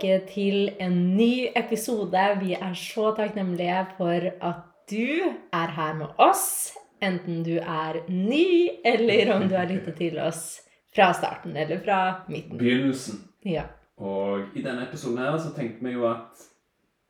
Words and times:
Tilbake 0.00 0.26
til 0.32 0.70
en 0.80 1.16
ny 1.16 1.48
episode. 1.56 2.38
Vi 2.40 2.54
er 2.54 2.74
så 2.74 3.14
takknemlige 3.16 3.86
for 3.96 4.30
at 4.42 4.54
du 4.90 5.32
er 5.52 5.70
her 5.70 5.94
med 5.94 6.06
oss. 6.18 6.72
Enten 7.02 7.42
du 7.44 7.58
er 7.58 8.02
ny, 8.08 8.68
eller 8.84 9.34
om 9.34 9.48
du 9.48 9.54
har 9.54 9.66
lyttet 9.66 9.96
til 9.96 10.18
oss 10.18 10.60
fra 10.94 11.12
starten 11.12 11.56
eller 11.56 11.80
fra 11.84 12.24
midten. 12.28 12.58
Begynnelsen. 12.58 13.20
Ja. 13.44 13.64
Og 13.96 14.40
i 14.54 14.62
denne 14.62 14.86
episoden 14.88 15.18
her 15.18 15.38
så 15.38 15.52
tenkte 15.54 15.84
vi 15.84 15.92
jo 15.92 16.06
at 16.08 16.42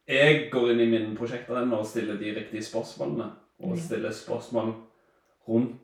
jeg 0.09 0.51
går 0.52 0.73
inn 0.73 0.80
i 0.80 0.90
min 0.90 1.16
prosjektarena 1.16 1.78
og 1.78 1.87
stiller 1.87 2.16
de 2.16 2.34
riktige 2.34 2.62
spørsmålene. 2.62 3.30
Og 3.64 3.78
stiller 3.78 4.10
spørsmål 4.10 4.74
rundt 5.48 5.80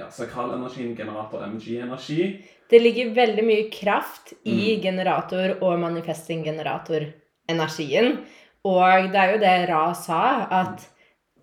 ja, 0.00 0.08
sakralenergien, 0.14 0.96
generator, 0.98 1.40
MG-energi. 1.46 2.22
Det 2.70 2.78
ligger 2.82 3.14
veldig 3.16 3.44
mye 3.46 3.70
kraft 3.74 4.32
i 4.44 4.76
Mm. 4.76 4.82
generator- 4.82 5.56
og 5.62 5.78
manifesting-generator-energien. 5.82 8.18
Og 8.64 9.12
det 9.12 9.20
er 9.20 9.32
jo 9.32 9.38
det 9.40 9.68
Ra 9.70 9.92
sa, 9.94 10.46
at 10.50 10.88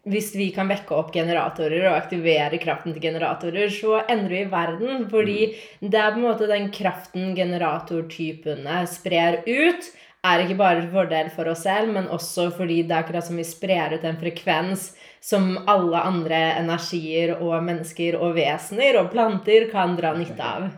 hvis 0.07 0.35
vi 0.35 0.51
kan 0.55 0.69
vekke 0.69 0.95
opp 0.95 1.11
generatorer 1.11 1.89
og 1.89 1.97
aktivere 1.97 2.57
kraften 2.61 2.93
til 2.93 3.01
generatorer, 3.01 3.69
så 3.73 4.05
endrer 4.07 4.45
vi 4.45 4.51
verden. 4.51 5.09
Fordi 5.09 5.55
det 5.81 5.99
er 5.99 6.11
på 6.11 6.17
en 6.21 6.23
måte 6.23 6.47
den 6.47 6.69
kraften 6.71 7.35
generatortypene 7.35 8.87
sprer 8.87 9.43
ut, 9.47 9.91
er 10.23 10.39
ikke 10.43 10.57
bare 10.57 10.81
til 10.81 10.91
fordel 10.91 11.29
for 11.29 11.47
oss 11.51 11.63
selv, 11.63 11.91
men 11.93 12.07
også 12.07 12.51
fordi 12.55 12.83
det 12.83 12.91
er 12.95 13.03
akkurat 13.03 13.23
som 13.27 13.37
vi 13.37 13.43
sprer 13.43 13.93
ut 13.93 14.03
en 14.03 14.17
frekvens 14.17 14.95
som 15.21 15.57
alle 15.67 16.01
andre 16.01 16.39
energier 16.59 17.35
og 17.41 17.63
mennesker 17.63 18.17
og 18.19 18.35
vesener 18.35 18.99
og 19.01 19.11
planter 19.11 19.69
kan 19.71 19.95
dra 19.97 20.13
nytte 20.17 20.43
av. 20.43 20.69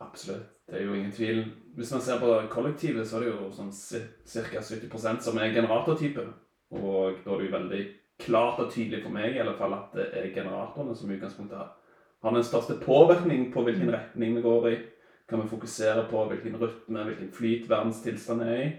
Absolutt. 0.00 0.52
Det 0.66 0.80
er 0.80 0.84
jo 0.84 0.94
ingen 0.94 1.12
tvil. 1.12 1.44
Hvis 1.76 1.92
man 1.92 2.00
ser 2.02 2.18
på 2.18 2.32
kollektivet, 2.50 3.06
så 3.06 3.16
er 3.16 3.26
det 3.26 3.30
jo 3.30 3.50
sånn 3.54 3.70
ca. 3.70 4.62
70% 4.64 5.22
som 5.22 5.38
er 5.38 5.54
generatortype. 5.54 6.24
Og 6.74 7.20
da 7.22 7.32
er 7.32 7.38
det 7.38 7.46
jo 7.46 7.56
veldig 7.58 7.82
klart 8.18 8.60
og 8.64 8.72
tydelig 8.72 9.02
for 9.04 9.14
meg 9.14 9.36
i 9.36 9.42
alle 9.42 9.54
fall 9.58 9.74
at 9.76 9.92
det 9.94 10.06
er 10.16 10.32
generatorene 10.34 10.96
som 10.96 11.10
i 11.10 11.16
utgangspunktet 11.18 11.58
har- 11.58 11.74
har 12.22 12.32
den 12.32 12.42
største 12.42 12.80
påvirkning 12.80 13.52
på 13.52 13.62
hvilken 13.62 13.92
retning 13.92 14.34
vi 14.34 14.42
går 14.42 14.68
i. 14.72 14.76
Kan 15.28 15.42
vi 15.42 15.48
fokusere 15.48 16.08
på 16.10 16.24
hvilken 16.28 16.56
rytme, 16.56 17.04
hvilken 17.04 17.32
flyt 17.32 17.68
verdens 17.68 18.02
tilstand 18.02 18.42
er 18.42 18.56
i. 18.56 18.72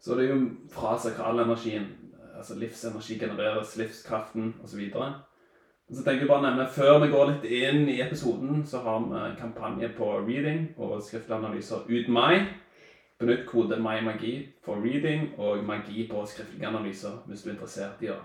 Så 0.00 0.16
det 0.16 0.24
er 0.24 0.34
jo 0.34 0.50
fra 0.70 0.98
sakralenergien, 0.98 1.86
altså 2.36 2.58
livsenergi 2.58 3.18
genereres, 3.18 3.76
livskraften 3.76 4.54
osv. 4.64 4.90
Så 5.92 6.02
tenker 6.02 6.24
jeg 6.24 6.28
bare 6.28 6.40
å 6.40 6.46
nevne, 6.48 6.68
Før 6.72 6.98
vi 7.02 7.10
går 7.12 7.30
litt 7.30 7.44
inn 7.44 7.88
i 7.88 8.00
episoden, 8.00 8.64
så 8.66 8.80
har 8.82 9.00
vi 9.00 9.14
en 9.20 9.36
kampanje 9.40 9.88
på 9.96 10.10
reading 10.26 10.68
og 10.78 11.02
skriftlige 11.02 11.38
analyser 11.38 11.84
ut 11.88 12.08
mai. 12.08 12.46
Benytt 13.20 13.44
kode 13.46 13.76
MyMagi 13.78 14.48
for 14.64 14.80
reading 14.82 15.34
og 15.38 15.64
magi 15.64 16.08
på 16.10 16.24
skriftlige 16.26 16.66
analyser 16.68 17.20
hvis 17.28 17.44
du 17.44 17.50
er 17.50 17.54
interessert 17.54 18.02
i 18.02 18.10
å 18.10 18.16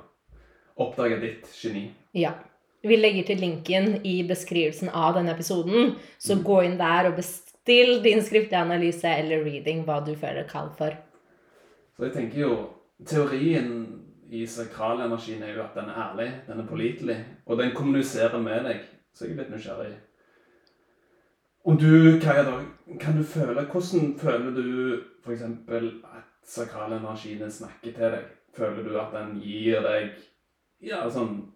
oppdage 0.79 1.19
ditt 1.21 1.51
geni. 1.61 1.91
Ja. 2.13 2.33
Vi 2.81 2.95
legger 2.95 3.27
til 3.27 3.41
linken 3.43 3.99
i 4.07 4.23
beskrivelsen 4.23 4.89
av 4.95 5.17
denne 5.17 5.33
episoden, 5.35 5.97
så 6.17 6.37
Mm. 6.37 6.43
gå 6.43 6.63
inn 6.65 6.77
der 6.77 7.09
og 7.09 7.17
bestill 7.17 8.01
din 8.01 8.21
skriftlige 8.21 8.61
analyse 8.61 9.03
eller 9.05 9.43
reading, 9.43 9.83
hva 9.83 9.99
du 10.05 10.15
føler 10.15 10.47
kall 10.47 10.69
for. 10.77 10.95
Så 11.97 12.05
jeg 12.05 12.13
tenker 12.13 12.39
jo 12.39 12.69
Teorien 13.07 13.71
i 14.29 14.45
sakralenergien 14.47 15.43
er 15.43 15.55
jo 15.55 15.63
at 15.63 15.75
den 15.75 15.89
er 15.89 16.01
ærlig, 16.03 16.29
den 16.47 16.59
er 16.59 16.67
pålitelig, 16.67 17.17
og 17.45 17.57
den 17.57 17.75
kommuniserer 17.75 18.41
med 18.41 18.63
deg. 18.67 18.83
Så 19.13 19.25
jeg 19.25 19.33
er 19.33 19.43
litt 19.43 19.53
nysgjerrig. 19.53 19.93
Og 21.69 21.79
du, 21.79 22.19
Kaja, 22.21 22.43
da, 22.47 22.59
kan 22.99 23.17
du 23.17 23.23
føle 23.23 23.65
Hvordan 23.65 24.13
føler 24.19 24.51
du 24.55 24.99
f.eks. 25.25 25.41
at 25.41 26.27
sakralenergien 26.43 27.51
snakker 27.51 27.91
til 27.91 28.13
deg? 28.15 28.27
Føler 28.55 28.83
du 28.83 28.99
at 28.99 29.13
den 29.13 29.39
gir 29.41 29.81
deg 29.85 30.13
ja, 30.81 31.03
sånn 31.11 31.51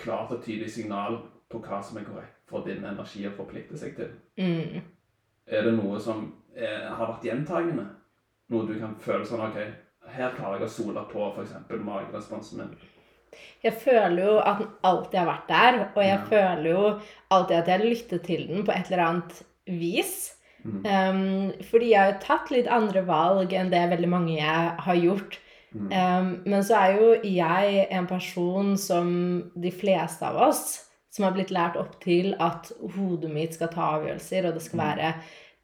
klart 0.00 0.32
og 0.32 0.44
tydelig 0.44 0.70
signal 0.72 1.18
på 1.50 1.60
hva 1.64 1.80
som 1.82 1.98
er 1.98 2.06
korrekt 2.06 2.38
for 2.48 2.64
din 2.66 2.84
energi 2.86 3.26
å 3.26 3.34
forplikte 3.36 3.78
seg 3.78 3.96
til? 3.98 4.12
Mm. 4.38 4.80
Er 5.46 5.66
det 5.66 5.74
noe 5.74 5.98
som 6.00 6.28
er, 6.54 6.86
har 6.88 7.10
vært 7.10 7.26
gjentagende? 7.26 7.86
Noe 8.50 8.66
du 8.66 8.76
kan 8.78 8.94
føle 9.02 9.26
sånn 9.26 9.42
OK, 9.44 9.58
her 10.16 10.32
klarer 10.36 10.60
jeg 10.60 10.68
å 10.68 10.72
sole 10.74 11.04
på 11.12 11.28
f.eks. 11.34 11.54
mageresponsen 11.84 12.58
min. 12.58 12.74
Jeg 13.62 13.76
føler 13.78 14.24
jo 14.24 14.38
at 14.42 14.58
den 14.58 14.68
alltid 14.88 15.18
har 15.20 15.28
vært 15.28 15.48
der, 15.48 15.78
og 15.94 16.02
jeg 16.02 16.18
Ja. 16.18 16.24
føler 16.30 16.70
jo 16.70 17.00
alltid 17.30 17.56
at 17.56 17.66
jeg 17.68 17.80
lytter 17.80 17.90
lyttet 17.90 18.22
til 18.26 18.46
den 18.48 18.64
på 18.66 18.72
et 18.72 18.90
eller 18.90 19.04
annet 19.04 19.42
vis. 19.66 20.34
Mm. 20.64 20.82
Um, 20.84 21.52
fordi 21.70 21.90
jeg 21.92 22.00
har 22.00 22.12
jo 22.12 22.18
tatt 22.20 22.50
litt 22.50 22.66
andre 22.68 23.02
valg 23.06 23.52
enn 23.52 23.70
det 23.70 23.90
veldig 23.90 24.08
mange 24.08 24.36
jeg 24.36 24.74
har 24.78 24.96
gjort. 24.96 25.38
Mm. 25.72 25.92
Um, 25.92 26.42
men 26.46 26.62
så 26.66 26.74
er 26.76 26.96
jo 26.98 27.10
jeg 27.22 27.86
en 27.90 28.06
person 28.10 28.76
som 28.76 29.50
de 29.56 29.70
fleste 29.70 30.26
av 30.26 30.36
oss, 30.50 30.86
som 31.10 31.24
har 31.24 31.32
blitt 31.32 31.50
lært 31.54 31.76
opp 31.76 32.00
til 32.02 32.34
at 32.40 32.72
hodet 32.96 33.30
mitt 33.30 33.54
skal 33.54 33.68
ta 33.68 33.92
avgjørelser, 33.98 34.48
og 34.48 34.54
det 34.54 34.62
skal 34.62 34.80
Mm. 34.80 34.86
være, 34.86 35.14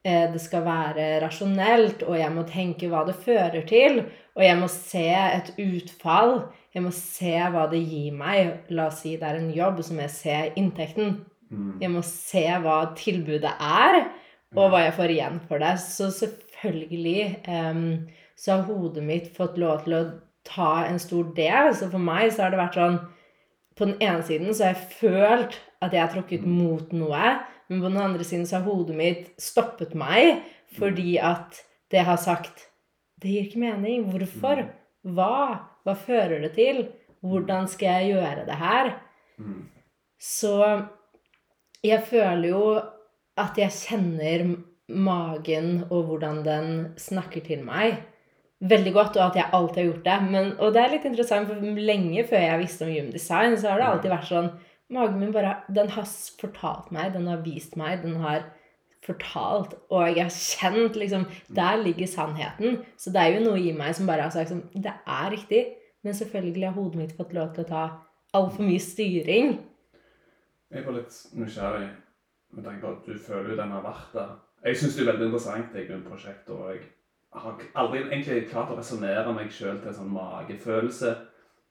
eh, 0.05 0.31
det 0.31 0.41
skal 0.41 0.63
være 0.63 1.21
rasjonelt, 1.21 2.03
og 2.03 2.17
jeg 2.17 2.31
må 2.31 2.43
tenke 2.47 2.89
hva 2.89 3.05
det 3.05 3.15
fører 3.15 3.67
til, 3.67 4.05
og 4.37 4.43
jeg 4.45 4.57
må 4.59 4.67
se 4.69 5.07
et 5.17 5.49
utfall, 5.57 6.35
jeg 6.75 6.83
må 6.85 6.91
se 6.93 7.33
hva 7.53 7.65
det 7.71 7.79
gir 7.81 8.13
meg. 8.13 8.69
La 8.69 8.91
oss 8.91 9.01
si 9.01 9.15
det 9.17 9.25
er 9.25 9.39
en 9.39 9.49
jobb, 9.55 9.81
så 9.81 9.95
må 9.97 10.05
jeg 10.05 10.13
se 10.13 10.35
inntekten. 10.61 11.15
Mm. 11.49 11.71
Jeg 11.81 11.89
må 11.89 12.03
se 12.05 12.43
hva 12.61 12.77
tilbudet 12.99 13.55
er, 13.57 14.03
og 14.53 14.69
hva 14.69 14.83
jeg 14.83 14.93
får 14.99 15.13
igjen 15.15 15.41
for 15.49 15.63
det. 15.63 15.73
Så 15.81 16.11
selvfølgelig 16.13 17.21
um, 17.49 17.81
så 18.37 18.59
har 18.59 18.67
hodet 18.69 19.07
mitt 19.07 19.33
fått 19.33 19.57
lov 19.57 19.81
til 19.87 19.97
å 19.97 20.03
ta 20.47 20.71
en 20.85 21.01
stor 21.01 21.33
del. 21.37 21.73
Så 21.73 21.89
for 21.89 22.03
meg 22.03 22.29
så 22.29 22.45
har 22.45 22.53
det 22.53 22.61
vært 22.61 22.77
sånn 22.77 22.99
På 23.77 23.85
den 23.85 23.99
ene 24.01 24.23
siden 24.25 24.53
så 24.53 24.67
har 24.67 24.71
jeg 24.73 24.93
følt 25.01 25.57
at 25.85 25.93
jeg 25.93 26.01
har 26.01 26.13
tråkket 26.13 26.45
mot 26.49 26.93
noe, 26.97 27.33
men 27.69 27.81
på 27.83 27.91
den 27.91 27.99
andre 28.01 28.25
siden 28.25 28.47
så 28.49 28.57
har 28.57 28.65
hodet 28.65 28.95
mitt 28.97 29.27
stoppet 29.37 29.93
meg 29.93 30.39
fordi 30.77 31.19
at 31.21 31.59
det 31.93 32.01
har 32.07 32.17
sagt 32.17 32.65
Det 33.21 33.31
gir 33.31 33.47
ikke 33.47 33.63
mening. 33.63 34.07
Hvorfor? 34.11 34.63
Hva? 35.07 35.39
Hva 35.85 35.95
fører 35.97 36.43
det 36.45 36.53
til? 36.57 36.85
Hvordan 37.25 37.67
skal 37.71 38.01
jeg 38.01 38.13
gjøre 38.15 38.45
det 38.47 38.57
her? 38.59 38.91
Mm. 39.37 39.63
Så 40.21 40.53
jeg 41.85 42.03
føler 42.09 42.47
jo 42.49 42.63
at 43.37 43.57
jeg 43.59 43.73
kjenner 43.73 44.45
magen 44.87 45.83
og 45.89 46.07
hvordan 46.09 46.43
den 46.45 46.69
snakker 46.97 47.43
til 47.45 47.65
meg 47.67 47.99
veldig 48.59 48.93
godt, 48.93 49.17
og 49.17 49.25
at 49.27 49.35
jeg 49.37 49.53
alltid 49.53 49.81
har 49.81 49.89
gjort 49.91 50.05
det. 50.07 50.17
Men, 50.31 50.47
og 50.59 50.73
det 50.73 50.81
er 50.81 50.93
litt 50.95 51.05
interessant, 51.05 51.49
for 51.49 51.81
lenge 51.89 52.23
før 52.29 52.41
jeg 52.43 52.61
visste 52.63 52.85
om 52.87 52.93
human 52.93 53.13
design, 53.13 53.57
så 53.57 53.71
har 53.71 53.81
det 53.81 53.89
alltid 53.91 54.15
vært 54.15 54.31
sånn 54.31 54.55
Magen 54.87 55.17
min 55.19 55.33
bare 55.35 55.65
Den 55.67 55.89
har 55.91 56.05
fortalt 56.39 56.93
meg, 56.95 57.09
den 57.11 57.25
har 57.27 57.41
vist 57.43 57.73
meg, 57.75 58.05
den 58.05 58.21
har 58.21 58.45
fortalt, 59.05 59.75
og 59.93 60.07
jeg 60.09 60.23
har 60.23 60.33
kjent 60.33 60.97
liksom 60.99 61.25
Der 61.55 61.77
ligger 61.83 62.07
sannheten. 62.07 62.81
Så 62.97 63.13
det 63.13 63.21
er 63.21 63.37
jo 63.37 63.45
noe 63.45 63.59
i 63.61 63.75
meg 63.75 63.95
som 63.95 64.07
bare 64.09 64.25
har 64.25 64.33
sagt 64.33 64.51
sånn 64.51 64.65
Det 64.73 64.93
er 64.93 65.31
riktig. 65.31 65.63
Men 66.03 66.13
selvfølgelig 66.13 66.67
har 66.67 66.75
hodet 66.77 67.01
mitt 67.01 67.15
fått 67.17 67.33
lov 67.35 67.53
til 67.53 67.65
å 67.65 67.69
ta 67.69 67.85
altfor 68.37 68.63
mye 68.63 68.81
styring. 68.81 69.57
Jeg 70.71 70.83
bare 70.83 70.99
litt 70.99 71.15
nysgjerrig 71.33 71.87
med 72.55 72.63
tanke 72.63 72.83
på 72.83 72.91
at 72.91 73.07
du 73.07 73.17
føler 73.19 73.53
jo 73.53 73.57
den 73.59 73.73
har 73.75 73.83
vært 73.85 74.13
der. 74.13 74.35
Jeg 74.65 74.79
syns 74.79 74.95
det 74.95 75.03
er 75.03 75.09
veldig 75.11 75.27
interessant, 75.29 75.73
det 75.73 75.87
grunnprosjektet, 75.87 76.53
og 76.55 76.71
jeg 76.73 77.41
har 77.41 77.59
aldri 77.81 77.99
egentlig 78.05 78.47
klart 78.51 78.71
å 78.73 78.77
resonnere 78.79 79.33
meg 79.35 79.51
sjøl 79.53 79.79
til 79.81 79.91
en 79.91 79.97
sånn 79.99 80.13
magefølelse. 80.13 81.13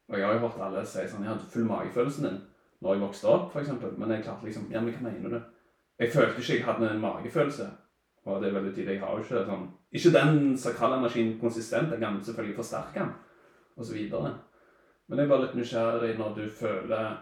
Og 0.06 0.18
jeg 0.18 0.26
har 0.26 0.36
jo 0.36 0.44
hørt 0.44 0.60
alle 0.62 0.84
si 0.86 1.02
sånn 1.10 1.24
Jeg 1.24 1.32
hadde 1.32 1.50
full 1.50 1.66
magefølelsen 1.66 2.28
din 2.28 2.42
når 2.84 2.92
jeg 2.92 3.02
vokste 3.02 3.28
opp, 3.32 3.54
f.eks. 3.56 3.70
Men 3.96 4.12
jeg 4.12 4.24
klarte 4.26 4.46
liksom 4.46 4.66
Ja, 4.70 4.82
men 4.84 4.94
hva 4.94 5.08
mener 5.08 5.32
du? 5.32 5.55
Jeg 5.98 6.12
følte 6.12 6.40
ikke 6.40 6.54
jeg 6.54 6.64
hadde 6.64 6.90
en 6.90 7.00
magefølelse. 7.00 7.66
Og 8.26 8.42
det 8.42 8.48
er 8.48 8.56
veldig 8.58 8.74
tydelig. 8.74 8.94
Jeg 8.96 9.00
har 9.00 9.12
jo 9.14 9.22
ikke 9.22 9.44
sånn 9.46 9.66
Ikke 9.92 10.12
den 10.12 10.56
sakrale 10.58 10.98
energien 10.98 11.38
konsistent. 11.40 11.92
Jeg 11.94 12.00
kan 12.02 12.18
selvfølgelig 12.24 12.56
forsterke 12.56 13.00
den, 13.00 13.12
osv. 13.76 13.98
Men 15.08 15.18
jeg 15.18 15.28
bare 15.30 15.44
litt 15.44 15.54
nysgjerrig 15.56 16.16
når 16.18 16.34
du 16.36 16.48
føler 16.50 17.20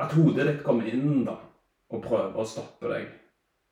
at 0.00 0.14
hodet 0.16 0.46
ditt 0.48 0.62
kommer 0.64 0.88
inn 0.88 1.26
da, 1.26 1.36
og 1.92 2.02
prøver 2.02 2.40
å 2.40 2.46
stoppe 2.48 2.88
deg. 2.88 3.10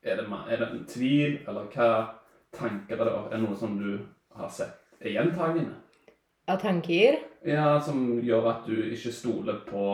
Er 0.05 0.21
det, 0.21 0.27
er 0.29 0.61
det 0.61 0.69
en 0.69 0.85
tvil, 0.87 1.39
eller 1.47 1.65
hva 1.73 1.89
tanker 2.53 2.99
er 2.99 3.09
det? 3.09 3.15
Er 3.17 3.35
det 3.35 3.41
noe 3.41 3.57
som 3.57 3.73
du 3.81 3.97
har 4.37 4.49
sett 4.53 4.81
er 5.01 5.15
gjentagende. 5.15 5.75
Av 6.47 6.57
tanker. 6.61 7.17
Ja, 7.45 7.79
som 7.81 8.19
gjør 8.21 8.49
at 8.51 8.67
du 8.69 8.75
ikke 8.93 9.13
stoler 9.13 9.61
på 9.65 9.85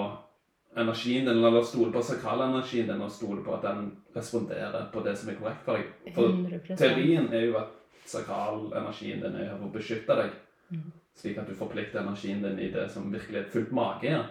energien 0.76 1.26
din, 1.26 1.38
eller 1.38 1.62
stoler 1.64 1.92
på 1.92 2.04
sakralenergien 2.04 2.88
din, 2.88 3.02
og 3.02 3.12
stoler 3.12 3.44
på 3.44 3.56
at 3.56 3.66
den 3.66 3.92
responderer 4.16 4.90
på 4.94 5.04
det 5.06 5.16
som 5.18 5.30
er 5.30 5.40
korrekt 5.40 5.66
for 5.66 5.78
deg. 5.78 6.14
For 6.16 6.30
100 6.30 6.78
teorien 6.78 7.30
er 7.34 7.48
jo 7.48 7.58
at 7.62 7.74
sakralenergien 8.06 9.22
din 9.24 9.36
er 9.36 9.52
her 9.52 9.58
for 9.58 9.70
å 9.70 9.74
beskytte 9.74 10.20
deg, 10.22 10.36
mm. 10.74 10.90
slik 11.22 11.40
at 11.42 11.50
du 11.50 11.56
forplikter 11.58 12.02
energien 12.02 12.44
din 12.46 12.60
i 12.60 12.72
det 12.74 12.90
som 12.94 13.12
virkelig 13.14 13.44
er 13.44 13.54
fullt 13.54 13.72
mage. 13.72 14.12
Ja. 14.12 14.26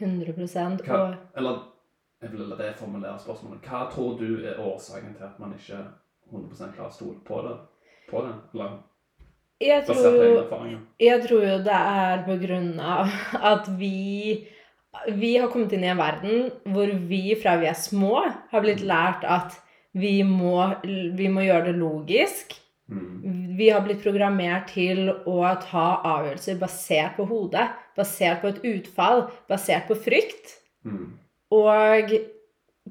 100 0.00 0.32
Hva, 0.86 1.00
eller 1.36 1.58
jeg 2.22 2.32
vil 2.32 2.52
reformulere 2.56 3.18
spørsmålet. 3.20 3.64
Hva 3.64 3.82
tror 3.92 4.14
du 4.16 4.44
er 4.44 4.60
årsaken 4.60 5.12
til 5.16 5.26
at 5.26 5.40
man 5.40 5.52
ikke 5.56 5.82
100 6.30 6.72
klarer 6.76 6.88
å 6.88 6.94
stole 6.94 7.18
på 7.26 7.42
det? 7.44 7.58
På 8.08 8.22
det? 8.24 8.32
Eller 8.54 8.78
jeg 9.60 9.84
tror 9.84 10.14
jo? 10.64 10.78
Jeg 11.00 11.20
tror 11.26 11.42
jo 11.44 11.56
det 11.64 11.76
er 11.76 12.22
på 12.24 12.36
grunn 12.40 12.70
av 12.80 13.10
at 13.52 13.66
vi 13.76 14.46
Vi 15.14 15.36
har 15.38 15.50
kommet 15.52 15.72
inn 15.72 15.84
i 15.86 15.90
en 15.92 16.00
verden 16.00 16.48
hvor 16.74 16.90
vi 17.10 17.36
fra 17.38 17.56
vi 17.60 17.68
er 17.70 17.78
små, 17.78 18.24
har 18.50 18.64
blitt 18.64 18.82
lært 18.82 19.22
at 19.22 19.54
vi 19.96 20.20
må, 20.26 20.56
vi 20.82 21.28
må 21.30 21.44
gjøre 21.46 21.70
det 21.70 21.78
logisk. 21.78 22.56
Mm. 22.90 23.54
Vi 23.58 23.68
har 23.70 23.84
blitt 23.84 24.02
programmert 24.02 24.72
til 24.74 25.08
å 25.10 25.38
ta 25.62 25.86
avgjørelser 26.16 26.58
basert 26.58 27.16
på 27.18 27.26
hodet, 27.30 27.68
basert 27.98 28.42
på 28.42 28.50
et 28.50 28.60
utfall, 28.66 29.28
basert 29.50 29.86
på 29.90 29.98
frykt. 29.98 30.56
Mm. 30.86 31.06
Og 31.54 32.14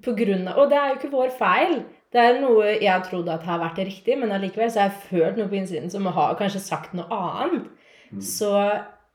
på 0.03 0.13
grunn 0.15 0.47
av 0.47 0.59
Og 0.61 0.69
det 0.71 0.77
er 0.77 0.91
jo 0.91 0.97
ikke 0.99 1.11
vår 1.11 1.31
feil. 1.35 1.79
Det 2.13 2.21
er 2.21 2.39
noe 2.41 2.73
jeg 2.79 3.05
trodde 3.05 3.33
at 3.33 3.45
har 3.45 3.59
vært 3.61 3.81
riktig, 3.83 4.15
men 4.17 4.31
allikevel 4.33 4.71
så 4.71 4.83
har 4.83 4.91
jeg 4.91 5.09
følt 5.09 5.39
noe 5.39 5.49
på 5.51 5.59
innsiden 5.59 5.91
som 5.93 6.07
har 6.09 6.37
kanskje 6.39 6.63
sagt 6.63 6.95
noe 6.97 7.09
annet. 7.13 7.67
Mm. 8.09 8.21
Så 8.23 8.53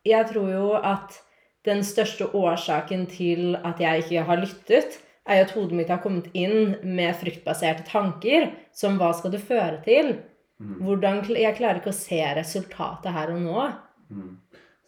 jeg 0.06 0.28
tror 0.30 0.50
jo 0.52 0.68
at 0.78 1.16
den 1.64 1.80
største 1.86 2.28
årsaken 2.36 3.06
til 3.10 3.56
at 3.64 3.80
jeg 3.80 4.04
ikke 4.04 4.26
har 4.28 4.40
lyttet, 4.42 5.00
er 5.24 5.40
jo 5.40 5.46
at 5.46 5.54
hodet 5.56 5.78
mitt 5.78 5.90
har 5.92 6.02
kommet 6.04 6.28
inn 6.36 6.74
med 6.84 7.16
fryktbaserte 7.16 7.86
tanker, 7.88 8.50
som 8.76 8.98
hva 9.00 9.14
skal 9.16 9.32
det 9.32 9.40
føre 9.44 9.78
til? 9.86 10.18
Mm. 10.60 10.76
Hvordan, 10.84 11.22
jeg 11.32 11.56
klarer 11.56 11.80
ikke 11.80 11.94
å 11.94 11.96
se 11.96 12.20
resultatet 12.36 13.14
her 13.14 13.32
og 13.32 13.40
nå. 13.40 13.64
Mm. 14.12 14.34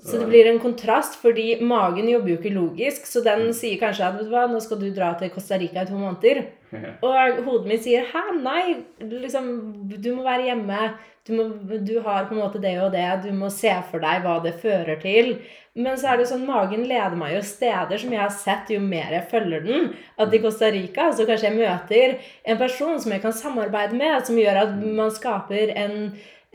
Så 0.06 0.20
det 0.20 0.28
blir 0.28 0.46
en 0.50 0.61
kontrast, 0.61 1.17
fordi 1.23 1.56
magen 1.64 2.11
jobber 2.11 2.34
jo 2.34 2.37
ikke 2.37 2.52
logisk, 2.52 3.08
så 3.08 3.23
den 3.25 3.49
sier 3.56 3.81
kanskje 3.81 4.05
at 4.05 4.19
vet 4.19 4.28
du 4.28 4.34
hva, 4.34 4.44
nå 4.50 4.61
skal 4.61 4.78
du 4.82 4.90
dra 4.94 5.14
til 5.17 5.32
Costa 5.32 5.56
Rica 5.58 5.87
i 5.87 5.88
to 5.88 5.96
måneder. 5.96 6.43
Og 7.06 7.42
hodet 7.46 7.68
mitt 7.70 7.84
sier 7.84 8.06
'hæ, 8.08 8.24
nei, 8.42 8.76
liksom, 9.00 9.46
du 9.92 10.10
må 10.16 10.26
være 10.26 10.50
hjemme'. 10.50 10.88
Du, 11.26 11.32
må, 11.34 11.44
du 11.82 11.96
har 12.04 12.28
på 12.28 12.36
en 12.36 12.40
måte 12.40 12.60
det 12.62 12.76
og 12.78 12.92
det, 12.94 13.06
du 13.24 13.32
må 13.34 13.48
se 13.50 13.72
for 13.90 13.98
deg 13.98 14.22
hva 14.22 14.36
det 14.44 14.52
fører 14.62 15.00
til. 15.02 15.32
Men 15.74 15.98
så 15.98 16.12
er 16.12 16.20
det 16.20 16.28
sånn, 16.30 16.44
magen 16.46 16.84
leder 16.86 17.16
meg 17.18 17.34
jo 17.34 17.40
steder 17.44 17.98
som 17.98 18.12
jeg 18.14 18.22
har 18.22 18.30
sett 18.32 18.70
jo 18.70 18.78
mer 18.80 19.10
jeg 19.12 19.26
følger 19.32 19.64
den. 19.66 19.88
At 20.22 20.32
i 20.32 20.40
Costa 20.44 20.70
Rica 20.70 21.10
så 21.12 21.26
kanskje 21.26 21.50
jeg 21.50 21.58
møter 21.58 22.14
en 22.46 22.60
person 22.60 23.00
som 23.02 23.12
jeg 23.12 23.24
kan 23.24 23.34
samarbeide 23.34 23.98
med, 23.98 24.22
som 24.24 24.38
gjør 24.38 24.62
at 24.62 24.78
man 24.78 25.10
skaper 25.12 25.74
en, 25.74 25.96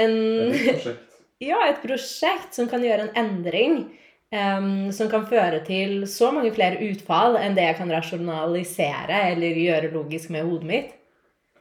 en 0.01 0.15
et 0.55 0.63
prosjekt. 0.71 1.19
ja, 1.49 1.59
et 1.67 1.83
prosjekt 1.83 2.55
som 2.55 2.71
kan 2.71 2.87
gjøre 2.87 3.09
en 3.09 3.19
endring. 3.25 3.77
Em, 4.31 4.91
som 4.95 5.09
kan 5.11 5.25
føre 5.29 5.61
til 5.67 6.07
så 6.09 6.31
mange 6.35 6.53
flere 6.55 6.79
utfall 6.89 7.37
enn 7.39 7.57
det 7.57 7.67
jeg 7.67 7.79
kan 7.81 7.91
rasjonalisere 7.91 9.25
eller 9.31 9.59
gjøre 9.65 9.91
logisk 9.93 10.31
med 10.33 10.47
hodet 10.47 10.69
mitt. 10.71 10.93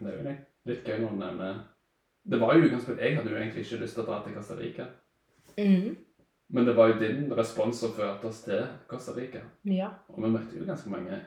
Det 0.01 0.13
er 0.13 0.21
jo 0.21 0.37
litt 0.71 0.87
gøy 0.87 1.01
når 1.03 1.11
du 1.11 1.19
nevner 1.21 1.59
Det 2.31 2.39
var 2.41 2.55
jo 2.55 2.63
utgangspunktet 2.65 3.05
Jeg 3.05 3.17
hadde 3.19 3.31
jo 3.31 3.37
egentlig 3.37 3.65
ikke 3.67 3.81
lyst 3.83 3.97
til 3.97 4.03
å 4.03 4.07
dra 4.07 4.21
til 4.25 4.37
Costa 4.37 4.57
Rica. 4.57 4.87
Mm. 5.59 5.97
Men 6.51 6.67
det 6.67 6.77
var 6.77 6.89
jo 6.91 7.01
din 7.01 7.33
respons 7.37 7.83
som 7.83 7.93
førte 7.95 8.27
oss 8.27 8.41
til 8.45 8.65
Costa 8.89 9.13
Rica. 9.17 9.43
Ja. 9.65 9.93
Og 10.09 10.25
vi 10.25 10.33
møtte 10.33 10.59
jo 10.59 10.67
ganske 10.67 10.91
mange 10.91 11.21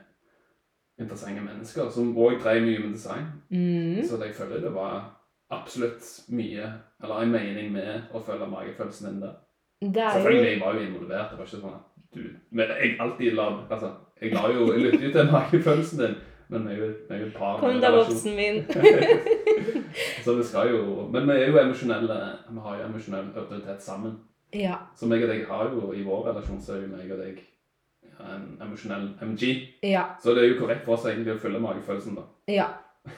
interessante 1.00 1.42
mennesker 1.42 1.90
som 1.90 2.12
òg 2.16 2.40
drev 2.42 2.62
mye 2.62 2.82
med 2.82 2.92
design. 2.94 3.30
Mm. 3.50 4.02
Så 4.06 4.20
jeg 4.22 4.34
føler 4.36 4.62
det 4.62 4.74
var 4.74 5.14
absolutt 5.54 6.04
mye, 6.28 6.68
eller 7.02 7.22
en 7.22 7.32
mening 7.32 7.72
med 7.72 8.14
å 8.14 8.22
følge 8.24 8.48
magefølelsen 8.50 9.10
din 9.10 9.24
der. 9.24 9.34
Det 9.92 10.02
er 10.02 10.12
Selvfølgelig, 10.18 10.50
jeg 10.50 10.60
var 10.60 10.74
jo 10.74 10.80
involvert. 10.80 11.30
Det 11.30 11.38
var 11.38 11.44
ikke 11.44 11.60
sånn 11.60 11.74
at 11.74 11.90
du 12.14 12.20
Men 12.50 12.70
jeg 12.78 12.96
alltid 13.00 13.34
la 13.34 13.46
Altså, 13.70 13.90
jeg 14.22 14.32
la 14.34 14.44
jo 14.52 14.68
Jeg 14.72 14.80
lytter 14.84 15.06
jo 15.06 15.12
til 15.12 15.32
magefølelsen 15.32 16.02
din, 16.04 16.14
men 16.48 16.68
vi 16.68 16.74
er 16.74 16.78
jo, 16.78 16.90
et 17.26 17.34
par 17.34 17.58
Kom 17.60 17.80
da, 17.82 17.90
voksen 17.96 18.36
min. 18.36 18.60
Så 20.24 20.34
vi 20.36 20.44
skal 20.44 20.70
jo 20.70 21.08
Men 21.12 21.26
vi 21.28 21.32
er 21.40 21.48
jo 21.50 21.58
emosjonelle 21.58 22.20
Vi 22.50 22.60
har 22.66 22.78
jo 22.78 22.86
emosjonell 22.88 23.32
autoritet 23.36 23.82
sammen. 23.82 24.18
ja. 24.54 24.76
Så 24.94 25.06
meg 25.10 25.22
og 25.22 25.28
deg 25.28 25.46
har 25.48 25.70
jo 25.74 25.92
i 25.92 26.02
vår 26.06 26.28
relasjon 26.30 26.60
så 26.62 26.76
er 26.76 26.84
jo 26.84 26.94
meg 26.96 27.10
og 27.10 27.18
deg 27.18 27.42
en 28.20 28.44
emosjonell 28.62 29.08
MG. 29.20 29.42
Ja. 29.82 30.04
Så 30.22 30.34
det 30.34 30.44
er 30.44 30.48
jo 30.52 30.60
korrekt 30.60 30.84
for 30.86 30.94
oss 30.94 31.06
egentlig 31.10 31.34
å 31.34 31.40
følge 31.42 31.58
magefølelsen, 31.60 32.14
da. 32.14 32.22
Ja. 32.48 32.66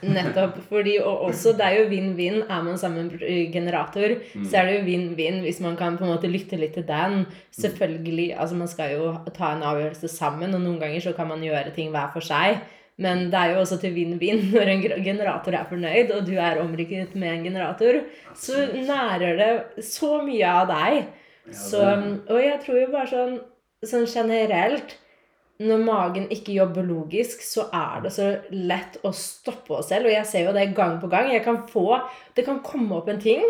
Nettopp. 0.02 0.56
Fordi, 0.68 0.96
og 0.98 1.20
også, 1.28 1.52
det 1.56 1.64
er 1.66 1.76
jo 1.78 1.88
vinn-vinn. 1.90 2.40
Er 2.50 2.62
man 2.66 2.78
sammen 2.78 3.10
generator, 3.52 4.16
Mm. 4.34 4.44
så 4.50 4.58
er 4.58 4.66
det 4.66 4.74
jo 4.80 4.86
vinn-vinn 4.86 5.42
hvis 5.44 5.60
man 5.60 5.76
kan 5.76 5.96
på 5.98 6.04
en 6.04 6.10
måte 6.14 6.30
lytte 6.30 6.58
litt 6.58 6.74
til 6.74 6.82
den. 6.86 7.26
Selvfølgelig, 7.54 8.34
altså 8.38 8.56
Man 8.56 8.68
skal 8.68 8.90
jo 8.96 9.12
ta 9.34 9.52
en 9.54 9.62
avgjørelse 9.62 10.08
sammen, 10.08 10.54
og 10.54 10.60
noen 10.60 10.80
ganger 10.80 11.00
så 11.00 11.14
kan 11.16 11.28
man 11.28 11.40
gjøre 11.40 11.74
ting 11.74 11.90
hver 11.94 12.10
for 12.12 12.20
seg. 12.20 12.58
Men 12.98 13.26
det 13.30 13.34
er 13.38 13.52
jo 13.54 13.60
også 13.60 13.78
til 13.80 13.92
vinn-vinn 13.94 14.42
når 14.54 14.72
en 14.72 14.82
generator 15.04 15.54
er 15.54 15.66
fornøyd, 15.70 16.10
og 16.16 16.26
du 16.26 16.34
er 16.36 16.60
omrykket 16.62 17.14
med 17.14 17.32
en 17.32 17.44
generator. 17.44 18.00
Så 18.34 18.66
nærer 18.74 19.36
det 19.38 19.84
så 19.84 20.22
mye 20.24 20.46
av 20.46 20.66
deg. 20.68 21.06
Så, 21.52 21.78
og 22.28 22.40
jeg 22.42 22.58
tror 22.64 22.80
jo 22.80 22.86
bare 22.90 23.06
sånn, 23.06 23.36
sånn 23.86 24.06
generelt 24.10 24.96
Når 25.56 25.84
magen 25.86 26.26
ikke 26.32 26.52
jobber 26.58 26.84
logisk, 26.84 27.40
så 27.46 27.66
er 27.72 28.02
det 28.04 28.12
så 28.12 28.26
lett 28.52 28.98
å 29.06 29.12
stoppe 29.16 29.78
oss 29.78 29.88
selv. 29.88 30.10
Og 30.10 30.12
jeg 30.12 30.28
ser 30.28 30.48
jo 30.48 30.56
det 30.56 30.66
gang 30.76 30.98
på 31.00 31.08
gang. 31.12 31.30
Kan 31.44 31.62
få, 31.70 32.02
Det 32.36 32.44
kan 32.44 32.60
komme 32.64 32.98
opp 32.98 33.08
en 33.08 33.22
ting, 33.22 33.44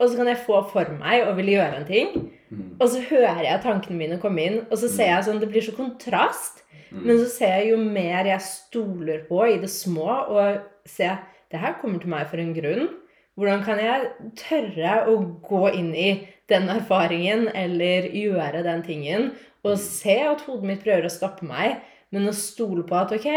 og 0.00 0.08
så 0.08 0.18
kan 0.18 0.30
jeg 0.32 0.42
få 0.42 0.62
for 0.72 0.90
meg 0.98 1.28
å 1.28 1.34
ville 1.38 1.54
gjøre 1.54 1.78
en 1.78 1.86
ting. 1.86 2.08
Mm. 2.50 2.64
Og 2.80 2.88
så 2.90 3.04
hører 3.06 3.44
jeg 3.46 3.62
tankene 3.62 4.00
mine 4.00 4.18
komme 4.22 4.42
inn, 4.42 4.58
og 4.68 4.74
så 4.80 4.90
ser 4.90 5.12
jeg 5.12 5.28
sånn 5.28 5.38
Det 5.40 5.50
blir 5.52 5.62
så 5.62 5.76
kontrast. 5.76 6.64
Mm. 6.90 7.04
Men 7.06 7.20
så 7.22 7.28
ser 7.30 7.54
jeg 7.60 7.70
jo 7.70 7.78
mer 7.84 8.26
jeg 8.28 8.48
stoler 8.48 9.22
på 9.28 9.44
i 9.46 9.60
det 9.62 9.70
små, 9.70 10.08
og 10.34 10.88
ser 10.88 11.22
det 11.52 11.60
her 11.62 11.78
kommer 11.80 12.02
til 12.02 12.10
meg 12.10 12.26
for 12.30 12.42
en 12.42 12.54
grunn. 12.56 12.90
Hvordan 13.38 13.62
kan 13.64 13.78
jeg 13.80 14.10
tørre 14.36 14.96
å 15.08 15.14
gå 15.46 15.62
inn 15.72 15.92
i 15.96 16.10
den 16.52 16.68
erfaringen 16.72 17.46
eller 17.56 18.10
gjøre 18.12 18.60
den 18.66 18.82
tingen? 18.84 19.30
Og 19.64 19.78
se 19.78 20.16
at 20.26 20.42
hodet 20.48 20.66
mitt 20.66 20.82
prøver 20.84 21.06
å 21.06 21.12
stoppe 21.12 21.46
meg, 21.46 21.78
men 22.12 22.26
å 22.28 22.34
stole 22.36 22.82
på 22.86 22.96
at 22.98 23.12
ok, 23.14 23.28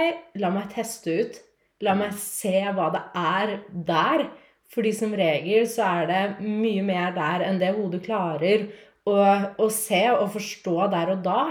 la 0.42 0.50
meg 0.54 0.72
teste 0.74 1.14
ut. 1.22 1.38
La 1.86 1.94
meg 1.98 2.16
se 2.18 2.56
hva 2.74 2.90
det 2.94 3.04
er 3.20 3.54
der. 3.88 4.26
Fordi 4.74 4.92
som 4.96 5.14
regel 5.16 5.68
så 5.70 5.86
er 6.02 6.08
det 6.10 6.22
mye 6.44 6.82
mer 6.84 7.14
der 7.16 7.44
enn 7.46 7.60
det 7.62 7.74
hodet 7.76 8.02
klarer 8.08 8.66
å, 9.06 9.16
å 9.62 9.68
se 9.72 10.02
og 10.16 10.32
forstå 10.34 10.76
der 10.92 11.12
og 11.14 11.22
da. 11.28 11.42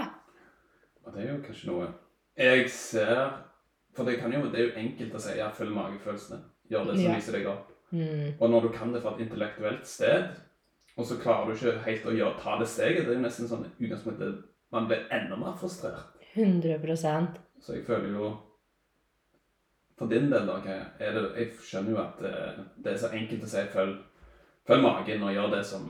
Og 1.05 1.13
det 1.15 1.23
er 1.23 1.29
jo 1.31 1.37
kanskje 1.45 1.69
noe 1.69 1.87
Jeg 2.35 2.65
ser 2.73 3.19
For 3.95 4.03
det, 4.03 4.17
kan 4.19 4.33
jo, 4.33 4.41
det 4.51 4.59
er 4.59 4.65
jo 4.65 4.79
enkelt 4.81 5.13
å 5.15 5.21
si 5.23 5.37
ja, 5.37 5.47
følg 5.55 5.71
magefølelsene. 5.77 6.41
Gjør 6.67 6.89
det 6.89 6.97
som 6.97 7.05
Ja. 7.05 7.13
lyser 7.15 7.37
deg 7.37 7.45
opp. 7.47 7.69
Mm. 7.95 8.33
Og 8.41 8.49
når 8.51 8.65
du 8.65 8.69
kan 8.75 8.91
det 8.91 8.99
fra 9.05 9.13
et 9.15 9.21
intellektuelt 9.23 9.85
sted, 9.87 10.33
og 10.97 11.05
så 11.07 11.15
klarer 11.21 11.47
du 11.47 11.53
ikke 11.55 11.77
helt 11.85 12.09
å 12.09 12.15
gjøre, 12.17 12.41
ta 12.41 12.57
det 12.59 12.67
steget, 12.67 13.05
det 13.05 13.13
er 13.13 13.19
jo 13.21 13.23
nesten 13.23 13.47
sånn 13.47 13.63
utgangspunktet 13.79 14.41
Man 14.75 14.87
blir 14.91 15.05
enda 15.15 15.37
mer 15.39 15.55
frustrert. 15.59 16.11
100% 16.35 17.37
Så 17.63 17.77
jeg 17.77 17.85
føler 17.87 18.11
jo 18.11 18.33
For 19.97 20.09
din 20.11 20.27
del, 20.31 20.47
da, 20.49 20.57
det 20.65 21.37
Jeg 21.37 21.51
skjønner 21.63 21.91
jo 21.95 22.01
at 22.01 22.19
eh, 22.27 22.57
det 22.83 22.91
er 22.93 22.97
så 22.99 23.11
enkelt 23.15 23.45
å 23.47 23.51
si 23.53 23.61
følg, 23.71 23.93
følg 24.67 24.83
magen 24.83 25.23
og 25.23 25.31
gjør 25.33 25.53
det 25.55 25.61
som 25.65 25.85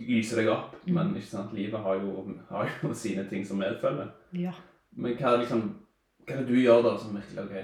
lyser 0.00 0.40
deg 0.42 0.48
opp, 0.52 0.72
Mm. 0.86 0.94
men 0.94 1.16
ikke 1.18 1.26
sant, 1.32 1.52
livet 1.52 1.80
har 1.82 1.96
jo, 1.98 2.22
har 2.48 2.68
jo 2.82 2.92
sine 3.04 3.24
ting 3.28 3.44
som 3.44 3.58
medfølger. 3.58 4.08
Ja. 4.38 4.52
Men 4.96 5.16
hva 5.18 5.32
er 5.34 5.42
liksom 5.42 5.62
Hva 6.26 6.34
er 6.34 6.44
det 6.44 6.48
du 6.48 6.60
gjør 6.60 6.82
da 6.82 6.92
som 6.98 7.16
virkelig 7.16 7.42
ok 7.44 7.56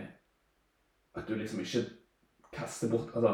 At 1.16 1.28
du 1.28 1.34
liksom 1.36 1.60
ikke 1.62 1.84
kaster 2.52 2.90
bort 2.90 3.14
Altså, 3.14 3.32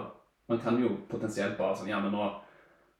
man 0.48 0.60
kan 0.62 0.78
jo 0.82 0.92
potensielt 1.10 1.56
bare 1.58 1.76
sånn 1.76 1.88
Ja, 1.90 1.98
men 2.00 2.12
nå 2.14 2.28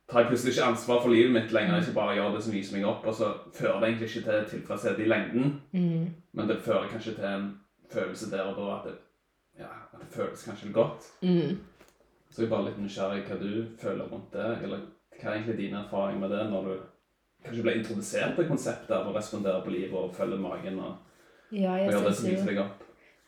tar 0.08 0.20
jeg 0.20 0.28
plutselig 0.30 0.54
ikke 0.54 0.68
ansvar 0.72 1.00
for 1.02 1.12
livet 1.12 1.32
mitt 1.32 1.52
lenger. 1.52 1.80
Ikke 1.80 1.96
bare 1.98 2.14
gjør 2.16 2.34
det 2.34 2.42
som 2.44 2.54
viser 2.54 2.76
meg 2.76 2.86
opp, 2.88 3.06
og 3.06 3.14
så 3.14 3.32
fører 3.54 3.80
det 3.80 3.88
egentlig 3.88 4.08
ikke 4.08 4.24
til 4.28 4.46
tilfredshet 4.52 5.00
i 5.04 5.08
lengden. 5.08 5.50
Mm. 5.72 6.06
Men 6.32 6.48
det 6.48 6.62
fører 6.64 6.88
kanskje 6.92 7.14
til 7.14 7.24
en 7.28 7.48
følelse 7.92 8.30
der 8.30 8.42
og 8.42 8.56
da 8.56 8.68
at 8.76 8.86
det, 8.88 8.94
ja, 9.58 9.72
at 9.92 9.98
det 10.00 10.08
føles 10.14 10.44
kanskje 10.44 10.72
godt. 10.72 11.10
Mm. 11.22 11.58
Så 12.30 12.42
jeg 12.42 12.46
er 12.46 12.54
bare 12.54 12.68
litt 12.68 12.80
nysgjerrig 12.80 13.24
hva 13.26 13.40
du 13.40 13.50
føler 13.80 14.08
rundt 14.08 14.32
det. 14.32 14.48
Eller 14.62 14.86
hva 15.18 15.30
er 15.30 15.34
egentlig 15.34 15.58
dine 15.58 15.82
erfaringer 15.84 16.20
med 16.20 16.36
det 16.36 16.44
når 16.50 16.68
du 16.68 16.74
kanskje 17.44 17.64
ble 17.64 17.76
introdusert 17.78 18.36
til 18.36 18.48
konseptet 18.48 18.96
av 18.96 19.08
å 19.08 19.14
respondere 19.16 19.62
på 19.64 19.72
livet 19.74 19.96
og 19.98 20.14
følge 20.16 20.40
magen 20.40 20.80
og, 20.84 20.96
Ja, 21.52 21.72
og 21.72 21.88
gjøre 21.88 22.04
det 22.04 22.16
som 22.16 22.28
viser 22.28 22.50
deg 22.50 22.58
opp? 22.60 22.77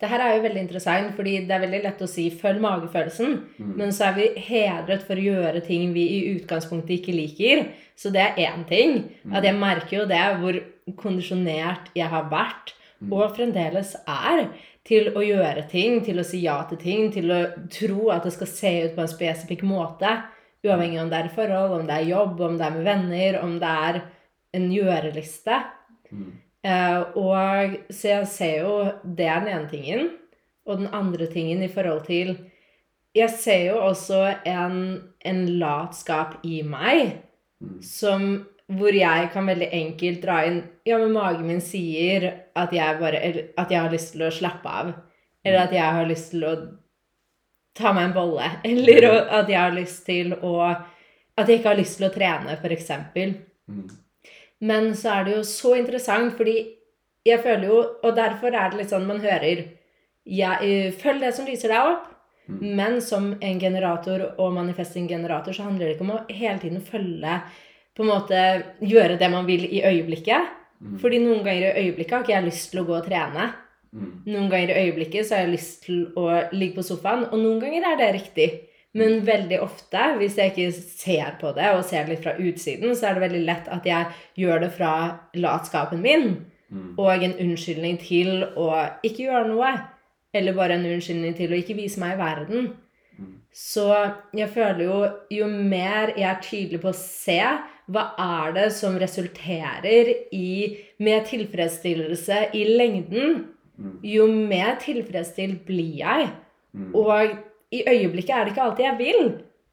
Det 0.00 0.09
her 0.09 0.21
er 0.25 0.37
jo 0.37 0.42
veldig 0.47 0.62
interessant, 0.62 1.14
fordi 1.14 1.35
det 1.45 1.50
er 1.50 1.61
veldig 1.61 1.83
lett 1.85 2.00
å 2.00 2.09
si 2.09 2.30
'følg 2.30 2.61
magefølelsen', 2.61 3.38
Mm. 3.59 3.76
men 3.76 3.88
så 3.92 4.07
er 4.09 4.14
vi 4.14 4.40
hedret 4.40 5.02
for 5.02 5.14
å 5.14 5.23
gjøre 5.23 5.61
ting 5.66 5.92
vi 5.92 6.07
i 6.09 6.40
utgangspunktet 6.40 7.00
ikke 7.00 7.12
liker. 7.12 7.66
Så 7.97 8.11
det 8.11 8.21
er 8.21 8.35
én 8.49 8.66
ting. 8.66 9.11
At 9.35 9.45
jeg 9.45 9.54
merker 9.54 9.99
jo 9.99 10.07
det, 10.07 10.40
hvor 10.40 10.62
kondisjonert 10.97 11.90
jeg 11.95 12.09
har 12.09 12.30
vært, 12.30 12.73
og 13.11 13.37
fremdeles 13.37 13.95
er, 14.09 14.49
til 14.85 15.12
å 15.14 15.21
gjøre 15.21 15.69
ting, 15.69 16.00
til 16.04 16.19
å 16.19 16.25
si 16.25 16.40
ja 16.40 16.62
til 16.69 16.78
ting, 16.78 17.12
til 17.12 17.30
å 17.30 17.69
tro 17.69 18.11
at 18.11 18.25
det 18.25 18.33
skal 18.33 18.47
se 18.47 18.85
ut 18.85 18.97
på 18.97 19.02
en 19.02 19.09
spesifikk 19.09 19.62
måte. 19.62 20.23
Uavhengig 20.64 21.00
om 21.00 21.11
det 21.11 21.19
er 21.19 21.28
forhold, 21.28 21.80
om 21.80 21.87
det 21.87 21.97
er 21.97 22.11
jobb, 22.11 22.40
om 22.40 22.59
det 22.59 22.66
er 22.66 22.71
med 22.71 22.85
venner, 22.85 23.42
om 23.42 23.59
det 23.59 23.69
er 23.69 24.02
en 24.54 24.71
gjøreliste. 24.71 25.62
Mm. 26.12 26.33
Eh, 26.64 27.00
og 27.17 27.76
så 27.88 28.09
jeg 28.11 28.26
ser 28.29 28.57
jo 28.61 28.73
Det 29.17 29.25
er 29.25 29.40
den 29.40 29.55
ene 29.55 29.69
tingen. 29.71 30.11
Og 30.69 30.79
den 30.83 30.90
andre 30.93 31.26
tingen 31.26 31.62
i 31.64 31.73
forhold 31.73 32.05
til 32.07 32.35
Jeg 33.17 33.31
ser 33.31 33.64
jo 33.71 33.79
også 33.88 34.21
en, 34.47 34.76
en 35.25 35.47
latskap 35.59 36.38
i 36.45 36.62
meg 36.62 37.19
Mm. 37.61 37.83
som 37.85 38.23
hvor 38.73 38.95
jeg 38.97 39.26
kan 39.35 39.45
veldig 39.45 39.67
enkelt 39.76 40.23
dra 40.23 40.38
inn 40.49 40.62
Ja, 40.88 40.97
men 40.97 41.12
magen 41.12 41.47
min 41.47 41.61
sier 41.61 42.25
at 42.57 42.73
jeg 42.73 42.97
bare 42.97 43.19
At 43.59 43.69
jeg 43.71 43.83
har 43.83 43.90
lyst 43.93 44.14
til 44.14 44.23
å 44.25 44.31
slappe 44.33 44.64
av. 44.69 44.95
Eller 45.45 45.67
at 45.67 45.73
jeg 45.76 45.93
har 45.99 46.07
lyst 46.09 46.31
til 46.33 46.47
å 46.49 46.55
ta 47.76 47.93
meg 47.93 48.09
en 48.09 48.14
bolle. 48.17 48.49
Eller 48.64 49.05
at 49.11 49.49
jeg 49.52 49.61
har 49.61 49.76
lyst 49.76 50.07
til 50.07 50.33
å 50.40 50.55
At 50.71 51.49
jeg 51.49 51.59
ikke 51.61 51.69
har 51.75 51.81
lyst 51.83 51.99
til 51.99 52.09
å 52.09 52.12
trene, 52.14 52.57
f.eks. 52.57 52.90
Mm. 53.69 53.85
Men 54.61 54.93
så 54.97 55.14
er 55.17 55.26
det 55.26 55.37
jo 55.38 55.43
så 55.49 55.75
interessant, 55.79 56.35
fordi 56.37 56.57
jeg 57.25 57.40
føler 57.45 57.67
jo 57.69 57.79
Og 58.05 58.17
derfor 58.17 58.55
er 58.57 58.71
det 58.71 58.81
litt 58.81 58.93
sånn 58.93 59.09
man 59.09 59.21
hører 59.21 59.67
ja, 60.25 60.55
eh, 60.61 60.93
Følg 60.97 61.25
det 61.25 61.35
som 61.37 61.49
lyser 61.49 61.73
deg 61.73 61.88
opp. 61.95 62.07
Mm. 62.50 62.61
Men 62.76 63.00
som 63.05 63.31
en 63.40 63.61
generator 63.61 64.25
og 64.43 64.55
manifesting-generator 64.57 65.55
så 65.57 65.69
handler 65.69 65.87
det 65.87 65.97
ikke 65.97 66.07
om 66.07 66.14
å 66.17 66.23
hele 66.29 66.59
tiden 66.62 66.81
følge 66.85 67.40
På 67.97 68.05
en 68.05 68.11
måte 68.11 68.40
gjøre 68.81 69.19
det 69.21 69.29
man 69.33 69.47
vil 69.49 69.67
i 69.69 69.83
øyeblikket. 69.85 70.57
Mm. 70.81 70.97
Fordi 71.02 71.19
noen 71.21 71.45
ganger 71.45 71.67
i 71.69 71.87
øyeblikket 71.87 72.14
har 72.14 72.25
ikke 72.25 72.37
jeg 72.37 72.49
lyst 72.49 72.71
til 72.73 72.83
å 72.83 72.87
gå 72.88 72.97
og 72.97 73.07
trene. 73.09 73.50
Mm. 73.90 74.11
Noen 74.31 74.49
ganger 74.52 74.73
i 74.73 74.85
øyeblikket 74.87 75.26
så 75.26 75.37
har 75.37 75.45
jeg 75.45 75.57
lyst 75.57 75.83
til 75.85 76.05
å 76.17 76.26
ligge 76.55 76.79
på 76.79 76.87
sofaen, 76.87 77.26
og 77.29 77.37
noen 77.43 77.59
ganger 77.62 77.88
er 77.90 77.99
det 78.00 78.11
riktig. 78.17 78.49
Men 78.94 79.20
veldig 79.26 79.61
ofte, 79.62 79.99
hvis 80.18 80.37
jeg 80.37 80.50
ikke 80.50 80.73
ser 80.75 81.37
på 81.40 81.52
det 81.54 81.68
og 81.76 81.85
ser 81.87 82.09
litt 82.11 82.25
fra 82.25 82.32
utsiden, 82.42 82.97
så 82.99 83.06
er 83.06 83.14
det 83.14 83.23
veldig 83.23 83.42
lett 83.47 83.68
at 83.70 83.85
jeg 83.87 84.06
gjør 84.42 84.64
det 84.64 84.73
fra 84.78 84.94
latskapen 85.35 86.02
min 86.02 86.47
Mm. 86.70 86.94
og 86.99 87.23
en 87.25 87.32
unnskyldning 87.35 87.97
til 87.99 88.44
å 88.54 88.66
ikke 89.02 89.25
gjøre 89.25 89.49
noe. 89.49 89.73
Eller 90.32 90.54
bare 90.54 90.76
en 90.76 90.85
unnskyldning 90.87 91.35
til 91.35 91.50
å 91.50 91.59
ikke 91.59 91.75
vise 91.75 91.99
meg 91.99 92.12
i 92.14 92.20
verden. 92.20 92.68
Mm. 93.18 93.32
Så 93.52 93.88
jeg 94.32 94.49
føler 94.54 94.85
jo 94.85 94.99
jo 95.30 95.47
mer 95.50 96.12
jeg 96.16 96.28
er 96.30 96.38
tydelig 96.40 96.80
på 96.80 96.92
å 96.92 96.94
se 96.94 97.40
hva 97.90 98.04
er 98.23 98.52
det 98.54 98.68
som 98.73 98.94
resulterer 99.02 100.12
i 100.30 100.78
med 101.00 101.26
tilfredsstillelse 101.26 102.54
i 102.54 102.64
lengden, 102.78 103.47
Mm. 103.80 103.99
jo 104.04 104.26
mer 104.28 104.76
tilfredsstilt 104.76 105.64
blir 105.66 105.97
jeg. 105.97 106.28
Mm. 106.76 106.94
Og 106.94 107.38
i 107.73 107.83
øyeblikket 107.87 108.31
er 108.35 108.45
det 108.45 108.53
ikke 108.55 108.62
alltid 108.67 108.85
jeg 108.85 108.99
vil. 108.99 109.31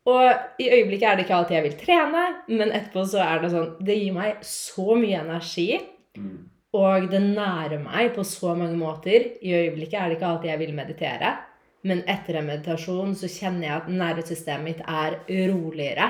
Og 0.08 0.28
i 0.64 0.70
øyeblikket 0.72 1.04
er 1.10 1.16
det 1.16 1.26
ikke 1.26 1.36
alltid 1.36 1.56
jeg 1.58 1.64
vil 1.64 1.80
trene, 1.82 2.26
men 2.48 2.72
etterpå 2.72 3.04
så 3.12 3.20
er 3.26 3.42
det 3.44 3.50
sånn 3.52 3.74
Det 3.84 3.98
gir 4.00 4.14
meg 4.16 4.38
så 4.42 4.96
mye 4.98 5.24
energi, 5.24 5.80
Mm. 6.18 6.50
og 6.74 7.10
det 7.12 7.20
nærer 7.22 7.78
meg 7.84 8.16
på 8.16 8.24
så 8.26 8.56
mange 8.58 8.78
måter. 8.78 9.28
I 9.44 9.52
øyeblikket 9.54 9.94
er 10.00 10.10
det 10.10 10.18
ikke 10.18 10.30
alltid 10.32 10.50
jeg 10.50 10.60
vil 10.60 10.74
meditere, 10.74 11.38
men 11.84 12.00
etter 12.08 12.38
en 12.40 12.48
meditasjon 12.48 13.14
så 13.16 13.28
kjenner 13.30 13.68
jeg 13.68 13.76
at 13.76 13.88
nervesystemet 13.90 14.64
mitt 14.64 14.82
er 14.82 15.20
roligere. 15.52 16.08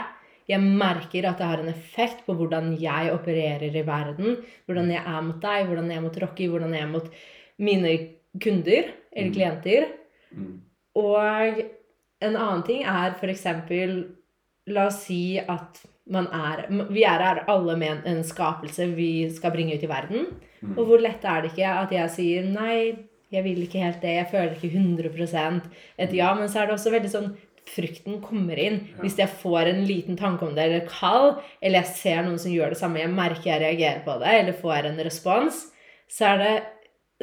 Jeg 0.48 0.62
merker 0.62 1.28
at 1.28 1.38
det 1.42 1.46
har 1.46 1.60
en 1.60 1.68
effekt 1.74 2.26
på 2.26 2.34
hvordan 2.40 2.80
jeg 2.80 3.12
opererer 3.12 3.76
i 3.76 3.82
verden. 3.86 4.38
Hvordan 4.66 4.92
jeg 4.94 5.04
er 5.06 5.22
mot 5.22 5.42
deg, 5.42 5.66
hvordan 5.68 5.90
jeg 5.92 5.98
er 5.98 6.02
mot 6.06 6.22
Rocky, 6.22 6.48
hvordan 6.48 6.74
jeg 6.74 6.82
er 6.82 6.88
mot 6.94 7.10
mine 7.60 7.92
kunder 8.40 8.84
eller 9.12 9.28
Mm. 9.30 9.34
klienter. 9.34 9.88
Mm. 10.32 10.62
Og 10.96 11.62
en 12.24 12.36
annen 12.36 12.64
ting 12.68 12.86
er 12.88 13.18
f.eks. 13.18 13.46
La 14.68 14.88
oss 14.90 15.04
si 15.06 15.38
at 15.40 15.84
man 16.12 16.28
er 16.32 16.66
Vi 16.92 17.04
er 17.08 17.24
her 17.24 17.44
alle 17.52 17.76
med 17.80 18.06
en 18.08 18.24
skapelse 18.24 18.90
vi 18.96 19.28
skal 19.34 19.54
bringe 19.56 19.76
ut 19.76 19.84
i 19.84 19.90
verden. 19.92 20.30
Mm. 20.62 20.78
Og 20.78 20.86
hvor 20.90 21.04
lett 21.04 21.24
er 21.28 21.44
det 21.44 21.54
ikke 21.54 21.74
at 21.84 21.94
jeg 21.94 22.14
sier 22.16 22.48
nei, 22.48 23.08
jeg 23.34 23.44
vil 23.44 23.60
ikke 23.66 23.84
helt 23.84 24.00
det, 24.02 24.16
jeg 24.22 24.30
føler 24.32 24.56
ikke 24.56 24.80
100% 24.80 25.68
et 26.04 26.16
ja. 26.16 26.32
Men 26.36 26.50
så 26.50 26.62
er 26.62 26.70
det 26.70 26.78
også 26.78 26.96
veldig 26.96 27.14
sånn 27.14 27.36
Frykten 27.68 28.22
kommer 28.24 28.56
inn. 28.64 28.78
Hvis 29.02 29.18
jeg 29.20 29.28
får 29.42 29.68
en 29.68 29.82
liten 29.84 30.16
tanke 30.16 30.46
om 30.48 30.54
det, 30.56 30.64
eller 30.70 30.86
kall, 30.88 31.34
eller 31.60 31.82
jeg 31.82 31.98
ser 32.00 32.22
noen 32.24 32.40
som 32.40 32.54
gjør 32.54 32.72
det 32.72 32.80
samme, 32.80 33.02
jeg 33.02 33.12
merker 33.12 33.50
jeg 33.50 33.60
reagerer 33.60 34.06
på 34.06 34.16
det, 34.22 34.36
eller 34.38 34.56
får 34.56 34.88
en 34.88 35.02
respons, 35.04 35.58
så 36.08 36.30
er 36.30 36.40
det 36.40 36.54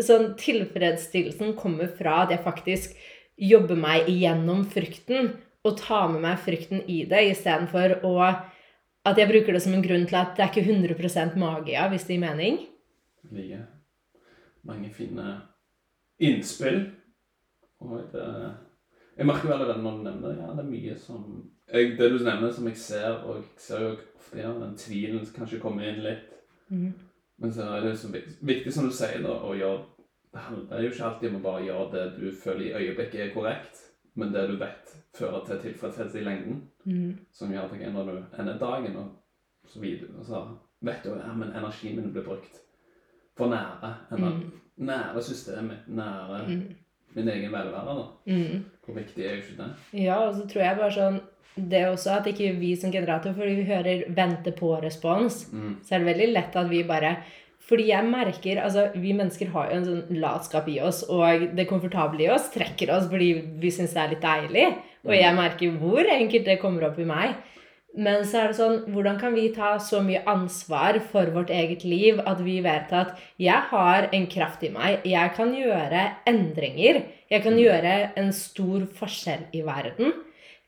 sånn 0.04 0.34
Tilfredsstillelsen 0.36 1.54
kommer 1.56 1.88
fra 1.96 2.26
at 2.26 2.34
jeg 2.34 2.44
faktisk 2.44 2.92
jobber 3.40 3.78
meg 3.78 4.08
igjennom 4.10 4.64
frykten 4.70 5.32
og 5.64 5.78
ta 5.80 6.04
med 6.10 6.22
meg 6.22 6.42
frykten 6.44 6.84
i 6.90 7.02
det, 7.08 7.22
istedenfor 7.32 7.98
å 8.06 8.16
at 9.04 9.18
jeg 9.20 9.28
bruker 9.28 9.52
det 9.52 9.60
som 9.60 9.74
en 9.76 9.84
grunn 9.84 10.06
til 10.08 10.16
at 10.16 10.32
det 10.36 10.44
er 10.44 10.52
ikke 10.52 10.64
100 10.64 11.36
magia, 11.36 11.88
hvis 11.92 12.06
det 12.08 12.16
gir 12.16 12.24
mening. 12.24 12.60
Like 13.30 13.64
mange 14.64 14.90
fine 14.92 15.40
innspill. 16.18 16.90
Og 17.80 17.98
det, 18.12 18.52
jeg 19.16 19.26
merker 19.26 19.48
veldig 19.48 19.66
det 19.68 19.82
når 19.82 19.98
du 19.98 20.04
nevner 20.06 20.28
det. 20.28 20.36
Ja, 20.40 20.52
det 20.52 20.64
er 20.64 20.70
mye 20.70 20.98
som 20.98 21.26
jeg, 21.72 21.98
Det 21.98 22.10
du 22.12 22.18
nevner 22.24 22.52
som 22.52 22.68
jeg 22.68 22.76
ser, 22.76 23.10
og 23.24 23.36
jeg 23.36 23.44
ser 23.58 23.82
jo 23.82 23.90
ofte 24.18 24.40
ja, 24.40 24.52
den 24.52 24.76
tvilen 24.76 25.24
som 25.24 25.36
kanskje 25.36 25.60
kommer 25.60 25.88
inn 25.88 26.02
litt. 26.04 26.30
Men 27.38 27.52
så 27.52 27.62
er 27.62 27.80
det 27.80 27.90
jo 27.90 27.96
så 27.96 28.10
viktig, 28.40 28.72
som 28.72 28.88
du 28.88 28.94
sier, 28.94 29.22
da, 29.24 29.36
å 29.42 29.54
gjøre 29.58 29.82
handler 30.36 30.80
jo 30.82 30.90
ikke 30.90 31.04
alltid 31.04 31.28
om 31.30 31.36
å 31.36 31.42
bare 31.42 31.64
gjøre 31.64 31.90
det 31.92 32.04
du 32.20 32.30
føler 32.44 32.64
i 32.66 32.72
øyeblikket 32.80 33.20
er 33.20 33.34
korrekt, 33.34 33.80
men 34.16 34.32
det 34.32 34.48
du 34.50 34.56
vet 34.56 34.94
fører 35.18 35.44
til 35.46 35.58
tilfredshet 35.58 36.14
i 36.14 36.24
lengden. 36.24 36.62
Mm. 36.86 37.18
Som 37.32 37.52
gjør 37.52 37.64
at 37.72 37.92
når 37.92 38.04
du 38.10 38.38
ender 38.38 38.58
dagen, 38.58 38.96
og 38.96 39.10
så 39.66 39.80
videre, 39.80 40.24
så 40.24 40.44
vet 40.82 41.02
du 41.04 41.10
ja, 41.16 41.32
men 41.34 41.48
energien 41.56 41.96
min 41.96 42.12
blir 42.12 42.22
brukt 42.24 42.60
for 43.36 43.48
nære. 43.48 43.94
Ener, 44.12 44.40
Nære 44.76 45.22
systemet 45.22 45.76
nære 45.86 46.46
Mm. 46.48 46.74
min 47.14 47.28
egen 47.28 47.52
velvære. 47.52 47.94
da. 47.96 48.06
Mm. 48.26 48.64
Hvor 48.84 48.94
viktig 48.94 49.24
er 49.24 49.30
jo 49.30 49.36
ikke 49.36 49.56
det? 49.62 49.70
Ja, 50.02 50.16
og 50.26 50.34
så 50.34 50.48
tror 50.48 50.62
jeg 50.62 50.76
bare 50.76 50.90
sånn 50.90 51.20
Det 51.56 51.86
også 51.86 52.10
at 52.18 52.26
ikke 52.26 52.58
vi 52.58 52.74
som 52.76 52.90
generator, 52.92 53.32
fordi 53.32 53.54
vi 53.54 53.62
hører 53.64 54.04
'vente 54.10 54.50
på-respons', 54.52 55.52
Mm. 55.52 55.76
så 55.84 55.94
er 55.94 55.98
det 55.98 56.06
veldig 56.06 56.32
lett 56.32 56.56
at 56.56 56.70
vi 56.70 56.82
bare 56.82 57.16
fordi 57.64 57.86
jeg 57.88 58.04
merker, 58.04 58.60
altså 58.60 58.90
Vi 59.00 59.14
mennesker 59.16 59.48
har 59.54 59.70
jo 59.70 59.78
en 59.78 59.86
sånn 59.86 60.20
latskap 60.20 60.68
i 60.68 60.80
oss, 60.84 61.02
og 61.08 61.46
det 61.56 61.68
komfortable 61.70 62.26
i 62.26 62.28
oss 62.32 62.50
trekker 62.52 62.92
oss 62.92 63.08
fordi 63.08 63.30
vi 63.60 63.72
syns 63.72 63.94
det 63.96 64.02
er 64.02 64.12
litt 64.12 64.24
deilig. 64.24 64.66
Og 65.04 65.14
jeg 65.16 65.36
merker 65.36 65.78
hvor 65.80 66.04
enkelt 66.04 66.44
det 66.48 66.60
kommer 66.60 66.88
opp 66.90 67.00
i 67.00 67.08
meg. 67.08 67.34
Men 67.94 68.24
så 68.26 68.40
er 68.40 68.50
det 68.50 68.58
sånn, 68.58 68.80
hvordan 68.90 69.20
kan 69.20 69.36
vi 69.36 69.46
ta 69.54 69.76
så 69.78 70.00
mye 70.02 70.24
ansvar 70.26 70.98
for 71.12 71.30
vårt 71.30 71.52
eget 71.54 71.84
liv 71.86 72.18
at 72.26 72.40
vi 72.42 72.56
vet 72.64 72.90
at 72.90 73.12
jeg 73.38 73.68
har 73.70 74.08
en 74.10 74.26
kraft 74.32 74.64
i 74.66 74.70
meg, 74.74 75.04
jeg 75.06 75.34
kan 75.36 75.52
gjøre 75.54 76.02
endringer, 76.26 77.04
jeg 77.30 77.44
kan 77.44 77.58
gjøre 77.60 77.94
en 78.18 78.32
stor 78.34 78.88
forskjell 78.98 79.46
i 79.54 79.62
verden. 79.66 80.10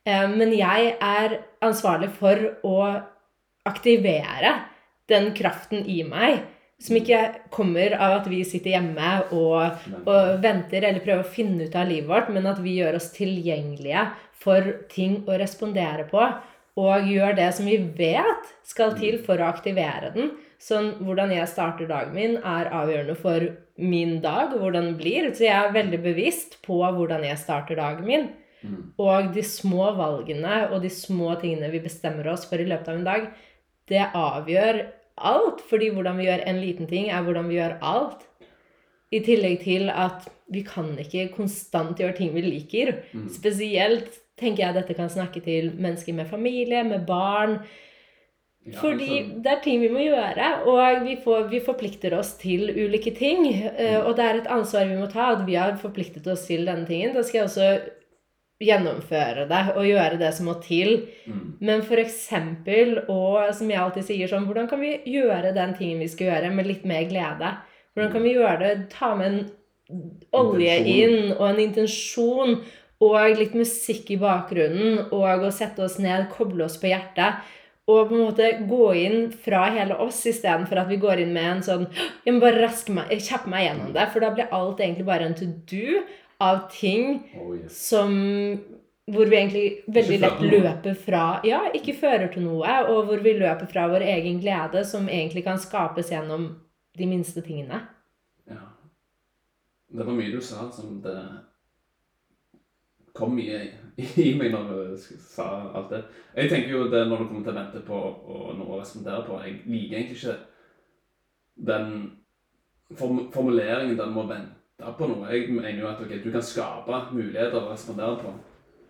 Eh, 0.07 0.29
Men 0.31 0.55
jeg 0.55 0.95
er 1.03 1.41
ansvarlig 1.67 2.13
for 2.15 2.39
å 2.63 2.79
aktivere 3.67 4.55
den 5.11 5.33
kraften 5.35 5.83
i 5.83 6.05
meg, 6.07 6.45
som 6.83 6.97
ikke 6.99 7.21
kommer 7.55 7.95
av 7.97 8.19
at 8.19 8.27
vi 8.29 8.43
sitter 8.45 8.75
hjemme 8.75 9.13
og, 9.33 9.87
og 10.05 10.43
venter 10.45 10.85
eller 10.85 11.01
prøver 11.05 11.25
å 11.25 11.35
finne 11.37 11.69
ut 11.69 11.79
av 11.79 11.89
livet 11.89 12.11
vårt, 12.11 12.29
men 12.35 12.49
at 12.51 12.61
vi 12.61 12.77
gjør 12.81 12.99
oss 12.99 13.09
tilgjengelige 13.17 14.05
for 14.37 14.75
ting 14.93 15.23
å 15.27 15.39
respondere 15.41 16.05
på, 16.11 16.27
og 16.77 17.09
gjør 17.09 17.39
det 17.39 17.49
som 17.57 17.69
vi 17.69 17.79
vet 17.97 18.51
skal 18.69 18.93
til 18.99 19.17
for 19.25 19.41
å 19.41 19.49
aktivere 19.49 20.11
den. 20.13 20.35
Sånn 20.61 20.93
hvordan 21.05 21.33
jeg 21.33 21.49
starter 21.49 21.89
dagen 21.89 22.13
min, 22.17 22.37
er 22.37 22.69
avgjørende 22.69 23.17
for 23.17 23.47
min 23.81 24.19
dag, 24.25 24.53
og 24.53 24.61
hvordan 24.61 24.91
den 24.91 24.99
blir. 25.01 25.31
Så 25.33 25.47
jeg 25.47 25.57
er 25.57 25.73
veldig 25.73 26.03
bevisst 26.05 26.59
på 26.65 26.83
hvordan 26.85 27.25
jeg 27.25 27.41
starter 27.41 27.81
dagen 27.81 28.05
min. 28.09 28.29
Mm. 28.61 28.79
Og 29.01 29.33
de 29.33 29.45
små 29.45 29.89
valgene 29.97 30.67
og 30.71 30.81
de 30.85 30.93
små 30.93 31.35
tingene 31.41 31.73
vi 31.73 31.81
bestemmer 31.85 32.29
oss 32.33 32.45
for 32.49 32.61
i 32.61 32.69
løpet 32.69 32.93
av 32.93 33.01
en 33.01 33.09
dag, 33.09 33.27
det 33.89 34.05
avgjør 34.13 34.81
alt. 35.17 35.65
Fordi 35.71 35.91
hvordan 35.95 36.19
vi 36.21 36.29
gjør 36.29 36.45
en 36.47 36.63
liten 36.63 36.91
ting, 36.91 37.11
er 37.11 37.25
hvordan 37.27 37.49
vi 37.51 37.59
gjør 37.59 37.79
alt. 37.83 38.27
I 39.15 39.23
tillegg 39.23 39.61
til 39.63 39.91
at 39.91 40.27
vi 40.53 40.63
kan 40.67 40.93
ikke 40.99 41.29
konstant 41.35 41.99
gjøre 41.99 42.17
ting 42.19 42.35
vi 42.35 42.45
liker. 42.45 42.95
Mm. 43.13 43.27
Spesielt 43.35 44.23
tenker 44.39 44.67
jeg 44.67 44.77
dette 44.77 44.97
kan 44.99 45.11
snakke 45.11 45.43
til 45.45 45.73
mennesker 45.79 46.15
med 46.15 46.29
familie, 46.31 46.85
med 46.85 47.07
barn. 47.07 47.61
Ja, 48.67 48.81
Fordi 48.81 49.11
altså, 49.21 49.41
det 49.45 49.51
er 49.53 49.61
ting 49.63 49.81
vi 49.81 49.91
må 49.95 50.03
gjøre, 50.03 50.47
og 50.67 51.05
vi, 51.05 51.15
får, 51.23 51.45
vi 51.53 51.61
forplikter 51.63 52.17
oss 52.19 52.33
til 52.41 52.67
ulike 52.75 53.13
ting. 53.15 53.47
Mm. 53.47 54.07
Og 54.09 54.17
det 54.19 54.25
er 54.27 54.41
et 54.41 54.51
ansvar 54.51 54.89
vi 54.91 54.99
må 54.99 55.07
ta, 55.11 55.31
at 55.37 55.47
vi 55.47 55.55
har 55.55 55.79
forpliktet 55.79 56.27
oss 56.31 56.49
til 56.49 56.67
denne 56.67 56.87
tingen. 56.89 57.15
Da 57.15 57.23
skal 57.23 57.45
jeg 57.45 57.51
også 57.51 57.71
gjennomføre 58.63 59.45
det 59.51 59.63
og 59.75 59.85
gjøre 59.85 60.19
det 60.21 60.31
som 60.35 60.49
må 60.49 60.57
til. 60.65 61.09
mm, 61.27 61.59
Men 61.61 61.83
eksempel, 61.83 63.03
og 63.09 63.53
som 63.55 63.71
jeg 63.71 63.81
alltid 63.81 64.09
sier 64.09 64.29
sånn, 64.29 64.47
hvordan 64.49 64.69
kan 64.69 64.81
vi 64.81 64.97
gjøre 65.05 65.55
den 65.55 65.75
tingen 65.77 66.01
vi 66.01 66.09
skal 66.09 66.31
gjøre, 66.31 66.55
med 66.55 66.67
litt 66.67 66.85
mer 66.85 67.05
glede? 67.05 67.53
Hvordan 67.95 68.13
kan 68.13 68.23
vi 68.23 68.35
gjøre 68.35 68.59
det, 68.63 68.91
ta 68.93 69.15
med 69.15 69.27
en 69.27 69.45
olje 70.33 70.79
Intensjon. 70.79 70.97
inn, 70.97 71.37
og 71.37 71.45
en 71.51 71.61
intensjon, 71.63 72.57
og 73.01 73.39
litt 73.39 73.55
musikk 73.55 74.11
i 74.11 74.19
bakgrunnen, 74.21 75.07
og 75.13 75.45
å 75.45 75.53
sette 75.53 75.85
oss 75.85 75.99
ned, 75.99 76.31
koble 76.33 76.65
oss 76.65 76.79
på 76.81 76.91
hjertet, 76.91 77.45
og 77.87 78.09
på 78.09 78.17
en 78.17 78.25
måte 78.25 78.49
gå 78.67 78.87
inn 78.99 79.29
fra 79.31 79.69
hele 79.71 79.95
oss, 80.03 80.25
istedenfor 80.27 80.81
at 80.83 80.89
vi 80.91 80.99
går 80.99 81.23
inn 81.23 81.31
med 81.37 81.51
en 81.53 81.61
sånn 81.63 81.85
Jeg 82.25 82.35
må 82.35 82.41
bare 82.43 82.65
raske 82.65 82.91
meg, 82.91 83.13
kjappe 83.23 83.53
meg 83.53 83.69
gjennom 83.69 83.93
det, 83.95 84.09
for 84.11 84.25
da 84.25 84.33
blir 84.35 84.51
alt 84.51 84.83
egentlig 84.83 85.07
bare 85.07 85.29
en 85.29 85.37
to 85.39 85.47
do 85.71 86.01
av 86.39 86.67
ting 86.73 87.23
oh 87.41 87.57
yes. 87.57 87.89
som 87.89 88.13
hvor 89.07 89.27
vi 89.31 89.37
egentlig 89.37 89.67
veldig 89.87 90.19
lett 90.21 90.41
løper 90.43 90.95
fra 90.99 91.25
Ja, 91.47 91.61
ikke 91.75 91.95
fører 91.95 92.27
til 92.33 92.43
noe, 92.49 92.79
og 92.91 93.07
hvor 93.07 93.23
vi 93.23 93.37
løper 93.39 93.69
fra 93.71 93.87
vår 93.93 94.03
egen 94.17 94.41
glede, 94.43 94.83
som 94.85 95.07
egentlig 95.09 95.45
kan 95.47 95.61
skapes 95.63 96.11
gjennom 96.11 96.49
de 96.99 97.07
minste 97.07 97.43
tingene. 97.47 97.85
Ja. 98.51 98.65
Det 99.95 100.07
var 100.07 100.17
mye 100.17 100.33
du 100.35 100.41
sa 100.43 100.67
som 100.75 100.99
det 101.05 101.17
kom 103.17 103.37
mye 103.39 103.63
i, 103.97 104.05
i 104.27 104.35
meg 104.37 104.51
når 104.53 104.75
du 104.75 104.99
sa 105.23 105.47
alt 105.71 105.95
det. 105.95 106.03
Jeg 106.35 106.51
tenker 106.51 106.75
jo 106.75 106.91
det 106.91 107.07
når 107.07 107.23
du 107.23 107.29
kommer 107.31 107.47
til 107.47 107.55
å 107.55 107.59
vente 107.61 107.87
på 107.87 108.03
og 108.03 108.53
noe 108.59 108.75
å 108.75 108.83
respondere 108.83 109.23
på. 109.29 109.39
Jeg 109.45 109.61
liker 109.71 110.01
egentlig 110.01 110.19
ikke 110.19 110.37
den 111.71 111.93
form 112.99 113.29
formuleringen 113.33 113.97
den 113.99 114.13
må 114.15 114.27
vente 114.27 114.66
på 114.79 115.09
noe. 115.09 115.31
Jeg 115.33 115.49
mener 115.53 115.81
jo 115.81 115.89
at 115.89 116.01
okay, 116.01 116.21
du 116.25 116.31
kan 116.31 116.45
skape 116.45 117.01
muligheter 117.13 117.59
å 117.61 117.73
respondere 117.73 118.19
på. 118.21 118.35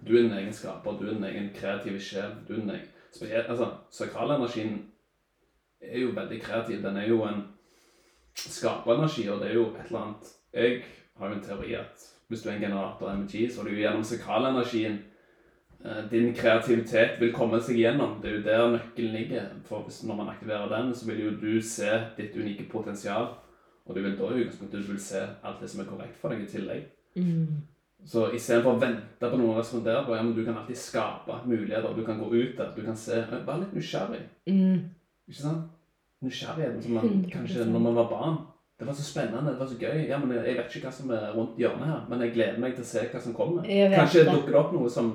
Du 0.06 0.16
er 0.16 0.26
din 0.26 0.36
egen 0.38 0.52
skaper, 0.52 0.98
du 0.98 1.06
er 1.08 1.14
din 1.14 1.24
egen 1.30 1.48
kreative 1.54 2.00
sjel. 2.00 2.34
du 2.48 2.54
er 2.54 2.60
din 2.60 2.70
egen... 2.70 2.92
Spesielt, 3.16 3.48
altså, 3.48 3.70
Sakralenergien 3.90 4.90
er 5.80 6.00
jo 6.00 6.12
veldig 6.14 6.40
kreativ. 6.42 6.82
Den 6.82 6.96
er 6.96 7.08
jo 7.08 7.22
en 7.24 7.42
skaperenergi, 8.36 9.28
og 9.28 9.40
det 9.40 9.50
er 9.50 9.54
jo 9.54 9.66
et 9.70 9.86
eller 9.86 10.02
annet 10.02 10.32
Jeg 10.52 10.82
har 11.18 11.28
jo 11.28 11.34
en 11.34 11.44
teori 11.44 11.74
at 11.74 12.06
hvis 12.28 12.42
du 12.42 12.48
er 12.48 12.54
en 12.54 12.60
generator 12.60 13.08
av 13.08 13.16
energi, 13.16 13.46
så 13.50 13.60
er 13.60 13.64
det 13.64 13.72
jo 13.72 13.80
gjennom 13.80 14.04
sakralenergien 14.04 14.98
eh, 15.84 16.02
din 16.10 16.34
kreativitet 16.34 17.20
vil 17.20 17.32
komme 17.32 17.60
seg 17.62 17.78
gjennom. 17.78 18.18
Det 18.22 18.30
er 18.30 18.36
jo 18.36 18.44
der 18.44 18.70
nøkkelen 18.74 19.14
ligger. 19.14 19.48
For 19.64 19.86
når 20.08 20.16
man 20.16 20.32
aktiverer 20.34 20.68
den, 20.68 20.94
så 20.94 21.06
vil 21.06 21.22
jo 21.24 21.34
du 21.40 21.62
se 21.62 21.92
ditt 22.18 22.36
unike 22.36 22.66
potensial. 22.72 23.36
Og 23.86 23.94
du 23.94 24.02
vil 24.02 24.16
da 24.18 24.28
i 24.32 24.42
utgangspunktet 24.42 24.82
du 24.82 24.92
vil 24.92 25.00
se 25.00 25.22
alt 25.22 25.60
det 25.62 25.70
som 25.70 25.80
er 25.82 25.88
korrekt 25.90 26.18
for 26.20 26.34
deg, 26.34 26.42
i 26.42 26.50
tillegg. 26.50 26.86
Så 28.06 28.26
istedenfor 28.36 28.76
å 28.76 28.80
vente 28.82 29.30
på 29.30 29.38
noe 29.38 29.54
å 29.54 29.60
respondere 29.60 30.02
på, 30.06 30.14
ja, 30.14 30.22
men 30.22 30.34
du 30.36 30.42
kan 30.44 30.58
alltid 30.58 30.78
skape 30.78 31.38
muligheter. 31.46 31.94
Du 31.96 32.04
kan 32.06 32.18
gå 32.20 32.28
ut 32.34 32.58
der. 32.58 32.74
Du 32.76 32.82
kan 32.84 32.98
se 32.98 33.22
Vær 33.30 33.62
litt 33.62 33.72
nysgjerrig. 33.74 34.20
Mm. 34.50 34.84
Ikke 35.26 35.40
sant? 35.40 35.72
Nysgjerrigheten 36.22 36.82
som 36.82 36.98
man 36.98 37.08
100%. 37.08 37.32
kanskje 37.32 37.66
når 37.70 37.82
man 37.88 37.98
var 37.98 38.10
barn. 38.10 38.36
Det 38.78 38.86
var 38.86 38.92
så 38.92 39.02
spennende, 39.06 39.50
det 39.50 39.58
var 39.58 39.66
så 39.66 39.78
gøy. 39.80 40.02
Ja, 40.08 40.18
men 40.18 40.36
Jeg 40.36 40.56
vet 40.58 40.74
ikke 40.76 40.90
hva 40.90 40.92
som 40.92 41.10
er 41.10 41.32
rundt 41.32 41.56
hjørnet 41.58 41.88
her, 41.88 42.02
men 42.10 42.20
jeg 42.20 42.34
gleder 42.34 42.58
meg 42.60 42.74
til 42.76 42.84
å 42.84 42.90
se 42.90 43.06
hva 43.12 43.22
som 43.24 43.34
kommer. 43.34 43.64
Kanskje 43.64 44.24
det. 44.26 44.34
dukker 44.34 44.58
opp 44.60 44.74
noe 44.76 44.90
som 44.92 45.14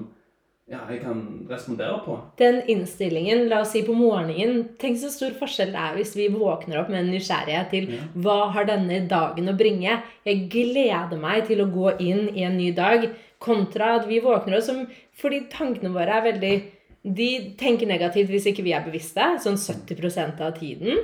ja, 0.72 0.80
jeg 0.88 1.02
kan 1.04 1.22
respondere 1.50 2.00
på. 2.06 2.16
Den 2.40 2.62
innstillingen, 2.72 3.48
la 3.52 3.62
oss 3.66 3.74
si 3.76 3.82
på 3.84 3.96
morgenen 3.96 4.70
Tenk 4.80 5.00
så 5.02 5.12
stor 5.12 5.34
forskjell 5.40 5.74
det 5.74 5.82
er 5.82 5.98
hvis 5.98 6.14
vi 6.16 6.30
våkner 6.32 6.80
opp 6.82 6.92
med 6.94 7.04
en 7.04 7.12
nysgjerrighet 7.12 7.72
til 7.74 7.90
Ja. 7.92 8.06
hva 8.24 8.40
har 8.56 8.70
denne 8.70 9.02
dagen 9.08 9.52
å 9.52 9.58
bringe? 9.58 10.02
Jeg 10.26 10.50
gleder 10.50 11.20
meg 11.20 11.48
til 11.48 11.60
å 11.62 11.72
gå 11.72 12.00
inn 12.00 12.30
i 12.36 12.46
en 12.48 12.58
ny 12.58 12.72
dag, 12.72 13.10
kontra 13.40 13.96
at 14.00 14.08
vi 14.08 14.22
våkner 14.24 14.58
oss 14.58 14.70
som 14.72 14.88
Fordi 15.18 15.50
tankene 15.52 15.92
våre 15.94 16.18
er 16.18 16.32
veldig 16.32 16.64
De 17.04 17.56
tenker 17.58 17.88
negativt 17.88 18.30
hvis 18.30 18.46
ikke 18.46 18.64
vi 18.64 18.74
er 18.74 18.86
bevisste, 18.86 19.22
sånn 19.42 19.58
70% 19.58 20.40
av 20.40 20.54
tiden. 20.60 21.00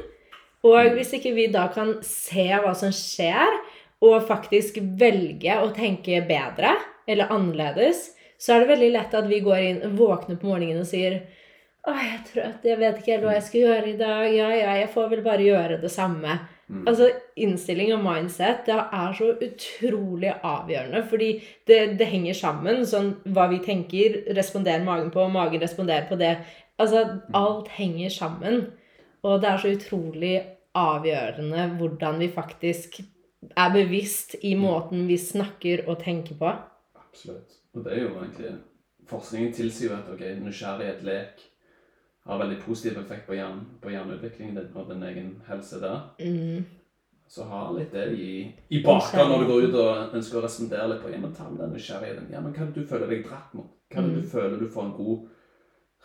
Og 0.63 0.93
hvis 0.93 1.13
ikke 1.17 1.33
vi 1.33 1.47
da 1.47 1.67
kan 1.73 1.97
se 2.05 2.45
hva 2.53 2.75
som 2.77 2.91
skjer, 2.93 3.49
og 4.05 4.27
faktisk 4.27 4.77
velge 4.77 5.55
å 5.57 5.71
tenke 5.73 6.21
bedre 6.27 6.75
eller 7.07 7.31
annerledes, 7.33 8.11
så 8.37 8.53
er 8.53 8.63
det 8.63 8.71
veldig 8.73 8.91
lett 8.93 9.17
at 9.17 9.27
vi 9.29 9.41
går 9.45 9.63
inn, 9.63 9.81
våkner 9.97 10.37
på 10.39 10.49
morgenen 10.51 10.83
og 10.83 10.89
sier 10.89 11.21
Å, 11.87 11.93
jeg 11.95 12.11
er 12.11 12.23
trøtt, 12.27 12.65
jeg 12.67 12.79
vet 12.81 12.97
ikke 12.99 13.13
helt 13.13 13.23
hva 13.23 13.33
jeg 13.37 13.43
skal 13.47 13.61
gjøre 13.61 13.87
i 13.87 13.97
dag. 13.99 14.23
Ja, 14.35 14.47
ja, 14.51 14.71
jeg 14.75 14.89
får 14.91 15.05
vel 15.13 15.21
bare 15.23 15.45
gjøre 15.45 15.77
det 15.79 15.91
samme. 15.93 16.33
Mm. 16.67 16.81
Altså, 16.83 17.05
Innstilling 17.39 17.93
og 17.95 18.01
mindset 18.03 18.65
det 18.67 18.75
er 18.75 19.13
så 19.15 19.29
utrolig 19.31 20.33
avgjørende, 20.35 21.05
fordi 21.07 21.29
det, 21.69 21.77
det 22.01 22.09
henger 22.11 22.35
sammen. 22.35 22.83
Sånn 22.89 23.13
hva 23.31 23.47
vi 23.53 23.61
tenker, 23.63 24.19
responderer 24.35 24.83
magen 24.83 25.13
på, 25.13 25.23
og 25.23 25.31
magen 25.31 25.63
responderer 25.63 26.09
på 26.09 26.19
det. 26.19 26.33
Altså, 26.75 27.05
alt 27.39 27.71
henger 27.77 28.11
sammen. 28.11 28.65
Og 29.23 29.39
det 29.41 29.53
er 29.53 29.63
så 29.63 29.71
utrolig 29.77 30.35
avgjørende 30.77 31.69
hvordan 31.79 32.19
vi 32.19 32.27
faktisk 32.35 32.99
er 33.55 33.71
bevisst 33.73 34.35
i 34.45 34.53
måten 34.59 35.07
vi 35.07 35.17
snakker 35.21 35.87
og 35.87 36.01
tenker 36.03 36.35
på. 36.39 36.51
Absolutt. 36.99 37.56
Og 37.77 37.83
det 37.85 37.93
er 37.93 38.01
jo 38.07 38.15
egentlig 38.17 38.55
Forskningen 39.07 39.53
tilsier 39.55 39.93
jo 39.93 39.95
at 39.95 40.07
ok, 40.11 40.23
nysgjerrighet, 40.43 41.03
lek, 41.07 41.43
har 42.27 42.39
veldig 42.41 42.57
positiv 42.59 42.97
effekt 42.99 43.23
på 43.29 43.37
hjern, 43.37 43.61
på 43.79 43.93
hjerneutviklingen 43.93 44.57
din 44.57 44.73
og 44.75 44.89
din 44.89 45.05
egen 45.07 45.29
helse 45.47 45.79
der. 45.79 46.01
Mm. 46.19 46.65
Så 47.31 47.45
ha 47.47 47.61
litt 47.71 47.93
det 47.95 48.03
i, 48.19 48.27
i 48.67 48.81
bakhånd 48.83 49.31
når 49.31 49.45
du 49.45 49.47
går 49.53 49.67
ut 49.69 49.77
og 49.79 50.17
ønsker 50.17 50.41
å 50.41 50.43
respondere 50.43 50.89
litt 50.91 51.01
på 51.05 51.13
ja, 51.13 51.21
men 51.23 51.31
ta 51.37 51.47
med 51.47 51.61
den 51.63 51.71
nysgjerrigheten. 51.77 52.27
Ja, 52.35 52.41
men 52.43 52.51
Hva 52.55 52.65
er 52.65 52.73
det 52.73 52.83
du 52.83 52.89
føler 52.91 53.13
deg 53.13 53.23
dratt 53.29 53.55
mot? 53.55 53.71
Hva 53.93 54.03
er 54.03 54.09
det 54.09 54.25
du 54.25 54.29
føler 54.33 54.59
du 54.59 54.67
får 54.75 54.89
en 54.89 54.93
god 54.97 55.25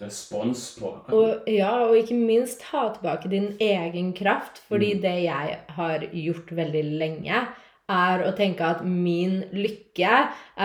respons 0.02 0.64
på? 0.78 0.92
Og, 1.14 1.50
ja, 1.50 1.72
og 1.88 1.96
ikke 1.98 2.18
minst 2.18 2.62
ha 2.70 2.85
tilbake 2.94 3.30
din 3.35 3.52
egen 3.58 4.12
kraft. 4.18 4.62
Fordi 4.68 4.94
Mm. 4.94 5.02
det 5.02 5.16
jeg 5.24 5.58
har 5.68 6.06
gjort 6.12 6.54
veldig 6.56 6.85
lenge, 7.02 7.42
er 7.92 8.24
å 8.26 8.35
tenke 8.37 8.66
at 8.66 8.83
min 8.85 9.42
lykke 9.55 10.12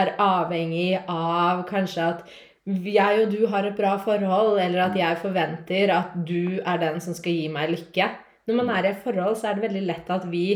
er 0.02 0.14
avhengig 0.24 1.04
av 1.12 1.66
kanskje 1.70 2.12
at 2.14 2.38
jeg 2.68 3.22
og 3.24 3.32
du 3.32 3.46
har 3.48 3.64
et 3.64 3.78
bra 3.78 3.94
forhold, 4.04 4.58
eller 4.60 4.90
at 4.90 4.98
jeg 5.00 5.20
forventer 5.22 5.94
at 5.96 6.16
du 6.28 6.60
er 6.60 6.82
den 6.82 7.00
som 7.04 7.16
skal 7.16 7.38
gi 7.38 7.48
meg 7.52 7.72
lykke. 7.72 8.10
Når 8.48 8.58
man 8.60 8.72
er 8.74 8.84
i 8.84 8.92
et 8.92 9.00
forhold, 9.04 9.38
så 9.40 9.50
er 9.50 9.56
det 9.56 9.68
veldig 9.70 9.86
lett 9.88 10.12
at 10.12 10.28
vi 10.32 10.48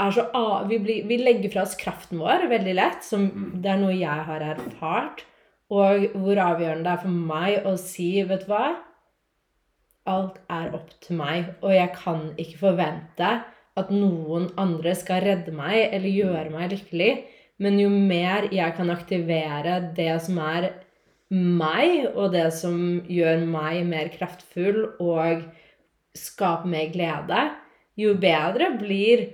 er 0.00 0.14
så 0.14 0.26
vi, 0.68 0.78
blir, 0.80 1.02
vi 1.08 1.18
legger 1.20 1.52
fra 1.52 1.64
oss 1.66 1.76
kraften 1.78 2.20
vår 2.22 2.46
veldig 2.50 2.76
lett, 2.78 3.02
som 3.04 3.26
Mm. 3.30 3.62
det 3.62 3.70
er 3.70 3.82
noe 3.82 3.96
jeg 3.96 4.26
har 4.30 4.40
erfart. 4.40 5.24
Og 5.70 6.14
hvor 6.18 6.38
avgjørende 6.38 6.84
det 6.84 6.92
er 6.92 7.02
for 7.02 7.08
meg 7.32 7.66
å 7.66 7.76
si, 7.78 8.22
vet 8.26 8.46
du 8.46 8.50
hva? 8.50 8.76
Alt 10.10 10.40
er 10.50 10.74
opp 10.74 10.90
til 11.00 11.16
meg, 11.16 11.54
og 11.62 11.70
jeg 11.74 11.92
kan 11.94 12.34
ikke 12.38 12.58
forvente 12.58 13.28
at 13.80 13.90
noen 13.94 14.48
andre 14.60 14.94
skal 14.98 15.22
redde 15.24 15.54
meg 15.54 15.88
eller 15.88 16.08
gjøre 16.08 16.52
meg 16.54 16.74
lykkelig. 16.74 17.10
Men 17.60 17.76
jo 17.80 17.90
mer 17.92 18.48
jeg 18.54 18.76
kan 18.76 18.92
aktivere 18.92 19.80
det 19.96 20.12
som 20.24 20.38
er 20.42 20.70
meg, 21.30 22.08
og 22.14 22.32
det 22.34 22.48
som 22.56 22.78
gjør 23.06 23.44
meg 23.46 23.84
mer 23.86 24.08
kraftfull 24.14 24.80
og 24.98 25.44
skaper 26.16 26.70
mer 26.70 26.88
glede, 26.90 27.42
jo 28.00 28.14
bedre 28.18 28.72
blir 28.80 29.26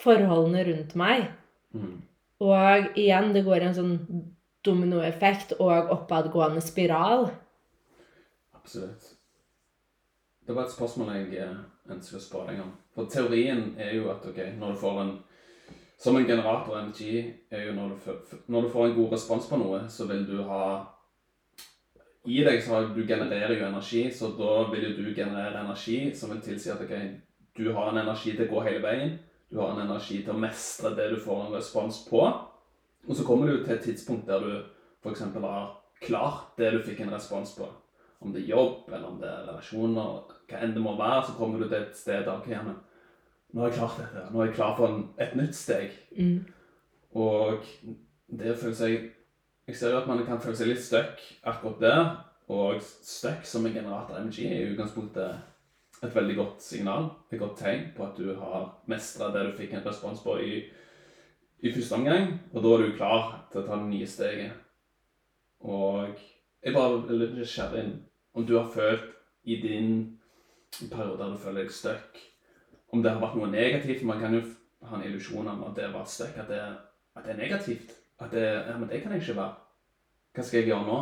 forholdene 0.00 0.64
rundt 0.68 0.94
meg. 0.98 1.30
Mm. 1.74 1.96
Og 2.40 2.98
igjen, 2.98 3.32
det 3.34 3.44
går 3.46 3.64
i 3.64 3.68
en 3.70 3.76
sånn 3.76 3.96
dominoeffekt 4.64 5.56
og 5.58 5.90
oppadgående 5.96 6.62
spiral. 6.64 7.30
Absolutt. 8.56 9.14
Det 10.46 10.56
var 10.56 10.66
et 10.66 10.74
spørsmål 10.74 11.12
jeg 11.14 11.44
eh, 11.44 11.58
ønsker 11.92 12.18
å 12.18 12.22
spørre 12.22 12.52
deg 12.52 12.62
om. 12.64 12.72
For 13.00 13.08
teorien 13.08 13.76
er 13.80 13.94
jo 13.96 14.10
at 14.12 14.24
ok, 14.28 14.38
når 14.60 14.74
du 14.74 14.80
får 14.80 15.02
en 15.02 15.18
Som 16.00 16.16
en 16.16 16.24
generator 16.24 16.78
energi 16.78 17.34
er 17.50 17.66
jo 17.66 17.72
når 17.76 17.88
du, 17.88 18.12
når 18.46 18.62
du 18.62 18.68
får 18.68 18.86
en 18.86 18.94
god 18.94 19.12
respons 19.12 19.46
på 19.48 19.56
noe, 19.60 19.82
så 19.88 20.06
vil 20.08 20.22
du 20.26 20.42
ha 20.48 20.86
I 22.24 22.38
deg 22.44 22.62
så 22.64 22.80
du 22.94 23.02
genererer 23.06 23.52
jo 23.58 23.66
energi, 23.66 24.06
så 24.12 24.30
da 24.36 24.70
vil 24.70 24.86
jo 24.86 24.94
du 24.96 25.14
generere 25.16 25.60
energi 25.60 26.14
som 26.16 26.32
vil 26.32 26.40
tilsi 26.40 26.70
at 26.72 26.80
ok, 26.80 26.94
du 27.56 27.72
har 27.72 27.90
en 27.90 28.00
energi 28.00 28.32
til 28.32 28.46
å 28.46 28.54
gå 28.54 28.64
hele 28.64 28.80
veien. 28.84 29.18
Du 29.50 29.60
har 29.60 29.74
en 29.74 29.84
energi 29.84 30.22
til 30.22 30.32
å 30.32 30.40
mestre 30.40 30.94
det 30.96 31.10
du 31.12 31.20
får 31.20 31.46
en 31.46 31.54
respons 31.56 32.00
på. 32.08 32.24
Og 33.08 33.16
så 33.16 33.24
kommer 33.24 33.48
du 33.48 33.64
til 33.64 33.76
et 33.76 33.84
tidspunkt 33.84 34.28
der 34.28 34.40
du 34.40 34.52
f.eks. 35.04 35.20
har 35.36 35.70
klart 36.00 36.56
det 36.56 36.72
du 36.72 36.82
fikk 36.84 37.04
en 37.04 37.12
respons 37.12 37.56
på 37.56 37.68
om 38.20 38.32
det 38.32 38.42
er 38.42 38.52
jobb, 38.52 38.88
eller 38.92 39.08
om 39.08 39.20
det 39.20 39.28
er 39.28 39.46
relasjoner, 39.48 40.32
hva 40.48 40.60
enn 40.60 40.74
det 40.76 40.82
må 40.84 40.92
være, 40.98 41.22
så 41.24 41.36
kommer 41.38 41.60
du 41.60 41.68
til 41.68 41.78
et 41.78 41.96
sted 41.96 42.26
der, 42.26 42.34
okay, 42.36 42.58
men 42.64 42.76
nå 43.52 43.62
har 43.62 43.70
jeg 43.70 43.78
klart 43.78 43.98
dette, 43.98 44.24
nå 44.30 44.40
er 44.40 44.50
jeg 44.50 44.56
klar 44.56 44.74
for 44.78 44.88
en, 44.88 45.04
et 45.18 45.36
nytt 45.38 45.56
steg. 45.58 45.94
Mm. 46.16 46.44
Og 47.18 47.64
det 48.30 48.56
føler 48.58 48.74
jeg 48.74 48.80
seg, 48.80 49.06
jeg 49.70 49.78
ser 49.78 49.94
jo 49.94 50.00
at 50.00 50.10
man 50.10 50.22
kan 50.26 50.42
føle 50.42 50.58
seg 50.58 50.70
litt 50.70 50.82
støkk 50.84 51.22
akkurat 51.50 51.80
der, 51.82 52.02
og 52.50 52.82
støkk 52.82 53.46
som 53.46 53.66
en 53.66 53.74
generator 53.74 54.18
MG 54.22 54.44
er 54.46 54.60
i 54.64 54.70
utgangspunktet 54.72 56.02
et 56.02 56.14
veldig 56.14 56.36
godt 56.36 56.62
signal, 56.64 57.10
et 57.30 57.38
godt 57.38 57.58
tegn 57.60 57.90
på 57.96 58.06
at 58.06 58.16
du 58.18 58.32
har 58.40 58.70
mestra 58.90 59.28
det 59.34 59.44
du 59.46 59.56
fikk 59.58 59.74
en 59.76 59.84
respons 59.84 60.22
på 60.24 60.38
i, 60.40 60.62
i 61.60 61.72
første 61.74 61.98
omgang. 61.98 62.32
Og 62.54 62.64
da 62.64 62.72
er 62.72 62.84
du 62.86 62.96
klar 62.96 63.26
til 63.52 63.60
å 63.60 63.66
ta 63.66 63.76
det 63.76 63.90
nye 63.90 64.08
steget. 64.08 64.56
Og 65.60 66.16
jeg 66.64 66.74
bare 66.74 67.02
er 67.04 67.20
litt 67.20 67.36
nysgjerrig 67.36 67.84
om 68.34 68.46
du 68.48 68.56
har 68.56 68.72
følt 68.72 69.12
i 69.44 69.60
din 69.60 69.92
periode 70.90 71.18
der 71.20 71.34
du 71.34 71.40
føler 71.42 71.64
deg 71.64 71.74
stuck, 71.74 72.18
om 72.92 73.02
det 73.02 73.12
har 73.12 73.22
vært 73.22 73.38
noe 73.38 73.50
negativt. 73.50 74.04
Man 74.06 74.20
kan 74.20 74.34
jo 74.34 74.44
ha 74.88 74.96
en 74.96 75.06
illusjon 75.06 75.48
om 75.48 75.64
at 75.68 75.76
det 75.76 75.90
var 75.92 76.06
stuck, 76.08 76.36
at 76.40 76.50
at 77.16 77.24
det 77.24 77.32
er 77.32 77.42
negativt. 77.42 77.90
At 78.20 78.30
det, 78.32 78.44
ja, 78.44 78.76
men 78.78 78.88
det 78.88 79.02
kan 79.02 79.12
jeg 79.12 79.22
ikke 79.22 79.36
være. 79.36 79.54
Hva 80.34 80.44
skal 80.44 80.60
jeg 80.60 80.70
gjøre 80.70 80.86
nå? 80.86 80.98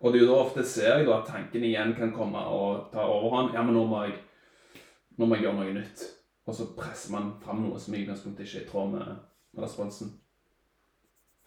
Og 0.00 0.12
det 0.12 0.18
er 0.18 0.24
jo 0.24 0.30
da 0.32 0.40
ofte 0.42 0.64
ser 0.66 0.98
jeg 0.98 1.06
da 1.06 1.18
at 1.20 1.28
tanken 1.30 1.64
igjen 1.64 1.94
kan 1.96 2.12
komme 2.12 2.40
og 2.50 2.88
ta 2.92 3.04
overhånd. 3.06 3.54
Ja, 3.54 3.62
men 3.62 3.76
nå 3.76 3.84
må 3.88 4.02
jeg, 4.04 4.16
nå 5.16 5.28
må 5.28 5.38
jeg 5.38 5.46
gjøre 5.46 5.60
noe 5.60 5.76
nytt. 5.76 6.02
Og 6.44 6.56
så 6.58 6.66
presser 6.76 7.14
man 7.14 7.30
fram 7.44 7.62
noe 7.64 7.80
som 7.80 7.94
i 7.94 8.02
utgangspunktet 8.02 8.48
ikke 8.48 8.60
er 8.60 8.66
i 8.66 8.70
tråd 8.72 8.90
med, 8.96 9.14
med 9.54 9.64
responsen. 9.64 10.12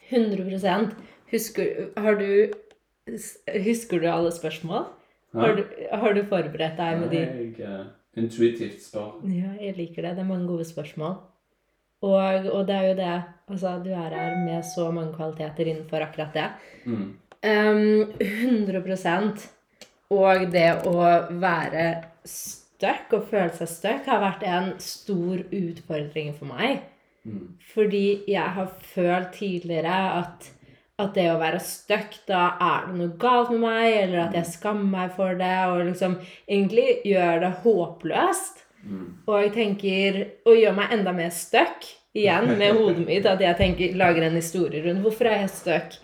100 0.07 0.95
Husker, 1.27 1.89
har 1.97 2.15
du, 2.15 2.53
husker 3.65 3.99
du 3.99 4.07
alle 4.07 4.31
spørsmål? 4.31 4.85
Har, 5.35 5.57
du, 5.57 5.63
har 5.91 6.13
du 6.15 6.21
forberedt 6.23 6.77
deg 6.79 7.01
med 7.01 7.11
de? 7.11 7.19
Jeg 7.19 7.67
uh, 7.67 7.89
intuitivt 8.17 8.81
spør. 8.83 9.17
Ja, 9.29 9.53
jeg 9.61 9.77
liker 9.77 10.05
det. 10.05 10.15
Det 10.17 10.23
er 10.25 10.29
mange 10.29 10.47
gode 10.49 10.65
spørsmål. 10.67 11.17
Og, 12.05 12.49
og 12.53 12.67
det 12.67 12.75
er 12.75 12.87
jo 12.87 12.95
det 12.97 13.15
Altså, 13.47 13.77
du 13.79 13.89
er 13.95 14.11
her 14.11 14.33
med 14.43 14.63
så 14.75 14.89
mange 14.91 15.13
kvaliteter 15.15 15.69
innenfor 15.71 16.03
akkurat 16.03 16.33
det. 16.35 16.47
Mm. 16.85 17.15
Um, 17.47 18.11
100 18.19 19.47
Og 20.09 20.51
det 20.51 20.67
å 20.87 20.97
være 21.31 21.85
stuck 22.25 23.13
og 23.15 23.29
føle 23.29 23.53
seg 23.55 23.71
stuck 23.71 24.09
har 24.11 24.19
vært 24.19 24.43
en 24.43 24.73
stor 24.83 25.45
utfordring 25.47 26.33
for 26.35 26.51
meg. 26.51 26.83
Mm. 27.23 27.55
Fordi 27.73 28.23
jeg 28.27 28.53
har 28.57 28.73
følt 28.93 29.31
tidligere 29.39 29.95
at, 30.19 30.51
at 30.97 31.13
det 31.13 31.27
å 31.29 31.37
være 31.37 31.59
stuck, 31.61 32.15
da 32.25 32.55
er 32.57 32.87
det 32.87 32.95
noe 32.97 33.17
galt 33.21 33.51
med 33.53 33.61
meg, 33.61 33.89
eller 34.01 34.23
at 34.23 34.37
jeg 34.37 34.49
skammer 34.55 34.87
meg 34.89 35.11
for 35.17 35.37
det, 35.37 35.57
og 35.69 35.83
liksom 35.85 36.17
egentlig 36.47 36.87
gjør 37.05 37.43
det 37.43 37.51
håpløst. 37.61 38.63
Mm. 38.87 39.05
Og 39.27 39.39
jeg 39.41 39.51
tenker 39.55 40.17
Og 40.47 40.55
gjør 40.55 40.75
meg 40.77 40.91
enda 40.95 41.11
mer 41.11 41.31
stuck 41.33 41.87
igjen 42.15 42.53
med 42.59 42.77
hodet 42.77 43.03
mitt. 43.05 43.25
At 43.29 43.41
jeg 43.43 43.57
tenker, 43.59 43.97
lager 43.99 44.25
en 44.25 44.37
historie 44.39 44.83
rundt 44.85 45.03
hvorfor 45.03 45.29
er 45.29 45.43
jeg 45.43 45.53
stuck. 45.53 45.97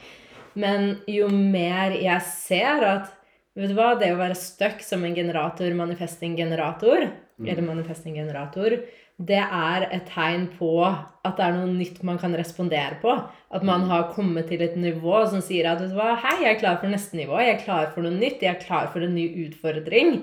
Men 0.59 0.97
jo 1.09 1.29
mer 1.31 1.95
jeg 1.97 2.21
ser 2.29 2.87
at 2.87 3.11
Vet 3.53 3.69
du 3.69 3.75
hva, 3.77 3.91
det 4.01 4.07
å 4.09 4.17
være 4.17 4.33
stuck 4.33 4.79
som 4.81 5.03
en 5.05 5.13
generator, 5.13 5.69
manifesting-generator, 5.77 7.03
eller 7.37 7.59
manifesting-generator, 7.61 8.79
det 9.27 9.39
er 9.39 9.85
et 9.93 10.07
tegn 10.09 10.47
på 10.57 10.73
at 10.83 11.37
det 11.37 11.45
er 11.45 11.55
noe 11.55 11.71
nytt 11.71 12.01
man 12.07 12.17
kan 12.19 12.33
respondere 12.35 12.97
på. 13.01 13.13
At 13.53 13.63
man 13.67 13.85
har 13.89 14.09
kommet 14.15 14.49
til 14.51 14.63
et 14.65 14.75
nivå 14.79 15.21
som 15.31 15.43
sier 15.43 15.69
at 15.69 15.81
vet 15.81 15.93
du 15.93 15.99
hva, 15.99 16.15
hei, 16.19 16.39
jeg 16.43 16.55
er 16.55 16.61
klar 16.61 16.79
for 16.81 16.91
neste 16.91 17.19
nivå, 17.19 17.37
jeg 17.39 17.55
er 17.55 17.63
klar 17.63 17.91
for 17.93 18.05
noe 18.05 18.15
nytt, 18.15 18.43
jeg 18.43 18.51
er 18.55 18.63
klar 18.63 18.89
for 18.93 19.05
en 19.05 19.15
ny 19.15 19.27
utfordring. 19.45 20.17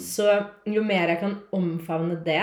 Så 0.00 0.28
jo 0.70 0.82
mer 0.84 1.12
jeg 1.12 1.20
kan 1.20 1.38
omfavne 1.54 2.16
det, 2.24 2.42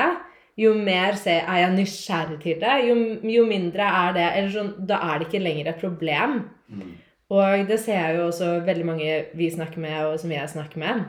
jo 0.62 0.74
mer 0.78 1.16
se, 1.18 1.40
er 1.40 1.62
jeg 1.64 1.76
nysgjerrig 1.76 2.40
til 2.44 2.60
det, 2.62 2.74
jo, 2.86 2.96
jo 3.34 3.46
mindre 3.50 3.88
er 3.88 4.18
det 4.18 4.26
eller 4.38 4.52
sånn, 4.54 4.74
Da 4.88 5.00
er 5.08 5.20
det 5.20 5.30
ikke 5.30 5.42
lenger 5.42 5.72
et 5.72 5.82
problem. 5.82 6.36
Mm. 6.70 6.92
Og 7.32 7.68
det 7.70 7.80
ser 7.80 7.98
jeg 7.98 8.18
jo 8.20 8.28
også 8.28 8.52
veldig 8.68 8.86
mange 8.86 9.14
vi 9.40 9.48
snakker 9.50 9.82
med, 9.82 9.98
og 10.06 10.20
som 10.20 10.34
jeg 10.34 10.52
snakker 10.52 10.82
med. 10.82 11.06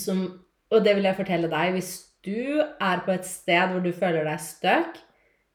Som, 0.00 0.24
og 0.72 0.84
det 0.84 0.96
vil 0.96 1.04
jeg 1.04 1.18
fortelle 1.18 1.50
deg. 1.52 1.74
Hvis 1.76 1.92
du 2.26 2.62
er 2.62 3.02
på 3.04 3.14
et 3.14 3.26
sted 3.26 3.72
hvor 3.72 3.82
du 3.82 3.90
føler 3.94 4.26
deg 4.28 4.40
stuck, 4.42 5.00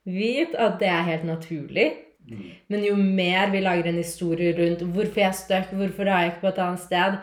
vit 0.08 0.56
at 0.56 0.78
det 0.82 0.90
er 0.92 1.08
helt 1.08 1.26
naturlig. 1.28 1.88
Mm. 2.28 2.44
Men 2.68 2.84
jo 2.84 2.96
mer 3.00 3.52
vi 3.54 3.64
lager 3.64 3.88
en 3.88 4.02
historie 4.02 4.56
rundt 4.58 4.84
hvorfor 4.84 5.22
jeg 5.22 5.30
er 5.30 5.38
stuck, 5.38 5.72
hvorfor 5.72 6.08
er 6.08 6.26
jeg 6.26 6.34
ikke 6.34 6.44
på 6.44 6.52
et 6.52 6.62
annet 6.66 6.84
sted, 6.84 7.18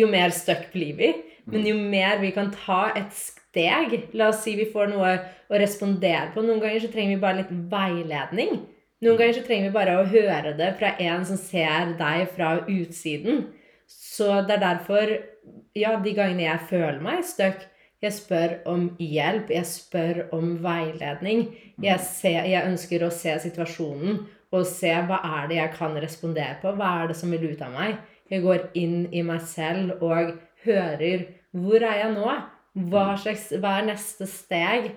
jo 0.00 0.06
mer 0.10 0.34
stuck 0.34 0.68
blir 0.74 0.96
vi. 0.98 1.12
Men 1.50 1.66
jo 1.66 1.74
mer 1.74 2.20
vi 2.20 2.30
kan 2.34 2.52
ta 2.54 2.90
et 2.98 3.10
steg 3.16 3.96
La 4.14 4.28
oss 4.30 4.44
si 4.44 4.52
vi 4.54 4.68
får 4.70 4.92
noe 4.92 5.14
å 5.50 5.58
respondere 5.58 6.28
på. 6.34 6.44
Noen 6.44 6.60
ganger 6.62 6.84
så 6.84 6.90
trenger 6.92 7.16
vi 7.16 7.22
bare 7.24 7.40
litt 7.40 7.54
veiledning. 7.72 8.60
Noen 9.02 9.18
ganger 9.18 9.38
så 9.38 9.42
trenger 9.46 9.70
vi 9.70 9.74
bare 9.74 9.96
å 9.98 10.06
høre 10.12 10.52
det 10.58 10.74
fra 10.78 10.92
en 11.02 11.24
som 11.26 11.40
ser 11.40 11.96
deg 11.98 12.28
fra 12.36 12.52
utsiden. 12.68 13.48
Så 13.90 14.28
det 14.46 14.58
er 14.58 14.62
derfor, 14.62 15.16
ja, 15.74 15.96
de 15.98 16.14
gangene 16.14 16.46
jeg 16.46 16.68
føler 16.70 17.00
meg 17.02 17.24
stuck, 17.26 17.64
jeg 18.00 18.16
spør 18.16 18.52
om 18.70 18.86
hjelp, 18.96 19.50
jeg 19.52 19.66
spør 19.68 20.22
om 20.36 20.54
veiledning. 20.64 21.50
Jeg, 21.84 22.00
ser, 22.00 22.46
jeg 22.48 22.68
ønsker 22.70 23.04
å 23.04 23.10
se 23.12 23.34
situasjonen 23.42 24.22
og 24.50 24.64
se 24.66 24.92
hva 25.06 25.20
er 25.40 25.50
det 25.50 25.58
jeg 25.58 25.74
kan 25.76 25.98
respondere 26.00 26.56
på. 26.62 26.72
Hva 26.78 26.94
er 27.02 27.10
det 27.10 27.18
som 27.20 27.34
vil 27.34 27.50
ut 27.52 27.60
av 27.66 27.74
meg? 27.74 28.00
Jeg 28.30 28.44
går 28.46 28.70
inn 28.78 29.04
i 29.12 29.22
meg 29.26 29.44
selv 29.44 30.00
og 30.00 30.32
hører 30.64 31.28
hvor 31.50 31.82
er 31.82 32.00
jeg 32.04 32.14
nå? 32.14 32.32
Hva, 32.90 33.04
slags, 33.18 33.48
hva 33.58 33.76
er 33.80 33.88
neste 33.90 34.26
steg? 34.30 34.92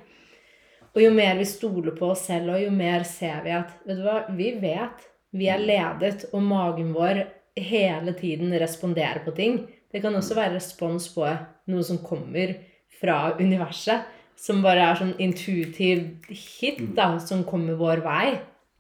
Og 0.93 1.01
jo 1.01 1.13
mer 1.13 1.39
vi 1.39 1.47
stoler 1.49 1.95
på 1.97 2.11
oss 2.13 2.27
selv, 2.29 2.53
og 2.53 2.61
jo 2.61 2.69
mer 2.73 3.03
ser 3.09 3.41
vi 3.45 3.55
at 3.57 3.71
Vet 3.87 3.97
du 3.97 4.03
hva, 4.05 4.19
vi 4.37 4.51
vet. 4.61 5.07
Vi 5.33 5.49
er 5.49 5.63
ledet, 5.63 6.27
og 6.31 6.45
magen 6.45 6.91
vår 6.93 7.23
hele 7.57 8.13
tiden 8.13 8.53
responderer 8.61 9.25
på 9.25 9.33
ting. 9.33 9.63
Det 9.89 10.01
kan 10.01 10.13
også 10.15 10.37
være 10.37 10.59
respons 10.59 11.09
på 11.15 11.25
noe 11.25 11.85
som 11.85 11.99
kommer 12.05 12.53
fra 12.99 13.35
universet. 13.39 14.09
Som 14.43 14.63
bare 14.65 14.81
er 14.81 14.97
sånn 14.97 15.13
intuitiv 15.21 16.25
hit 16.27 16.79
da, 16.97 17.11
som 17.21 17.43
kommer 17.47 17.77
vår 17.79 18.01
vei. 18.03 18.25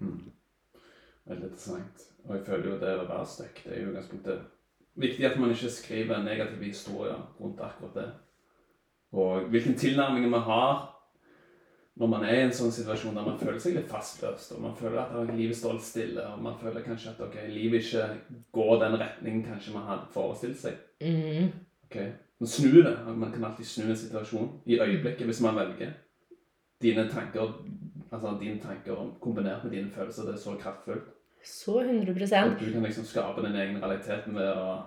Mm. 0.01 0.31
Veldig 1.29 1.45
interessant. 1.51 2.07
Og 2.25 2.33
jeg 2.35 2.45
føler 2.47 2.69
jo 2.71 2.79
det 2.81 2.95
å 2.97 3.05
være 3.05 3.27
stuck, 3.29 3.61
det 3.63 3.75
er 3.75 3.83
jo 3.83 3.91
utgangspunktet 3.91 4.49
viktig 4.99 5.25
at 5.27 5.37
man 5.39 5.53
ikke 5.53 5.71
skriver 5.73 6.23
negative 6.23 6.65
historier 6.65 7.21
rundt 7.39 7.61
akkurat 7.61 7.95
det. 7.97 8.09
Og 9.13 9.47
hvilken 9.53 9.77
tilnærming 9.77 10.29
man 10.29 10.45
har 10.47 10.73
når 11.95 12.07
man 12.09 12.23
er 12.25 12.39
i 12.39 12.45
en 12.47 12.55
sånn 12.55 12.71
situasjon 12.73 13.13
der 13.13 13.25
man 13.27 13.37
føler 13.37 13.59
seg 13.61 13.75
litt 13.77 13.91
fastløst, 13.91 14.55
og 14.55 14.63
man 14.63 14.73
føler 14.77 15.03
at 15.03 15.33
livet 15.35 15.57
står 15.59 15.75
litt 15.77 15.85
stille, 15.85 16.23
og 16.25 16.41
man 16.41 16.55
føler 16.57 16.85
kanskje 16.85 17.11
at 17.11 17.21
ok, 17.21 17.35
livet 17.53 17.85
ikke 17.85 18.07
går 18.57 18.79
den 18.81 18.97
retningen 18.97 19.43
kanskje 19.45 19.75
man 19.75 19.85
hadde 19.91 20.09
forestilt 20.15 20.57
seg. 20.57 20.79
Mm. 21.05 21.51
Ok, 21.85 21.99
Men 22.39 22.47
snu 22.47 22.81
det. 22.83 22.97
Man 23.15 23.31
kan 23.31 23.43
alltid 23.43 23.65
snu 23.67 23.89
en 23.89 23.97
situasjon 23.97 24.49
i 24.65 24.79
øyeblikket 24.79 25.25
hvis 25.29 25.41
man 25.41 25.55
velger. 25.55 25.93
Dine 26.81 27.05
tanker 27.09 27.53
altså 28.13 28.37
dine 28.41 28.59
tanker 28.59 29.13
kombinert 29.21 29.63
med 29.63 29.71
dine 29.71 29.91
følelser, 29.91 30.23
det 30.27 30.33
er 30.35 30.41
så 30.41 30.55
kraftfullt. 30.59 31.07
Så 31.43 31.79
100 31.81 32.33
At 32.37 32.59
du 32.59 32.71
kan 32.71 32.83
liksom 32.83 33.03
skape 33.03 33.41
din 33.41 33.55
egen 33.55 33.81
realitet 33.83 34.27
ved 34.27 34.47
å 34.55 34.77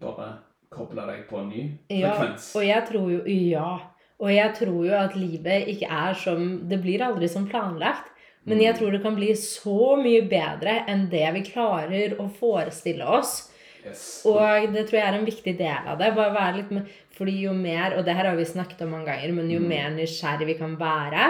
bare 0.00 0.28
koble 0.72 1.04
deg 1.06 1.26
på 1.28 1.40
en 1.42 1.48
ny 1.48 1.64
Ja, 1.90 2.14
frekvens. 2.16 2.54
og 2.56 2.64
jeg 2.66 2.86
tror 2.88 3.10
jo 3.10 3.22
Ja. 3.26 3.78
Og 4.18 4.30
jeg 4.32 4.54
tror 4.56 4.86
jo 4.86 4.94
at 4.96 5.16
livet 5.16 5.68
ikke 5.68 5.90
er 5.90 6.14
som 6.14 6.68
Det 6.68 6.80
blir 6.82 7.02
aldri 7.04 7.28
som 7.28 7.46
planlagt. 7.46 8.08
Men 8.46 8.60
jeg 8.62 8.76
tror 8.76 8.92
det 8.92 9.02
kan 9.02 9.16
bli 9.16 9.34
så 9.34 9.96
mye 9.98 10.22
bedre 10.30 10.84
enn 10.88 11.10
det 11.10 11.32
vi 11.34 11.42
klarer 11.42 12.16
å 12.16 12.28
forestille 12.30 13.04
oss. 13.04 13.52
Yes. 13.86 14.04
Og 14.26 14.72
det 14.74 14.86
tror 14.88 14.98
jeg 14.98 15.08
er 15.08 15.18
en 15.18 15.28
viktig 15.28 15.56
del 15.58 15.90
av 15.92 15.98
det. 16.00 16.12
Bare 16.16 16.34
være 16.34 16.56
litt 16.60 16.72
med, 16.74 16.88
fordi 17.16 17.36
jo 17.44 17.52
mer, 17.56 17.94
og 17.96 18.04
det 18.06 18.16
her 18.18 18.28
har 18.30 18.36
vi 18.38 18.44
snakket 18.48 18.82
om 18.84 18.90
mange 18.96 19.06
ganger, 19.12 19.32
men 19.32 19.50
jo 19.50 19.60
Mm. 19.60 19.68
mer 19.68 19.90
nysgjerrig 19.96 20.46
vi 20.46 20.58
kan 20.58 20.76
være, 20.76 21.26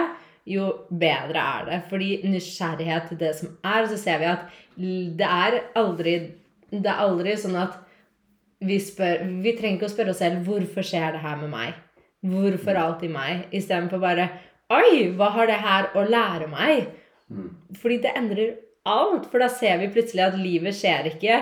jo 0.47 0.67
bedre 0.89 1.41
er 1.43 1.65
det. 1.69 1.81
Fordi 1.89 2.09
nysgjerrighet 2.23 3.09
til 3.09 3.17
det 3.17 3.35
som 3.35 3.57
er, 3.63 3.87
så 3.87 3.97
ser 3.97 4.17
vi 4.19 4.25
at 4.25 4.39
det 4.77 5.27
er 5.27 5.61
aldri 5.75 6.31
Det 6.69 6.85
er 6.85 6.99
aldri 6.99 7.31
sånn 7.39 7.55
at 7.55 7.77
vi 8.59 8.75
spør 8.77 9.21
Vi 9.41 9.53
trenger 9.55 9.77
ikke 9.77 9.87
å 9.87 9.93
spørre 9.93 10.09
oss 10.11 10.19
selv 10.19 10.43
hvorfor 10.43 10.83
skjer 10.83 11.13
det 11.13 11.21
her 11.21 11.37
med 11.37 11.49
meg? 11.49 11.73
Hvorfor 12.25 12.75
alltid 12.75 13.09
meg? 13.09 13.45
Istedenfor 13.53 14.01
bare 14.01 14.29
Oi, 14.69 15.13
hva 15.15 15.29
har 15.31 15.47
det 15.47 15.61
her 15.63 15.87
å 15.95 16.03
lære 16.03 16.49
meg? 16.51 16.89
Mm. 17.31 17.55
Fordi 17.79 18.01
det 18.03 18.11
endrer 18.17 18.57
alt. 18.85 19.29
For 19.31 19.39
da 19.39 19.47
ser 19.47 19.77
vi 19.79 19.87
plutselig 19.87 20.25
at 20.25 20.35
livet 20.35 20.75
skjer 20.75 21.07
ikke 21.13 21.39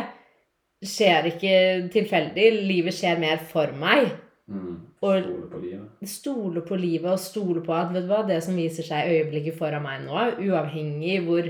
skjer 0.89 1.32
ikke 1.32 1.56
tilfeldig. 1.93 2.45
Livet 2.69 2.95
skjer 2.95 3.19
mer 3.21 3.41
for 3.50 3.74
meg. 3.80 4.12
Mm. 4.48 4.78
Stole 5.02 5.50
på 5.50 5.60
livet. 5.62 6.10
Stole 6.10 6.62
på 6.65 6.78
livet 6.80 7.12
og 7.12 7.21
stole 7.21 7.62
på 7.65 7.74
at 7.74 7.93
vet 7.93 8.06
du 8.06 8.12
hva, 8.12 8.24
det 8.28 8.41
som 8.45 8.58
viser 8.58 8.86
seg 8.86 9.06
i 9.06 9.19
øyeblikket 9.19 9.58
foran 9.58 9.86
meg 9.86 10.06
nå, 10.06 10.21
uavhengig 10.45 11.19
hvor 11.26 11.50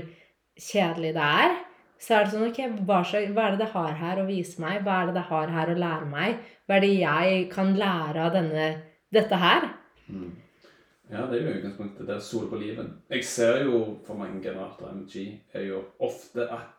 kjedelig 0.56 1.12
det 1.16 1.28
er, 1.44 1.56
så 2.00 2.16
er 2.16 2.24
det 2.24 2.32
sånn 2.34 2.48
Ok, 2.50 2.58
hva, 2.88 3.02
er 3.04 3.54
det 3.54 3.60
det 3.62 3.70
har 3.72 3.94
her 4.00 4.20
å 4.20 4.26
vise 4.28 4.60
meg? 4.60 4.82
Hva 4.84 5.00
er 5.00 5.10
det 5.10 5.16
det 5.16 5.28
har 5.30 5.52
her 5.52 5.72
å 5.72 5.78
lære 5.80 6.08
meg? 6.10 6.42
Hva 6.66 6.76
er 6.76 6.84
det 6.84 6.92
jeg 6.92 7.46
kan 7.52 7.72
lære 7.76 8.26
av 8.26 8.34
denne, 8.36 8.66
dette 9.14 9.40
her? 9.40 9.70
Mm. 10.08 10.34
Ja, 11.06 11.22
det 11.30 11.38
er 11.38 11.44
jo 11.44 11.58
utgangspunktet 11.60 12.08
det 12.08 12.16
er 12.16 12.24
stole 12.24 12.50
på 12.50 12.58
livet. 12.60 12.88
Jeg 13.12 13.24
ser 13.28 13.62
jo 13.64 13.80
for 14.06 14.18
mange 14.18 14.42
generater 14.42 14.90
MG 14.90 15.28
er 15.54 15.68
jo 15.68 15.84
ofte 16.02 16.48
at 16.50 16.75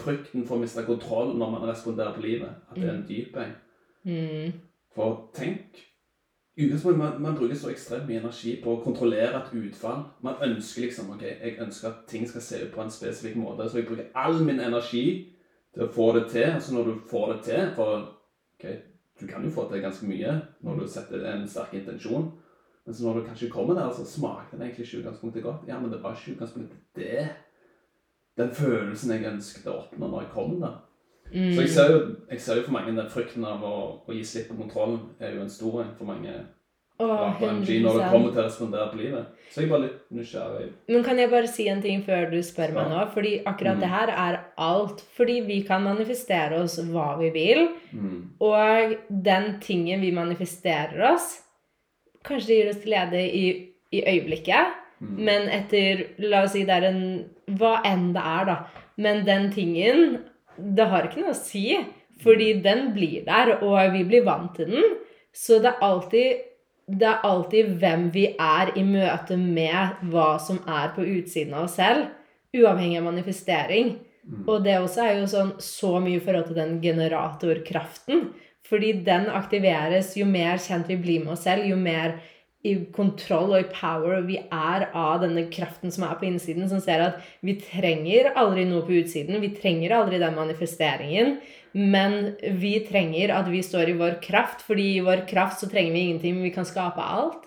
frykten 0.00 0.46
for 0.46 0.56
å 0.56 0.62
miste 0.62 0.84
kontroll 0.86 1.34
når 1.36 1.54
man 1.54 1.68
responderer 1.68 2.14
på 2.16 2.24
livet, 2.24 2.60
at 2.70 2.76
det 2.78 2.88
er 2.88 2.94
en 2.94 3.08
dyp 3.08 3.36
en. 3.40 3.56
Mm. 4.04 4.60
For 4.94 5.28
tenk 5.36 5.80
man, 6.56 7.22
man 7.22 7.36
bruker 7.36 7.56
så 7.56 7.70
ekstremt 7.72 8.08
mye 8.08 8.20
energi 8.20 8.58
på 8.60 8.74
å 8.74 8.80
kontrollere 8.84 9.38
et 9.38 9.54
utfall. 9.56 10.02
Man 10.20 10.40
ønsker 10.44 10.84
liksom 10.84 11.10
ok, 11.14 11.22
jeg 11.24 11.58
ønsker 11.64 11.88
at 11.88 12.02
ting 12.08 12.26
skal 12.28 12.44
se 12.44 12.60
ut 12.64 12.74
på 12.74 12.82
en 12.82 12.92
spesifikk 12.92 13.38
måte, 13.40 13.68
så 13.68 13.80
jeg 13.80 13.88
bruker 13.88 14.10
all 14.14 14.42
min 14.44 14.60
energi 14.60 15.32
til 15.72 15.86
å 15.86 15.92
få 15.92 16.10
det 16.18 16.26
til. 16.34 16.50
Altså 16.50 16.74
når 16.74 16.90
du 16.90 16.98
får 17.08 17.32
det 17.32 17.38
til 17.48 17.70
For 17.76 18.02
ok, 18.58 18.66
du 19.20 19.26
kan 19.26 19.44
jo 19.44 19.54
få 19.54 19.68
til 19.70 19.80
ganske 19.80 20.06
mye 20.06 20.40
når 20.60 20.82
du 20.82 20.88
setter 20.88 21.24
en 21.32 21.48
sterk 21.48 21.72
intensjon. 21.78 22.32
Men 22.84 22.94
så 22.94 23.06
når 23.06 23.20
du 23.20 23.26
kanskje 23.26 23.50
kommer 23.50 23.74
der, 23.78 23.92
så 23.94 24.04
smaker 24.04 24.56
den 24.56 24.66
egentlig 24.66 24.86
ikke 24.86 24.98
utgangspunktet 24.98 25.42
godt. 25.42 25.68
Ja, 25.68 25.78
men 25.80 25.90
det 25.92 26.02
var 26.02 26.16
ikke 26.16 26.34
utgangspunktet 26.34 26.78
det. 26.98 27.28
Den 28.38 28.50
følelsen 28.56 29.12
jeg 29.12 29.28
ønsket 29.28 29.66
å 29.68 29.78
oppnå 29.82 30.08
når 30.08 30.24
jeg 30.24 30.32
kom 30.32 30.56
der. 30.62 30.80
Mm. 31.32 31.52
Så 31.54 31.60
jeg 31.64 31.70
ser, 31.72 31.92
jo, 31.92 32.00
jeg 32.30 32.40
ser 32.40 32.58
jo 32.60 32.64
for 32.66 32.72
mange 32.76 32.92
den 32.96 33.08
frykten 33.12 33.44
av 33.48 33.62
å, 33.64 33.76
å 34.04 34.12
gi 34.12 34.24
slipp 34.24 34.50
på 34.52 34.58
kontrollen 34.58 35.00
er 35.20 35.36
jo 35.36 35.44
en 35.44 35.52
stor 35.52 35.82
en 35.84 35.94
for 35.98 36.08
mange 36.12 36.32
Oh, 37.00 37.32
MG 37.40 37.80
når 37.82 37.96
det 37.98 38.08
kommer 38.12 38.30
til 38.30 38.38
å 38.38 38.44
respondere 38.44 38.84
på 38.92 38.98
livet. 39.00 39.30
Så 39.50 39.62
jeg 39.62 39.66
er 39.66 39.70
bare 39.72 39.84
litt 39.86 40.02
nysgjerrig. 40.14 40.66
Men 40.92 41.02
kan 41.02 41.18
jeg 41.18 41.30
bare 41.32 41.48
si 41.50 41.64
en 41.72 41.80
ting 41.82 42.02
før 42.06 42.28
du 42.30 42.36
spør 42.46 42.74
meg 42.76 42.90
nå? 42.92 43.00
Fordi 43.14 43.32
akkurat 43.48 43.78
Mm. 43.78 43.80
det 43.80 43.88
her 43.90 44.12
er 44.12 44.38
alt. 44.56 45.00
Fordi 45.16 45.40
vi 45.48 45.62
kan 45.66 45.82
manifestere 45.82 46.60
oss 46.62 46.78
hva 46.78 47.18
vi 47.18 47.30
vil. 47.34 47.64
Mm. 47.92 48.20
Og 48.38 48.94
den 49.08 49.58
tingen 49.64 50.00
vi 50.04 50.12
manifesterer 50.14 51.02
oss, 51.14 51.40
kanskje 52.22 52.46
det 52.46 52.60
gir 52.60 52.70
oss 52.70 52.84
glede 52.84 53.24
i, 53.24 53.72
i 53.90 54.04
øyeblikket. 54.12 54.78
Mm. 55.02 55.14
Men 55.26 55.48
etter 55.50 56.04
La 56.22 56.44
oss 56.46 56.54
si 56.54 56.62
det 56.68 56.76
er 56.78 56.88
en 56.92 57.02
Hva 57.58 57.80
enn 57.88 58.12
det 58.14 58.22
er, 58.22 58.46
da. 58.46 58.86
Men 59.02 59.24
den 59.26 59.48
tingen 59.54 60.20
Det 60.56 60.86
har 60.86 61.08
ikke 61.08 61.24
noe 61.24 61.34
å 61.34 61.38
si. 61.38 61.66
Fordi 62.22 62.52
den 62.62 62.92
blir 62.94 63.24
der, 63.26 63.56
og 63.66 63.96
vi 63.96 64.04
blir 64.06 64.22
vant 64.22 64.54
til 64.54 64.70
den. 64.70 64.96
Så 65.34 65.58
det 65.62 65.72
er 65.72 65.84
alltid 65.88 66.48
det 66.92 67.06
er 67.06 67.22
alltid 67.24 67.76
hvem 67.80 68.08
vi 68.12 68.24
er 68.42 68.72
i 68.76 68.82
møte 68.84 69.36
med 69.38 70.02
hva 70.10 70.34
som 70.42 70.58
er 70.68 70.90
på 70.96 71.04
utsiden 71.06 71.54
av 71.54 71.68
oss 71.68 71.76
selv. 71.78 72.08
Uavhengig 72.52 72.98
av 72.98 73.06
manifestering. 73.06 73.94
Mm. 74.26 74.42
Og 74.46 74.64
det 74.66 74.74
også 74.80 75.04
er 75.06 75.20
jo 75.20 75.28
sånn 75.30 75.52
så 75.62 75.94
mye 76.02 76.18
i 76.18 76.22
forhold 76.22 76.50
til 76.50 76.58
den 76.58 76.74
generatorkraften. 76.82 78.26
Fordi 78.68 78.92
den 79.06 79.28
aktiveres 79.32 80.12
jo 80.18 80.26
mer 80.28 80.60
kjent 80.62 80.90
vi 80.90 80.98
blir 81.00 81.24
med 81.24 81.34
oss 81.36 81.46
selv, 81.46 81.66
jo 81.70 81.78
mer 81.78 82.18
i 82.62 82.76
kontroll 82.94 83.56
og 83.56 83.64
i 83.64 83.70
power 83.74 84.22
vi 84.26 84.36
er 84.38 84.84
av 84.94 85.22
denne 85.24 85.48
kraften 85.50 85.90
som 85.90 86.04
er 86.06 86.14
på 86.20 86.28
innsiden, 86.28 86.68
som 86.70 86.82
ser 86.82 87.02
at 87.02 87.18
vi 87.42 87.56
trenger 87.58 88.30
aldri 88.38 88.64
noe 88.68 88.84
på 88.86 89.00
utsiden. 89.00 89.40
Vi 89.42 89.50
trenger 89.56 89.96
aldri 89.98 90.20
den 90.22 90.38
manifesteringen. 90.38 91.36
Men 91.72 92.34
vi 92.60 92.74
trenger 92.84 93.32
at 93.32 93.46
vi 93.48 93.62
står 93.64 93.90
i 93.90 93.96
vår 93.96 94.18
kraft, 94.22 94.60
fordi 94.66 94.90
i 94.98 95.04
vår 95.04 95.24
kraft 95.28 95.62
så 95.62 95.68
trenger 95.72 95.94
vi 95.94 96.02
ingenting, 96.04 96.36
men 96.36 96.44
vi 96.44 96.54
kan 96.54 96.68
skape 96.68 97.00
alt. 97.00 97.46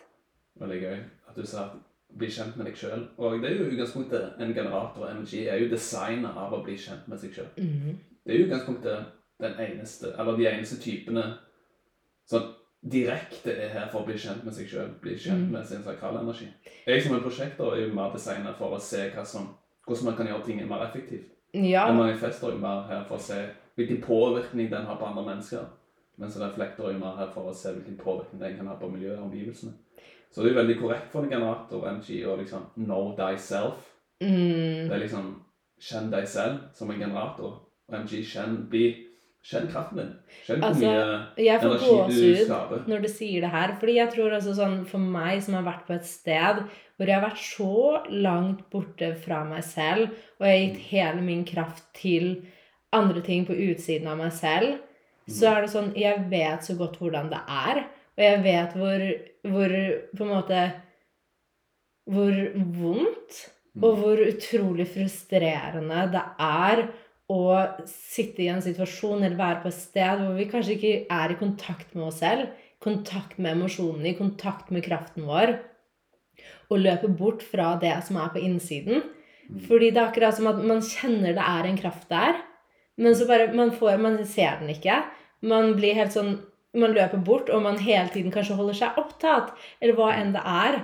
Veldig 0.59 0.79
gøy 0.81 0.97
at 1.29 1.37
du 1.37 1.45
sa 1.45 1.67
bli 2.15 2.29
kjent 2.31 2.57
med 2.57 2.69
deg 2.69 2.79
sjøl. 2.79 3.05
Og 3.19 3.37
det 3.43 3.51
er 3.51 3.59
jo 3.59 3.69
utgangspunktet 3.69 4.41
en 4.41 4.53
generator 4.55 5.03
og 5.03 5.11
energi 5.11 5.45
er 5.51 5.61
jo 5.61 5.71
designa 5.71 6.31
av 6.41 6.55
å 6.55 6.61
bli 6.65 6.77
kjent 6.79 7.07
med 7.11 7.21
seg 7.21 7.35
sjøl. 7.35 7.49
Det 7.55 8.33
er 8.33 8.39
jo 8.39 8.47
utgangspunktet 8.47 9.11
den 9.43 9.57
eneste, 9.59 10.13
eller 10.17 10.39
de 10.39 10.47
eneste 10.47 10.79
typene 10.81 11.25
som 12.25 12.53
direkte 12.91 13.51
er 13.51 13.69
her 13.69 13.87
for 13.91 14.03
å 14.03 14.05
bli 14.05 14.17
kjent 14.17 14.43
med 14.45 14.53
seg 14.53 14.67
sjøl, 14.69 14.89
bli 15.01 15.15
kjent 15.17 15.47
Mm. 15.47 15.51
med 15.51 15.65
sin 15.67 15.83
sakrale 15.83 16.19
energi. 16.19 16.47
Jeg 16.87 17.03
som 17.03 17.15
en 17.15 17.21
prosjektor 17.21 17.73
er 17.73 17.87
jo 17.87 17.93
mer 17.93 18.11
designa 18.13 18.53
for 18.53 18.75
å 18.75 18.79
se 18.79 19.11
som, 19.25 19.55
hvordan 19.87 20.05
man 20.05 20.15
kan 20.15 20.27
gjøre 20.27 20.45
ting 20.45 20.67
mer 20.69 20.85
effektivt. 20.85 21.31
Ja. 21.53 21.87
En 21.89 21.97
manifestor 21.97 22.49
er 22.49 22.53
jo 22.53 22.59
mer 22.59 22.87
her 22.87 23.03
for 23.07 23.15
å 23.17 23.19
se 23.19 23.49
hvilken 23.77 24.01
påvirkning 24.01 24.69
den 24.69 24.85
har 24.85 24.97
på 24.97 25.05
andre 25.05 25.23
mennesker. 25.23 25.65
Mens 26.17 26.35
en 26.35 26.49
reflektor 26.49 26.89
er 26.89 26.93
jo 26.93 26.99
mer 26.99 27.15
her 27.17 27.31
for 27.33 27.49
å 27.49 27.53
se 27.53 27.69
hvilken 27.73 27.97
påvirkning 27.97 28.39
den 28.39 28.57
kan 28.57 28.67
ha 28.67 28.75
på 28.75 28.91
miljøet 28.91 29.19
og 29.19 29.25
omgivelsene. 29.31 29.73
Så 30.31 30.41
det 30.43 30.51
er 30.51 30.53
jo 30.55 30.61
veldig 30.61 30.79
korrekt 30.81 31.11
for 31.11 31.23
en 31.23 31.29
generator 31.29 31.87
energi 31.87 32.23
å 32.25 32.37
liksom 32.37 32.61
know 32.75 33.15
thyself. 33.15 33.73
Mm. 34.21 34.87
Det 34.89 34.91
er 34.91 34.99
liksom 34.99 35.41
kjenn 35.79 36.11
deg 36.11 36.27
selv 36.27 36.59
som 36.73 36.91
en 36.91 36.99
generator. 36.99 37.61
Og 37.87 37.95
MG 37.99 38.23
kjenn, 38.23 38.67
bli, 38.69 39.04
kjenn 39.45 39.67
kraften 39.69 39.99
din. 40.01 40.11
Hvor 40.47 40.63
Altså, 40.69 40.89
mye 40.89 41.45
Jeg 41.45 41.61
får 41.61 41.75
gåsehud 41.83 42.87
når 42.89 43.03
du 43.03 43.09
sier 43.11 43.45
det 43.45 43.51
her. 43.53 43.75
Fordi 43.79 43.97
jeg 43.99 44.11
tror 44.15 44.35
altså 44.37 44.55
sånn 44.57 44.79
for 44.89 45.11
meg 45.15 45.43
som 45.45 45.59
har 45.59 45.67
vært 45.67 45.85
på 45.87 45.95
et 45.97 46.09
sted 46.09 46.63
hvor 46.95 47.09
jeg 47.09 47.19
har 47.19 47.25
vært 47.25 47.41
så 47.43 48.01
langt 48.07 48.61
borte 48.71 49.09
fra 49.19 49.41
meg 49.43 49.65
selv, 49.67 50.13
og 50.39 50.45
jeg 50.47 50.53
har 50.53 50.61
gitt 50.61 50.83
hele 50.93 51.23
min 51.25 51.41
kraft 51.43 51.83
til 51.97 52.29
andre 52.95 53.19
ting 53.25 53.43
på 53.43 53.57
utsiden 53.65 54.07
av 54.07 54.21
meg 54.21 54.31
selv, 54.31 54.77
så 55.27 55.49
er 55.51 55.65
det 55.65 55.73
sånn 55.73 55.91
Jeg 55.99 56.27
vet 56.31 56.63
så 56.63 56.77
godt 56.79 56.99
hvordan 57.01 57.31
det 57.33 57.41
er. 57.51 57.83
Og 58.15 58.23
jeg 58.23 58.43
vet 58.45 58.77
hvor, 58.79 59.03
hvor 59.51 59.73
på 60.15 60.23
en 60.23 60.31
måte 60.31 60.61
Hvor 62.05 62.35
vondt 62.55 63.41
og 63.83 63.97
hvor 63.99 64.21
utrolig 64.23 64.85
frustrerende 64.87 66.05
det 66.13 66.21
er 66.39 66.85
å 67.31 67.45
sitte 67.89 68.43
i 68.45 68.51
en 68.53 68.61
situasjon 68.61 69.23
eller 69.23 69.37
være 69.39 69.63
på 69.63 69.71
et 69.71 69.77
sted 69.77 70.21
hvor 70.21 70.35
vi 70.37 70.47
kanskje 70.49 70.75
ikke 70.75 70.95
er 71.09 71.33
i 71.33 71.37
kontakt 71.39 71.95
med 71.97 72.09
oss 72.11 72.19
selv, 72.21 72.51
kontakt 72.83 73.39
med 73.39 73.55
emosjonene, 73.55 74.11
i 74.11 74.17
kontakt 74.17 74.69
med 74.73 74.85
kraften 74.85 75.25
vår, 75.25 75.55
og 76.69 76.81
løpe 76.81 77.09
bort 77.09 77.41
fra 77.45 77.73
det 77.81 77.95
som 78.05 78.19
er 78.21 78.29
på 78.33 78.43
innsiden. 78.45 79.01
Fordi 79.67 79.91
det 79.93 80.01
er 80.01 80.09
akkurat 80.09 80.37
som 80.37 80.49
at 80.49 80.61
man 80.61 80.83
kjenner 80.85 81.33
det 81.37 81.45
er 81.45 81.69
en 81.69 81.79
kraft 81.79 82.09
der, 82.13 82.41
men 83.01 83.15
så 83.17 83.27
bare 83.29 83.51
man, 83.53 83.73
får, 83.75 83.97
man 84.01 84.21
ser 84.29 84.61
den 84.61 84.71
ikke. 84.71 85.01
Man 85.45 85.73
blir 85.79 85.97
helt 85.97 86.15
sånn 86.15 86.37
Man 86.75 86.91
løper 86.91 87.21
bort, 87.23 87.47
og 87.47 87.61
man 87.63 87.77
hele 87.79 88.09
tiden 88.11 88.33
kanskje 88.35 88.57
holder 88.57 88.75
seg 88.75 88.97
opptatt, 88.99 89.53
eller 89.79 89.95
hva 89.95 90.09
enn 90.11 90.33
det 90.33 90.41
er. 90.43 90.75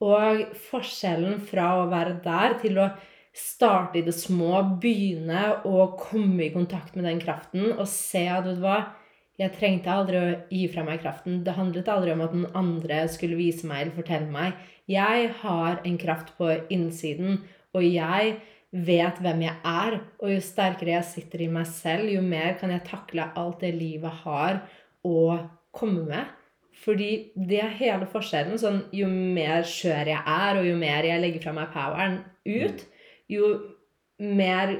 Og 0.00 0.38
forskjellen 0.70 1.34
fra 1.44 1.66
å 1.82 1.90
være 1.90 2.14
der 2.24 2.54
til 2.62 2.78
å 2.80 2.86
starte 3.34 3.98
i 3.98 4.04
det 4.06 4.14
små, 4.14 4.60
begynne 4.82 5.46
å 5.66 5.88
komme 5.98 6.46
i 6.46 6.52
kontakt 6.54 6.94
med 6.94 7.08
den 7.08 7.22
kraften 7.22 7.72
og 7.72 7.88
se 7.90 8.28
at 8.30 8.46
vet 8.46 8.60
du 8.60 8.62
hva, 8.62 8.78
jeg 9.40 9.50
trengte 9.56 9.90
aldri 9.90 10.18
å 10.20 10.34
gi 10.46 10.66
fra 10.70 10.84
meg 10.86 11.00
kraften. 11.02 11.40
Det 11.42 11.56
handlet 11.56 11.90
aldri 11.90 12.12
om 12.14 12.22
at 12.22 12.34
den 12.36 12.46
andre 12.54 13.00
skulle 13.10 13.38
vise 13.38 13.66
meg 13.66 13.80
eller 13.82 13.96
fortelle 13.96 14.30
meg. 14.30 14.54
Jeg 14.86 15.32
har 15.40 15.80
en 15.82 15.96
kraft 15.98 16.30
på 16.38 16.52
innsiden, 16.70 17.40
og 17.74 17.82
jeg 17.82 18.36
vet 18.70 19.18
hvem 19.22 19.42
jeg 19.42 19.56
er. 19.66 19.98
Og 20.22 20.30
jo 20.36 20.38
sterkere 20.44 20.94
jeg 21.00 21.08
sitter 21.10 21.42
i 21.42 21.50
meg 21.50 21.66
selv, 21.66 22.06
jo 22.14 22.22
mer 22.22 22.54
kan 22.60 22.70
jeg 22.70 22.86
takle 22.86 23.26
alt 23.34 23.66
det 23.66 23.74
livet 23.74 24.22
har 24.22 24.62
å 25.02 25.26
komme 25.74 26.06
med. 26.06 26.30
Fordi 26.84 27.10
det 27.34 27.60
er 27.64 27.76
hele 27.78 28.06
forskjellen. 28.10 28.58
Sånn, 28.60 28.84
jo 28.94 29.08
mer 29.10 29.66
skjør 29.66 30.14
jeg 30.14 30.22
er, 30.22 30.60
og 30.60 30.68
jo 30.68 30.78
mer 30.78 31.06
jeg 31.06 31.22
legger 31.22 31.48
fra 31.48 31.58
meg 31.58 31.74
poweren 31.74 32.20
ut, 32.46 32.86
jo 33.30 33.50
mer 34.18 34.74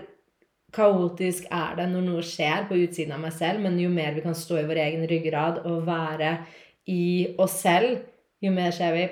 kaotisk 0.74 1.46
er 1.54 1.76
det 1.78 1.87
når 1.90 2.07
noe 2.09 2.22
skjer 2.26 2.66
på 2.68 2.78
utsiden 2.85 3.14
av 3.16 3.22
meg 3.22 3.35
selv, 3.37 3.62
men 3.64 3.78
jo 3.80 3.90
mer 3.92 4.14
vi 4.16 4.24
kan 4.24 4.37
stå 4.37 4.61
i 4.61 4.66
vår 4.68 4.80
egen 4.87 5.04
ryggrad 5.11 5.62
og 5.70 5.85
være 5.87 6.37
i 6.90 7.35
oss 7.40 7.61
selv, 7.62 8.02
jo 8.42 8.50
mer 8.54 8.74
ser 8.74 8.96
vi 8.96 9.04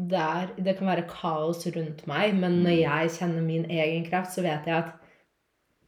der, 0.00 0.54
Det 0.56 0.78
kan 0.78 0.86
være 0.86 1.08
kaos 1.10 1.66
rundt 1.74 2.06
meg, 2.08 2.32
men 2.34 2.62
når 2.64 2.76
jeg 2.78 3.10
kjenner 3.18 3.42
min 3.44 3.66
egen 3.68 4.06
kraft, 4.06 4.32
så 4.32 4.42
vet 4.42 4.64
jeg 4.66 4.76
at 4.78 4.94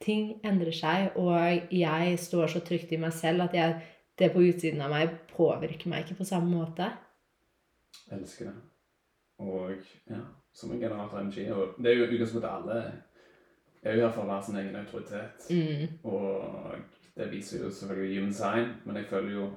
ting 0.04 0.34
endrer 0.44 0.74
seg, 0.74 1.16
og 1.16 1.72
jeg 1.72 2.18
står 2.18 2.46
så 2.52 2.60
trygt 2.60 2.92
i 2.92 3.00
meg 3.00 3.14
selv 3.16 3.46
at 3.46 3.54
jeg, 3.56 3.78
det 4.18 4.32
på 4.34 4.42
utsiden 4.44 4.82
av 4.84 4.92
meg 4.92 5.14
påvirker 5.32 5.88
meg 5.88 6.04
ikke 6.04 6.18
på 6.20 6.28
samme 6.28 6.52
måte. 6.52 6.90
Jeg 8.10 8.18
elsker 8.18 8.50
det. 8.50 8.56
Og 9.40 9.72
ja, 10.10 10.20
som 10.52 10.72
en 10.72 10.80
generator 10.80 11.20
MG 11.20 11.48
og 11.52 11.74
Det 11.78 11.90
er 11.90 11.98
jo 11.98 12.10
utgangspunktet 12.10 12.50
alle 12.50 12.78
er 13.82 13.96
jo 13.96 14.06
her 14.06 14.14
for 14.14 14.24
å 14.24 14.30
være 14.30 14.46
sin 14.46 14.58
egen 14.60 14.78
autoritet. 14.78 15.50
Mm. 15.50 15.98
Og 16.06 17.18
det 17.18 17.28
viser 17.32 17.64
jo 17.64 17.72
selvfølgelig 17.74 18.20
human 18.20 18.36
sign, 18.36 18.72
men 18.86 19.00
jeg 19.00 19.10
føler 19.10 19.34
jo 19.36 19.50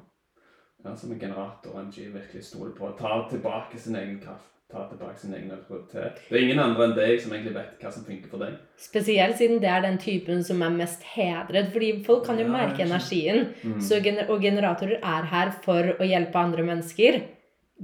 ja, 0.86 0.96
som 0.96 1.14
en 1.14 1.22
generator 1.22 1.78
MG 1.82 2.10
virkelig 2.14 2.44
stoler 2.46 2.74
på 2.78 2.90
å 2.90 2.98
ta 2.98 3.20
tilbake 3.30 3.80
sin 3.82 3.98
egen 4.00 4.20
kraft. 4.24 4.52
Ta 4.72 4.88
tilbake 4.90 5.20
sin 5.22 5.34
egen 5.38 5.52
autoritet. 5.54 6.24
Det 6.26 6.40
er 6.40 6.44
ingen 6.48 6.60
andre 6.60 6.88
enn 6.88 6.96
deg 6.98 7.20
som 7.22 7.36
egentlig 7.36 7.54
vet 7.54 7.84
hva 7.84 7.92
som 7.94 8.06
funker 8.08 8.32
for 8.32 8.42
deg. 8.42 8.56
Spesielt 8.82 9.38
siden 9.38 9.62
det 9.62 9.70
er 9.70 9.84
den 9.86 10.00
typen 10.02 10.42
som 10.44 10.64
er 10.66 10.74
mest 10.74 11.06
hedret. 11.14 11.70
Fordi 11.74 11.92
folk 12.08 12.26
kan 12.26 12.42
jo 12.42 12.48
Ja, 12.48 12.54
merke 12.56 12.82
energien. 12.82 13.52
Mm. 13.62 13.78
Så 13.80 14.02
gener 14.02 14.32
og 14.34 14.42
generatorer 14.42 14.98
er 14.98 15.30
her 15.30 15.54
for 15.62 15.94
å 16.00 16.10
hjelpe 16.10 16.42
andre 16.42 16.66
mennesker. 16.66 17.22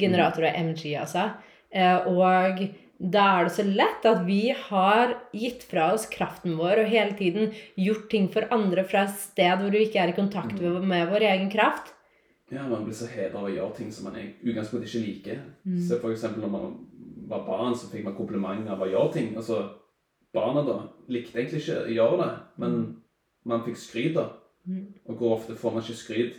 Generatorer 0.02 0.50
er 0.50 0.58
MG, 0.72 0.96
altså. 0.98 1.30
Eh, 1.70 2.08
og 2.10 2.66
da 3.02 3.24
er 3.40 3.48
det 3.48 3.54
så 3.56 3.64
lett 3.66 4.06
at 4.06 4.20
vi 4.28 4.52
har 4.54 5.16
gitt 5.34 5.64
fra 5.66 5.88
oss 5.96 6.06
kraften 6.12 6.54
vår 6.60 6.84
og 6.84 6.92
hele 6.92 7.16
tiden 7.18 7.50
gjort 7.80 8.10
ting 8.12 8.28
for 8.30 8.46
andre 8.54 8.84
fra 8.86 9.08
et 9.08 9.16
sted 9.18 9.58
hvor 9.58 9.74
vi 9.74 9.88
ikke 9.88 10.04
er 10.04 10.12
i 10.14 10.18
kontakt 10.18 10.60
Mm. 10.62 10.86
med 10.88 11.10
vår 11.10 11.26
egen 11.32 11.50
kraft. 11.50 11.94
Ja, 12.52 12.68
Man 12.68 12.84
blir 12.86 12.94
så 12.94 13.08
heva 13.08 13.40
av 13.40 13.46
å 13.46 13.56
gjøre 13.56 13.76
ting 13.78 13.92
som 13.92 14.06
man 14.06 14.22
utgangspunktet 14.44 14.90
ikke 14.90 15.06
liker. 15.08 15.40
Mm. 15.66 15.80
Se 15.88 15.96
eksempel 15.96 16.42
når 16.42 16.52
man 16.52 16.88
var 17.28 17.46
barn, 17.48 17.74
så 17.74 17.88
fikk 17.90 18.04
man 18.04 18.16
kompliment 18.16 18.70
av 18.70 18.82
å 18.82 18.90
gjøre 18.92 19.14
ting. 19.14 19.36
Altså, 19.36 19.70
Barna 20.34 20.62
da 20.64 20.78
likte 21.10 21.40
egentlig 21.40 21.62
ikke 21.62 21.82
å 21.88 21.92
gjøre 21.92 22.18
det, 22.24 22.36
men 22.58 23.02
man 23.46 23.64
fikk 23.66 23.76
skryt. 23.76 24.14
da. 24.14 24.30
Mm. 24.68 24.94
Og 25.10 25.18
hvor 25.18 25.36
ofte 25.36 25.56
får 25.56 25.74
man 25.74 25.84
ikke 25.84 25.98
skryt 25.98 26.36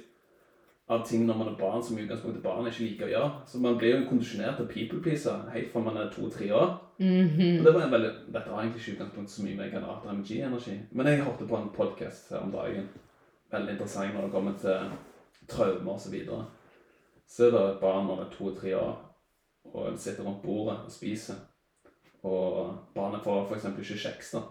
av 0.89 1.05
ting 1.07 1.27
når 1.27 1.39
man 1.39 1.49
er 1.53 1.59
barn 1.61 1.83
som 1.85 1.99
i 1.99 2.03
utgangspunktet 2.03 2.43
barn 2.43 2.67
ikke 2.67 2.85
liker 2.85 3.07
å 3.07 3.13
gjøre. 3.13 3.31
Så 3.47 3.61
man 3.63 3.79
blir 3.79 3.95
jo 3.95 4.09
kondisjonert 4.09 4.59
til 4.59 4.71
people-pleaser 4.71 5.47
helt 5.55 5.71
fra 5.73 5.85
man 5.85 5.97
er 5.97 6.11
to-tre 6.11 6.51
år. 6.53 6.75
Mhm. 6.99 7.59
Og 7.59 7.65
det 7.65 7.75
var 7.75 7.83
en 7.83 7.95
veldig, 7.95 8.11
Dette 8.33 8.51
har 8.51 8.63
egentlig 8.63 8.83
ikke 8.83 8.97
utgangspunkt 8.97 9.31
så 9.31 9.45
mye 9.45 9.57
med 9.57 9.71
generator 9.71 10.11
MG-energi. 10.13 10.81
Men 10.91 11.07
jeg 11.07 11.23
hørte 11.23 11.47
på 11.49 11.57
en 11.57 11.71
podkast 11.77 12.33
om 12.33 12.53
dagen. 12.53 12.89
Veldig 13.53 13.73
interessant 13.73 14.15
når 14.15 14.23
det 14.23 14.33
kommer 14.33 14.59
til 14.59 15.49
traumer 15.49 15.95
osv. 15.95 16.05
Så, 16.05 16.11
videre. 16.11 16.45
så 17.29 17.47
er 17.47 17.51
det 17.51 17.63
et 17.71 17.81
barn 17.81 18.07
når 18.07 18.17
det 18.17 18.27
er 18.27 18.37
to-tre 18.37 18.77
år, 18.77 18.99
og 19.73 19.89
en 19.89 19.99
sitter 19.99 20.25
rundt 20.25 20.43
bordet 20.43 20.79
og 20.85 20.91
spiser. 20.91 21.35
Og 22.23 22.77
barnet 22.95 23.23
får 23.25 23.49
f.eks. 23.49 23.65
ikke 23.65 23.99
kjeks. 23.99 24.31
da. 24.31 24.43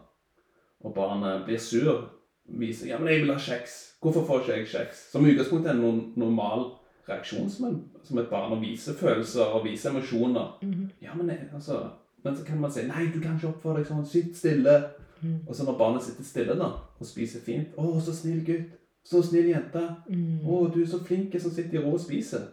Og 0.84 0.94
barnet 0.94 1.46
blir 1.46 1.60
sur. 1.60 2.21
Viser 2.60 2.88
ja, 2.88 3.00
men 3.00 3.08
jeg 3.08 3.22
vil 3.22 3.32
ha 3.32 3.40
kjeks. 3.40 3.78
Hvorfor 4.02 4.26
får 4.26 4.40
ikke 4.42 4.58
jeg 4.58 4.68
kjeks? 4.68 5.12
Som 5.12 5.26
utgangspunkt 5.26 5.68
er 5.68 5.78
det 5.78 5.90
en 5.90 6.14
normal 6.20 6.66
reaksjon 7.08 7.50
som, 7.50 7.68
en, 7.68 7.78
som 8.04 8.20
et 8.20 8.30
barn 8.30 8.54
å 8.56 8.60
vise 8.62 8.94
følelser 8.98 9.54
og 9.56 9.66
vise 9.66 9.90
emosjoner. 9.90 10.58
Mhm. 10.62 10.90
Ja, 11.02 11.16
men, 11.16 11.30
jeg, 11.30 11.50
altså, 11.54 11.80
men 12.24 12.36
så 12.36 12.46
kan 12.46 12.62
man 12.62 12.72
si 12.72 12.86
Nei, 12.88 13.08
du 13.14 13.20
kan 13.22 13.38
ikke 13.38 13.54
oppføre 13.54 13.82
deg 13.82 13.88
sånn. 13.88 14.06
Sitt 14.06 14.38
stille. 14.38 14.78
Mm. 15.22 15.40
Og 15.48 15.56
så 15.56 15.66
når 15.66 15.78
barnet 15.78 16.04
sitter 16.04 16.26
stille 16.26 16.56
da, 16.58 16.72
og 17.00 17.06
spiser 17.06 17.44
fint 17.46 17.76
'Å, 17.78 18.00
så 18.02 18.14
snill 18.14 18.42
gutt. 18.46 18.72
Så 19.06 19.22
snill 19.22 19.52
jente. 19.52 19.84
Mm. 20.10 20.42
Å, 20.46 20.64
du 20.74 20.82
er 20.82 20.88
så 20.90 21.00
flink 21.06 21.36
som 21.40 21.52
sitter 21.52 21.80
i 21.80 21.84
ro 21.84 21.94
og 21.94 22.02
spiser.' 22.02 22.50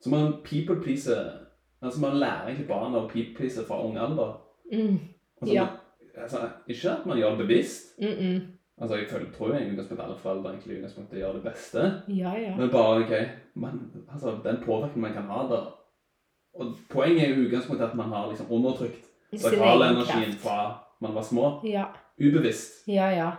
Så 0.00 0.10
man 0.10 0.34
people 0.44 0.82
pleaser 0.82 1.44
Altså 1.84 2.00
man 2.00 2.16
lærer 2.16 2.46
egentlig 2.48 2.68
barna 2.68 2.98
å 2.98 3.08
people 3.08 3.34
please 3.36 3.64
fra 3.68 3.76
ung 3.84 3.98
alder. 4.00 4.40
Mm. 4.72 4.98
Altså, 5.40 5.54
Ja. 5.54 5.64
man, 5.64 6.22
altså, 6.22 6.38
ikke 6.68 6.90
at 6.90 7.06
man 7.06 7.18
gjør 7.18 7.36
det 7.36 7.38
bevisst. 7.38 7.98
Mm 7.98 8.08
-mm. 8.08 8.40
Altså, 8.80 8.96
Jeg 8.96 9.06
føler, 9.10 9.30
tror 9.32 9.48
jo 9.48 9.54
egentlig 9.54 9.84
at 9.90 10.00
alle 10.04 10.16
foreldre 10.18 10.50
egentlig 10.50 10.76
utgangspunktet 10.76 11.18
gjør 11.18 11.32
det 11.32 11.42
beste. 11.42 11.82
Ja, 12.08 12.32
ja. 12.34 12.56
Men 12.56 12.70
bare 12.70 13.04
ok, 13.04 13.12
man, 13.54 13.80
altså, 14.12 14.38
den 14.44 14.56
påvirkningen 14.64 15.00
man 15.02 15.12
kan 15.12 15.22
ha 15.30 15.42
der 15.54 15.64
Og 16.54 16.74
poenget 16.90 17.22
er 17.22 17.34
jo 17.34 17.46
utgangspunktet 17.46 17.84
at 17.88 17.94
man 17.94 18.08
har 18.12 18.28
liksom 18.30 18.50
undertrykt 18.50 19.06
sakralenergien 19.34 20.32
fra 20.38 20.84
man 21.00 21.14
var 21.14 21.22
små. 21.22 21.60
Ja. 21.64 21.84
Ubevisst. 22.20 22.88
Ja, 22.88 23.08
ja. 23.10 23.30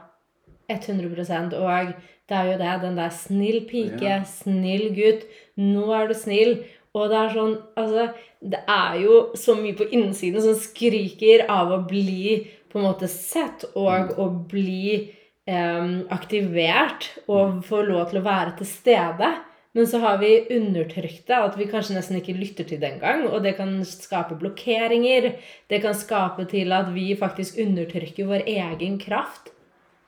100 0.70 1.56
Og 1.56 1.94
det 2.30 2.38
er 2.38 2.44
jo 2.44 2.58
det. 2.58 2.82
Den 2.82 2.98
der 2.98 3.10
snill 3.10 3.68
pike, 3.70 4.06
Ja. 4.06 4.24
snill 4.24 4.96
gutt. 4.96 5.26
Nå 5.58 5.92
er 5.94 6.08
du 6.08 6.14
snill. 6.14 6.64
Og 6.94 7.10
det 7.10 7.18
er 7.18 7.30
sånn 7.30 7.58
Altså, 7.78 8.14
det 8.42 8.60
er 8.68 9.00
jo 9.04 9.32
så 9.36 9.56
mye 9.56 9.76
på 9.76 9.88
innsiden 9.92 10.42
som 10.42 10.56
skriker 10.56 11.46
av 11.50 11.72
å 11.72 11.88
bli 11.88 12.48
på 12.72 12.80
en 12.80 12.86
måte 12.86 13.08
sett 13.08 13.66
og 13.76 14.18
å 14.18 14.30
bli 14.48 15.12
aktivert 15.46 17.12
og 17.30 17.60
får 17.66 17.84
lov 17.86 18.10
til 18.10 18.20
å 18.22 18.26
være 18.26 18.56
til 18.60 18.70
stede. 18.70 19.30
Men 19.76 19.88
så 19.88 20.00
har 20.00 20.22
vi 20.22 20.48
undertrykt 20.56 21.28
det, 21.28 21.36
at 21.36 21.58
vi 21.60 21.68
kanskje 21.68 21.98
nesten 21.98 22.18
ikke 22.22 22.38
lytter 22.38 22.64
til 22.64 22.80
det 22.80 22.94
engang. 22.94 23.26
Og 23.28 23.44
det 23.44 23.58
kan 23.58 23.74
skape 23.86 24.38
blokkeringer. 24.40 25.34
Det 25.68 25.82
kan 25.84 25.98
skape 25.98 26.46
til 26.48 26.72
at 26.72 26.94
vi 26.96 27.10
faktisk 27.20 27.60
undertrykker 27.60 28.30
vår 28.30 28.48
egen 28.48 28.96
kraft. 29.02 29.52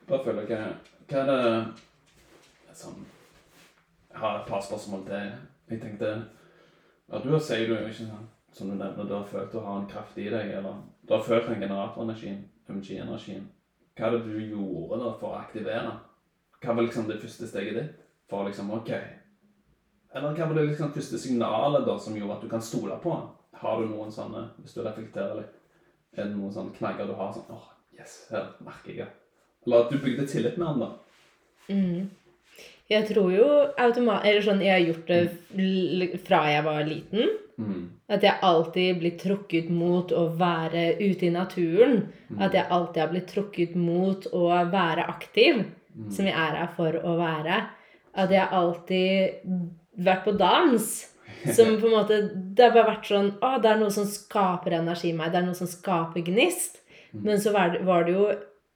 Bare 0.08 0.24
føler 0.24 0.48
jeg 0.48 0.72
Hva 1.08 1.20
er 1.20 1.28
det 1.28 2.76
sånn, 2.76 3.04
Jeg 4.12 4.20
har 4.22 4.40
et 4.40 4.48
par 4.48 4.64
spørsmål 4.64 5.04
til. 5.08 5.36
Jeg 5.70 5.82
tenkte 5.82 6.16
ja, 6.16 7.20
Du 7.20 7.40
sier 7.40 7.68
du 7.68 7.76
ikke 7.76 8.08
som 8.58 8.70
du 8.70 8.76
nevner, 8.76 9.04
du 9.04 9.14
har 9.14 9.28
følt 9.28 9.54
å 9.54 9.66
ha 9.68 9.76
en 9.78 9.90
kraft 9.92 10.18
i 10.18 10.30
deg, 10.32 10.56
eller 10.58 10.80
du 11.06 11.14
har 11.14 11.22
følt 11.24 11.46
den 11.46 11.62
generatorenergien, 11.62 12.40
MG-energien. 12.72 13.46
Hva 13.98 14.08
er 14.08 14.18
det 14.18 14.28
du 14.28 14.38
gjorde 14.40 15.00
da 15.02 15.14
for 15.18 15.34
å 15.34 15.40
aktivere? 15.40 15.96
Hva 16.62 16.74
var 16.74 16.86
liksom 16.86 17.08
det 17.10 17.22
første 17.22 17.50
steget 17.50 17.78
ditt? 17.78 18.04
For 18.30 18.46
liksom, 18.48 18.70
ok 18.76 18.92
Eller 18.92 20.36
hva 20.36 20.48
var 20.50 20.58
det 20.58 20.68
liksom 20.68 20.94
første 20.94 21.20
signalet 21.22 21.86
da 21.88 21.96
som 22.02 22.18
gjorde 22.18 22.38
at 22.38 22.44
du 22.46 22.52
kan 22.52 22.64
stole 22.64 22.98
på 23.02 23.14
han? 23.14 23.30
Har 23.58 23.82
du 23.82 23.90
noen 23.90 24.12
sånne, 24.14 24.44
hvis 24.62 24.76
du 24.76 24.84
reflekterer 24.86 25.40
litt, 25.40 25.56
er 26.14 26.28
det 26.28 26.36
noen 26.36 26.54
sånne 26.54 26.76
knagger 26.78 27.10
du 27.10 27.16
har 27.18 27.32
sånn 27.34 27.50
åh, 27.54 27.66
yes, 27.98 28.20
her 28.30 28.52
merker 28.66 29.02
jeg. 29.02 29.10
Eller 29.66 29.86
at 29.86 29.92
du 29.92 29.98
bygde 30.02 30.28
tillit 30.30 30.60
med 30.62 30.68
han 30.68 30.84
da. 30.84 30.90
Mm. 31.68 32.10
Jeg 32.90 33.08
tror 33.10 33.34
jo 33.34 33.48
automat... 33.76 34.24
Eller 34.30 34.46
sånn, 34.46 34.62
jeg 34.64 34.74
har 34.76 34.86
gjort 34.86 35.10
det 35.10 36.20
fra 36.30 36.44
jeg 36.52 36.66
var 36.68 36.86
liten. 36.88 37.34
Mm. 37.58 37.90
At 38.10 38.22
jeg 38.24 38.38
alltid 38.46 39.00
blir 39.02 39.16
trukket 39.18 39.70
mot 39.74 40.12
å 40.14 40.28
være 40.38 40.92
ute 41.00 41.26
i 41.28 41.34
naturen. 41.34 42.08
At 42.40 42.54
jeg 42.54 42.68
alltid 42.70 43.02
har 43.02 43.12
blitt 43.12 43.32
trukket 43.34 43.76
mot 43.76 44.28
å 44.34 44.48
være 44.72 45.08
aktiv, 45.08 45.66
Mm. 45.98 46.12
som 46.14 46.26
jeg 46.28 46.36
er 46.38 46.56
her 46.60 46.68
for 46.76 46.94
å 46.94 47.16
være. 47.18 47.56
At 48.14 48.30
jeg 48.30 48.48
alltid 48.54 49.40
vært 49.98 50.26
på 50.26 50.38
dans. 50.38 51.14
Som 51.56 51.80
på 51.82 51.88
en 51.88 51.94
måte 51.94 52.18
Det 52.56 52.64
har 52.64 52.72
bare 52.74 52.92
vært 52.96 53.06
sånn 53.10 53.28
Å, 53.42 53.62
det 53.62 53.70
er 53.70 53.78
noe 53.80 53.92
som 53.94 54.06
skaper 54.10 54.78
energi 54.78 55.10
i 55.10 55.16
meg. 55.18 55.32
Det 55.32 55.40
er 55.42 55.46
noe 55.46 55.58
som 55.58 55.68
skaper 55.68 56.22
gnist. 56.26 56.80
Men 57.14 57.38
så 57.42 57.52
var 57.54 57.74
det, 57.74 57.82
var 57.86 58.06
det 58.06 58.14
jo 58.14 58.28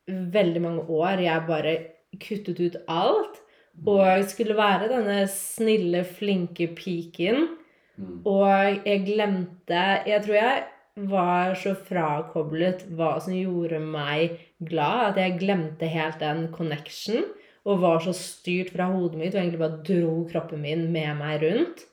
veldig 0.08 0.62
mange 0.62 0.84
år 0.90 1.22
jeg 1.24 1.46
bare 1.48 1.74
kuttet 2.22 2.60
ut 2.60 2.76
alt. 2.88 3.40
Og 3.88 4.26
skulle 4.30 4.58
være 4.58 4.90
denne 4.92 5.24
snille, 5.32 6.04
flinke 6.06 6.68
piken. 6.76 7.48
Mm. 7.98 8.22
Og 8.26 8.86
jeg 8.88 9.04
glemte 9.06 9.82
Jeg 10.08 10.24
tror 10.24 10.38
jeg 10.38 10.64
var 11.12 11.54
så 11.60 11.74
frakoblet 11.76 12.84
hva 12.98 13.14
som 13.24 13.36
gjorde 13.36 13.80
meg 13.84 14.40
glad, 14.60 15.14
at 15.14 15.22
jeg 15.22 15.38
glemte 15.40 15.88
helt 15.90 16.20
den 16.20 16.50
connection. 16.54 17.24
Og 17.66 17.82
var 17.84 18.02
så 18.02 18.14
styrt 18.18 18.74
fra 18.74 18.90
hodet 18.90 19.20
mitt 19.20 19.36
og 19.36 19.42
egentlig 19.42 19.62
bare 19.62 19.84
dro 19.86 20.16
kroppen 20.32 20.64
min 20.64 20.88
med 20.94 21.14
meg 21.20 21.44
rundt. 21.46 21.84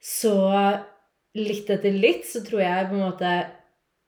Så 0.00 0.34
litt 1.36 1.70
etter 1.70 1.92
litt 1.94 2.24
så 2.26 2.42
tror 2.46 2.62
jeg 2.64 2.88
på 2.88 2.96
en 2.96 3.04
måte 3.04 3.32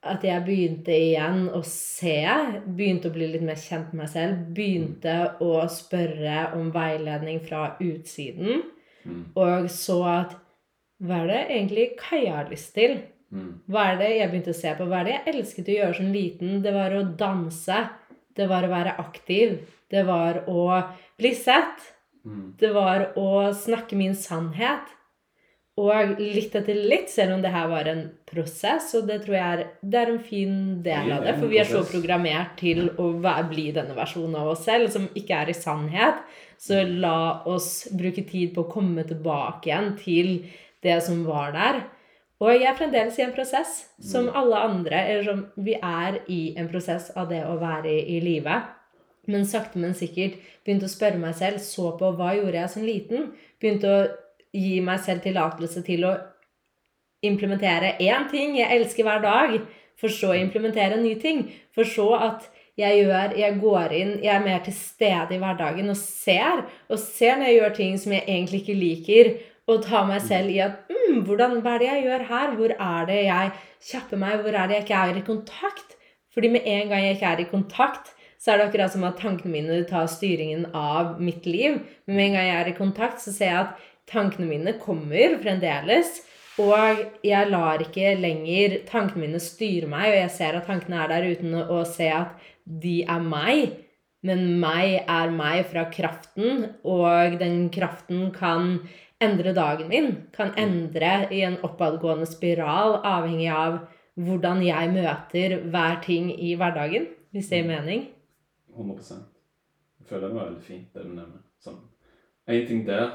at 0.02 0.24
jeg 0.26 0.42
begynte 0.42 0.94
igjen 0.96 1.44
å 1.54 1.60
se. 1.66 2.18
Begynte 2.66 3.10
å 3.10 3.14
bli 3.14 3.28
litt 3.34 3.44
mer 3.46 3.60
kjent 3.60 3.92
med 3.92 4.02
meg 4.02 4.10
selv. 4.10 4.46
Begynte 4.56 5.16
å 5.44 5.52
spørre 5.70 6.48
om 6.58 6.72
veiledning 6.74 7.38
fra 7.44 7.76
utsiden. 7.78 8.64
Mm. 9.04 9.22
Og 9.38 9.68
så 9.70 9.98
at 10.10 10.34
Hva 11.02 11.22
er 11.22 11.30
det 11.30 11.40
egentlig 11.48 11.88
Kaja 11.98 12.38
har 12.38 12.52
lyst 12.52 12.72
til? 12.76 13.00
Mm. 13.32 13.50
Hva 13.72 13.88
er 13.90 14.00
det 14.00 14.10
jeg 14.12 14.30
begynte 14.30 14.54
å 14.54 14.60
se 14.60 14.72
på? 14.78 14.86
Hva 14.88 15.00
er 15.00 15.08
det 15.08 15.14
jeg 15.16 15.34
elsket 15.34 15.70
å 15.70 15.76
gjøre 15.78 15.98
som 15.98 16.14
liten? 16.14 16.56
Det 16.64 16.74
var 16.74 16.94
å 16.94 17.04
danse. 17.24 17.78
Det 18.36 18.48
var 18.48 18.64
å 18.64 18.72
være 18.72 18.96
aktiv. 19.02 19.58
Det 19.92 20.06
var 20.08 20.44
å 20.48 20.66
bli 21.20 21.34
sett. 21.36 21.86
Mm. 22.24 22.52
Det 22.60 22.72
var 22.74 23.08
å 23.18 23.30
snakke 23.56 23.98
min 23.98 24.14
sannhet. 24.16 24.92
Og 25.80 26.18
litt 26.20 26.52
etter 26.52 26.76
litt, 26.76 27.08
selv 27.08 27.38
om 27.38 27.42
det 27.42 27.50
her 27.54 27.70
var 27.70 27.88
en 27.88 28.02
prosess, 28.28 28.90
og 28.98 29.06
det 29.08 29.22
tror 29.22 29.36
jeg 29.38 29.52
er, 29.56 29.62
det 29.80 30.00
er 30.02 30.10
en 30.12 30.20
fin 30.20 30.56
del 30.84 31.14
av 31.14 31.24
det 31.24 31.32
for 31.38 31.48
vi 31.48 31.62
er 31.62 31.70
så 31.70 31.80
programmert 31.88 32.58
til 32.60 32.90
å 33.00 33.06
bli 33.48 33.70
denne 33.72 33.96
versjonen 33.96 34.36
av 34.36 34.50
oss 34.52 34.66
selv, 34.68 34.90
som 34.92 35.08
ikke 35.16 35.38
er 35.38 35.48
i 35.48 35.56
sannhet. 35.56 36.20
Så 36.60 36.82
la 36.84 37.40
oss 37.48 37.88
bruke 37.88 38.26
tid 38.28 38.52
på 38.52 38.66
å 38.66 38.70
komme 38.70 39.06
tilbake 39.08 39.70
igjen 39.70 39.88
til 39.96 40.34
det 40.82 40.98
som 41.06 41.24
var 41.26 41.52
der. 41.56 41.82
Og 42.42 42.50
jeg 42.50 42.66
er 42.66 42.78
fremdeles 42.78 43.18
i 43.20 43.22
en 43.22 43.34
prosess, 43.34 43.74
som 44.02 44.30
alle 44.34 44.58
andre. 44.58 45.04
Eller 45.12 45.26
som 45.28 45.44
vi 45.62 45.76
er 45.78 46.18
i 46.26 46.40
en 46.58 46.70
prosess 46.70 47.12
av 47.16 47.28
det 47.30 47.44
å 47.46 47.58
være 47.60 47.90
i, 47.90 48.16
i 48.16 48.22
live. 48.24 48.56
Men 49.30 49.46
sakte, 49.46 49.78
men 49.78 49.94
sikkert 49.94 50.40
begynte 50.66 50.88
å 50.88 50.90
spørre 50.90 51.20
meg 51.22 51.36
selv, 51.38 51.62
så 51.62 51.92
på 51.98 52.10
hva 52.18 52.32
gjorde 52.34 52.58
jeg 52.58 52.72
som 52.72 52.86
liten. 52.86 53.28
Begynte 53.62 53.92
å 53.92 54.00
gi 54.52 54.80
meg 54.84 55.04
selv 55.04 55.22
tillatelse 55.22 55.84
til 55.86 56.08
å 56.08 56.16
implementere 57.22 57.94
én 58.02 58.26
ting 58.32 58.56
jeg 58.58 58.80
elsker 58.80 59.06
hver 59.06 59.22
dag, 59.22 59.54
for 60.00 60.10
så 60.10 60.32
å 60.32 60.40
implementere 60.40 60.98
en 60.98 61.06
ny 61.06 61.14
ting. 61.22 61.44
For 61.76 61.86
så 61.86 62.08
at 62.18 62.50
jeg 62.80 63.02
gjør 63.04 63.34
Jeg 63.36 63.58
går 63.60 63.92
inn, 63.92 64.12
jeg 64.24 64.32
er 64.32 64.44
mer 64.44 64.62
til 64.64 64.72
stede 64.72 65.36
i 65.36 65.38
hverdagen 65.38 65.92
og 65.92 65.96
ser. 65.96 66.64
Og 66.88 66.98
ser 66.98 67.36
når 67.36 67.50
jeg 67.50 67.56
gjør 67.58 67.74
ting 67.76 67.98
som 68.00 68.12
jeg 68.16 68.24
egentlig 68.26 68.62
ikke 68.62 68.78
liker, 68.80 69.32
og 69.70 69.84
ta 69.86 70.02
meg 70.08 70.24
selv 70.24 70.50
i 70.50 70.58
at 70.64 70.88
mm, 70.90 71.22
hvordan, 71.26 71.60
Hva 71.62 71.76
er 71.76 71.82
det 71.82 71.90
jeg 71.90 72.06
gjør 72.06 72.24
her? 72.30 72.56
Hvor 72.58 72.74
er 72.74 73.06
det 73.10 73.20
jeg 73.26 73.52
kjapper 73.90 74.20
meg? 74.24 74.40
Hvor 74.42 74.56
er 74.58 74.66
det 74.68 74.78
jeg 74.78 74.86
ikke 74.86 75.04
er 75.04 75.20
i 75.20 75.26
kontakt? 75.26 75.96
Fordi 76.32 76.50
med 76.50 76.66
en 76.66 76.90
gang 76.90 77.04
jeg 77.04 77.16
ikke 77.18 77.30
er 77.30 77.44
i 77.44 77.50
kontakt, 77.50 78.12
så 78.42 78.52
er 78.52 78.58
det 78.58 78.66
akkurat 78.66 78.92
som 78.94 79.04
at 79.06 79.20
tankene 79.20 79.52
mine 79.52 79.78
tar 79.86 80.08
styringen 80.10 80.66
av 80.74 81.20
mitt 81.22 81.46
liv. 81.46 81.78
Men 82.06 82.16
med 82.16 82.24
en 82.26 82.36
gang 82.38 82.48
jeg 82.48 82.60
er 82.60 82.70
i 82.72 82.78
kontakt, 82.78 83.22
så 83.22 83.34
ser 83.34 83.52
jeg 83.52 83.60
at 83.60 83.88
tankene 84.10 84.48
mine 84.48 84.74
kommer 84.82 85.38
fremdeles. 85.44 86.18
Og 86.60 87.04
jeg 87.24 87.48
lar 87.52 87.80
ikke 87.80 88.16
lenger 88.20 88.80
tankene 88.88 89.28
mine 89.28 89.40
styre 89.40 89.88
meg, 89.88 90.10
og 90.10 90.18
jeg 90.18 90.34
ser 90.34 90.58
at 90.58 90.66
tankene 90.68 90.98
er 91.00 91.14
der 91.14 91.30
uten 91.32 91.54
å 91.62 91.62
å 91.78 91.84
se 91.88 92.10
at 92.12 92.50
de 92.66 93.00
er 93.06 93.22
meg. 93.24 93.78
Men 94.26 94.44
meg 94.62 95.00
er 95.10 95.32
meg 95.34 95.64
fra 95.70 95.86
kraften, 95.90 96.66
og 96.86 97.38
den 97.40 97.66
kraften 97.74 98.28
kan 98.34 98.76
endre 99.22 99.54
dagen 99.56 99.88
min. 99.88 100.12
Kan 100.34 100.54
endre 100.58 101.28
i 101.32 101.42
en 101.46 101.58
oppadgående 101.62 102.26
spiral, 102.26 103.00
avhengig 103.04 103.50
av 103.54 103.80
hvordan 104.20 104.62
jeg 104.66 104.92
møter 104.92 105.58
hver 105.72 106.00
ting 106.04 106.30
i 106.34 106.54
hverdagen. 106.58 107.08
Hvis 107.32 107.48
det 107.48 107.62
gir 107.62 107.68
mening. 107.68 108.08
100 108.76 109.20
Jeg 110.00 110.06
føler 110.08 110.28
det 110.28 110.36
var 110.36 110.44
veldig 110.44 110.62
fint, 110.62 110.88
det 110.94 111.04
du 111.04 111.08
nevner. 111.08 111.42
Sånn. 111.60 111.78
En 112.46 112.66
ting 112.66 112.86
der 112.86 113.10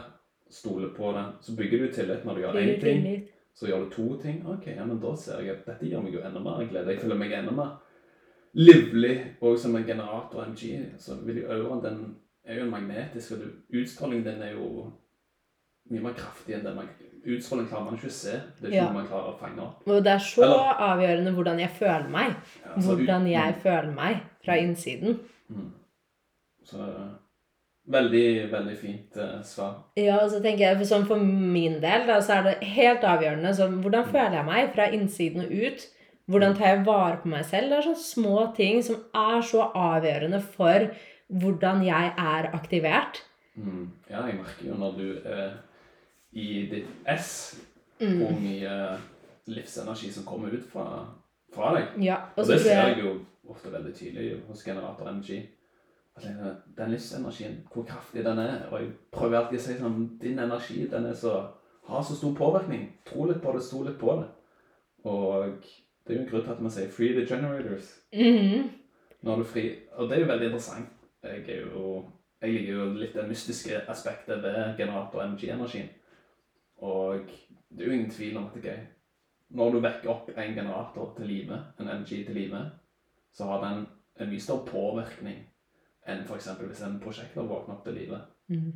stole 0.50 0.90
på 0.96 1.12
den. 1.14 1.34
Så 1.42 1.56
bygger 1.56 1.84
du 1.84 1.92
tillit 1.94 2.26
når 2.26 2.34
du 2.34 2.42
gjør 2.42 2.62
én 2.62 2.80
ting. 2.80 3.04
tillit. 3.04 3.34
Så 3.54 3.68
gjør 3.68 3.84
du 3.84 3.90
to 3.90 4.22
ting. 4.22 4.46
Ok, 4.48 4.68
ja, 4.68 4.86
men 4.86 5.00
da 5.02 5.16
ser 5.16 5.42
jeg 5.42 5.56
at 5.56 5.66
dette 5.66 5.90
gjør 5.90 6.04
meg 6.06 6.14
jo 6.14 6.22
enda 6.22 6.40
mer 6.40 6.64
glede. 6.70 6.94
Jeg 6.94 7.02
føler 7.02 7.18
meg 7.18 7.34
enda 7.34 7.52
mer 7.52 7.76
livlig. 8.54 9.16
Og 9.42 9.60
som 9.60 9.76
en 9.76 9.86
generator 9.86 10.46
MG, 10.46 10.80
så 10.98 11.18
vil 11.26 11.42
jo 11.42 11.52
auraen 11.52 11.84
den 11.84 12.04
er 12.46 12.60
jo 12.60 12.64
en 12.64 12.72
magnetisk, 12.72 13.32
og 13.32 13.76
utstrålingen 13.76 14.26
din 14.26 14.42
er 14.42 14.54
jo 14.56 14.92
mye 15.90 16.02
mer 16.04 16.14
kraftig 16.14 16.56
enn 16.58 16.64
den 16.64 16.76
man 16.76 16.90
Utstråling 17.28 17.66
klarer 17.68 17.84
man 17.90 17.96
ikke 17.98 18.08
å 18.08 18.12
se. 18.16 18.32
Det 18.62 18.64
er 18.64 18.68
ikke 18.70 18.76
Ja. 18.78 18.84
noe 18.86 18.94
man 19.02 19.08
klarer 19.10 19.34
å 19.34 19.40
fange 19.40 19.60
opp. 19.60 19.82
Og 19.88 20.04
det 20.04 20.12
er 20.14 20.20
så 20.24 20.44
Eller- 20.44 20.78
avgjørende 20.80 21.34
hvordan 21.36 21.60
jeg 21.60 21.70
føler 21.76 22.08
meg. 22.10 22.36
Ja, 22.64 22.76
så 22.82 22.92
ut- 22.94 22.98
Hvordan 23.02 23.28
jeg 23.30 23.56
føler 23.64 23.92
meg 23.94 24.22
fra 24.46 24.54
innsiden. 24.56 25.20
Mm. 25.52 25.72
Så 26.64 26.78
veldig, 27.90 28.50
veldig 28.52 28.78
fint 28.78 29.18
eh, 29.18 29.42
svar. 29.44 29.76
Ja, 30.00 30.18
og 30.24 30.32
så 30.32 30.42
tenker 30.44 30.66
jeg, 30.70 30.78
for 30.78 30.86
sånn 30.90 31.06
for 31.08 31.20
min 31.20 31.80
del, 31.84 32.08
da, 32.08 32.20
så 32.24 32.38
er 32.40 32.44
det 32.44 32.56
helt 32.64 33.02
avgjørende 33.08 33.54
sånn, 33.58 33.78
hvordan 33.84 34.10
føler 34.12 34.32
jeg 34.40 34.46
meg 34.46 34.74
fra 34.74 34.88
innsiden 34.98 35.46
og 35.46 35.52
ut. 35.52 35.88
Hvordan 36.30 36.58
tar 36.58 36.74
jeg 36.76 36.86
vare 36.86 37.18
på 37.24 37.30
meg 37.32 37.46
selv? 37.46 37.70
Det 37.70 37.78
er 37.78 37.88
sånne 37.88 38.04
små 38.04 38.56
ting 38.56 38.82
som 38.84 38.96
er 39.16 39.40
så 39.48 39.70
avgjørende 39.74 40.42
for 40.42 40.90
hvordan 41.32 41.84
jeg 41.86 42.14
er 42.18 42.52
aktivert. 42.54 43.22
Mm. 43.58 43.88
Ja, 44.10 44.26
jeg 44.28 44.36
merker 44.36 44.68
jo 44.68 44.76
når 44.76 44.98
du 44.98 45.08
er 45.26 45.54
i 46.38 46.48
ditt 46.72 46.88
ess, 47.10 47.32
Mm. 48.00 48.18
hvor 48.20 48.36
mye 48.40 48.74
livsenergi 49.50 50.12
som 50.14 50.24
kommer 50.28 50.52
ut 50.54 50.66
fra, 50.70 50.84
fra 51.56 51.72
deg. 51.76 52.04
Ja, 52.06 52.16
Og, 52.36 52.44
og 52.44 52.48
det 52.52 52.60
ser 52.62 52.76
jeg 52.88 53.00
jo 53.02 53.14
ofte 53.50 53.72
veldig 53.74 53.94
tydelig 53.96 54.42
hos 54.48 54.62
Generator 54.64 55.08
Energi. 55.10 55.40
Den- 56.78 56.92
livsenergien, 56.92 57.56
hvor 57.74 57.84
kraftig 57.90 58.24
den 58.26 58.40
er. 58.40 58.68
Og 58.72 58.82
jeg 58.82 58.92
prøver 59.12 59.38
alltid 59.40 59.60
å 59.60 59.62
si 59.62 59.74
sånn 59.80 60.20
Din 60.22 60.40
energi 60.40 60.88
den 60.92 61.10
så, 61.16 61.48
har 61.88 62.02
så 62.04 62.16
stor 62.16 62.34
påvirkning. 62.36 62.88
Tro 63.06 63.26
litt 63.26 63.42
på 63.42 63.54
det, 63.54 63.64
stol 63.64 63.86
litt 63.86 64.00
på 64.00 64.16
det. 64.20 64.28
Og 65.06 65.46
det 66.08 66.14
er 66.16 66.20
jo 66.20 66.22
en 66.26 66.30
grunn 66.30 66.44
til 66.44 66.52
at 66.52 66.62
man 66.62 66.72
sier 66.72 66.88
'free 66.90 67.14
the 67.14 67.26
generators'. 67.36 68.00
Mhm. 68.14 68.70
Nå 69.24 69.32
er 69.34 69.38
du 69.38 69.44
fri. 69.44 69.76
Og 69.96 70.10
det 70.10 70.18
er 70.18 70.22
jo 70.22 70.28
veldig 70.34 70.46
interessant. 70.46 70.88
Jeg, 71.24 71.62
jo, 71.74 72.06
jeg 72.42 72.54
liker 72.54 72.74
jo 72.74 72.94
litt 72.94 73.14
det 73.14 73.28
mystiske 73.28 73.82
aspektet 73.90 74.44
ved 74.44 74.78
generator 74.78 75.22
MG-energien. 75.24 75.90
Og 76.78 77.30
det 77.70 77.84
er 77.84 77.90
jo 77.90 77.98
ingen 77.98 78.12
tvil 78.12 78.38
om 78.38 78.48
at 78.48 78.58
det 78.58 78.64
gøy. 78.64 78.80
Når 79.58 79.72
du 79.72 79.80
vekker 79.80 80.12
opp 80.12 80.32
en 80.36 80.56
generator 80.56 81.14
til 81.18 81.30
live, 81.32 81.60
en 81.80 81.88
energi 81.88 82.24
til 82.26 82.36
live, 82.36 82.66
så 83.34 83.48
har 83.52 83.64
den 83.64 83.86
en 84.20 84.30
mye 84.32 84.44
større 84.44 84.66
påvirkning 84.68 85.46
enn 86.08 86.24
f.eks. 86.26 86.50
hvis 86.60 86.84
en 86.88 87.00
prosjektor 87.04 87.48
våkner 87.48 87.78
opp 87.78 87.86
til 87.86 87.98
live. 88.00 88.20
Mm. 88.52 88.76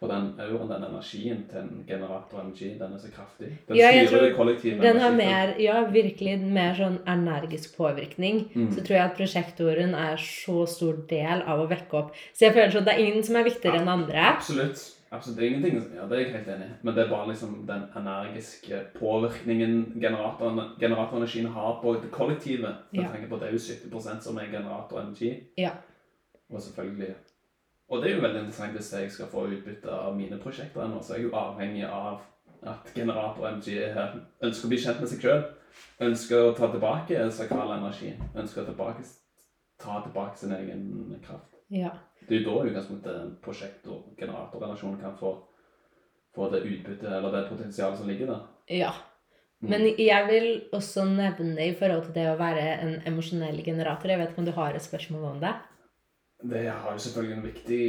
For 0.00 0.10
den 0.10 0.32
auraen, 0.42 0.68
den 0.68 0.86
energien 0.88 1.44
til 1.48 1.60
en 1.60 1.84
generator 1.88 2.42
MG, 2.42 2.72
den 2.80 2.96
er 2.96 2.98
så 2.98 3.10
kraftig. 3.14 3.52
Den 3.68 3.76
Ja, 3.78 3.90
styrer 4.06 4.24
det 4.26 4.36
kollektive 4.36 4.82
Den 4.82 4.98
har 5.00 5.12
mer, 5.14 5.54
ja, 5.62 5.84
virkelig 5.86 6.34
mer 6.42 6.74
sånn 6.74 6.98
energisk 7.08 7.76
påvirkning. 7.78 8.42
Mm. 8.54 8.72
Så 8.74 8.82
tror 8.82 8.96
jeg 8.96 9.04
at 9.04 9.16
prosjektoren 9.16 9.94
er 9.94 10.16
så 10.20 10.66
stor 10.66 10.98
del 11.08 11.44
av 11.46 11.62
å 11.62 11.68
vekke 11.70 12.00
opp. 12.00 12.18
Så 12.34 12.48
jeg 12.48 12.56
føler 12.56 12.74
sånn 12.74 12.84
at 12.84 12.90
det 12.90 12.96
er 12.98 13.06
ingen 13.06 13.24
som 13.24 13.38
er 13.38 13.46
viktigere 13.46 13.80
enn 13.80 13.92
andre. 13.94 14.26
Absolutt. 14.34 14.82
Absolutt. 15.14 15.38
Det 15.38 15.44
er 15.44 15.50
ingenting 15.54 15.94
Ja, 15.94 16.06
det 16.08 16.12
er 16.18 16.22
jeg 16.24 16.32
helt 16.32 16.48
enig 16.48 16.66
i. 16.66 16.76
Men 16.82 16.94
det 16.94 17.04
er 17.04 17.10
bare 17.10 17.28
liksom 17.28 17.66
den 17.66 17.82
energiske 17.96 18.80
påvirkningen 18.98 20.00
generatoren, 20.00 20.60
generatorenergien 20.80 21.46
har 21.54 21.78
på 21.82 21.94
det 22.02 22.10
kollektive. 22.10 22.74
Jeg 22.92 23.02
Ja. 23.04 23.10
tenker 23.12 23.28
på 23.28 23.34
at 23.34 23.40
Det 23.40 23.48
er 23.48 23.52
jo 23.52 23.58
70% 23.58 24.22
som 24.22 24.36
er 24.38 24.50
generator 24.50 25.00
energi. 25.00 25.42
Ja. 25.58 25.70
Og 26.50 26.60
selvfølgelig 26.60 27.14
Og 27.90 28.02
det 28.02 28.10
er 28.10 28.14
jo 28.16 28.20
veldig 28.22 28.38
interessant 28.40 28.72
hvis 28.72 28.92
jeg 28.92 29.10
skal 29.10 29.26
få 29.26 29.46
utbytte 29.46 29.90
av 29.90 30.16
mine 30.16 30.38
prosjekter 30.38 30.80
ennå, 30.84 31.02
så 31.02 31.12
er 31.12 31.16
jeg 31.18 31.24
jo 31.24 31.36
avhengig 31.36 31.84
av 31.84 32.20
at 32.62 32.92
generator 32.94 33.46
MG 33.48 33.68
er 33.84 33.92
her. 33.92 34.20
Ønsker 34.42 34.66
å 34.66 34.68
bli 34.68 34.78
kjent 34.78 35.00
med 35.00 35.08
seg 35.08 35.20
sjøl. 35.20 35.44
Ønsker 36.00 36.36
å 36.36 36.54
ta 36.56 36.70
tilbake 36.72 37.30
sakral 37.30 37.78
energi. 37.78 38.14
Ønsker 38.36 38.62
å 38.62 38.66
tilbake, 38.70 39.04
ta 39.78 40.00
tilbake 40.00 40.36
sin 40.38 40.52
egen 40.52 41.20
kraft. 41.22 41.54
Ja. 41.70 41.90
Det 42.28 42.36
er 42.36 42.42
jo 42.42 42.50
da 42.50 42.64
i 42.64 42.70
utgangspunktet 42.70 43.34
prosjekt- 43.44 43.88
og 43.90 44.14
generatorrelasjonen 44.18 45.00
kan 45.00 45.16
få, 45.18 45.34
få 46.34 46.48
det 46.52 46.64
utbyttet 46.64 47.10
eller 47.10 47.32
det 47.34 47.48
potensialet 47.50 47.98
som 47.98 48.08
ligger 48.08 48.32
der. 48.32 48.46
ja. 48.68 48.92
Mm. 49.62 49.70
Men 49.70 49.84
jeg 49.98 50.26
vil 50.28 50.48
også 50.72 51.04
nevne 51.08 51.68
i 51.70 51.74
forhold 51.78 52.02
til 52.04 52.14
det 52.14 52.24
å 52.28 52.36
være 52.36 52.64
en 52.82 52.98
emosjonell 53.06 53.62
generator 53.64 54.10
Jeg 54.10 54.18
vet 54.20 54.32
ikke 54.32 54.42
om 54.42 54.48
du 54.48 54.52
har 54.52 54.74
et 54.74 54.82
spørsmål 54.82 55.24
om 55.24 55.38
det? 55.40 55.52
Det 56.42 56.66
har 56.68 56.92
jo 56.92 56.98
selvfølgelig 56.98 57.36
en 57.36 57.46
viktig 57.46 57.84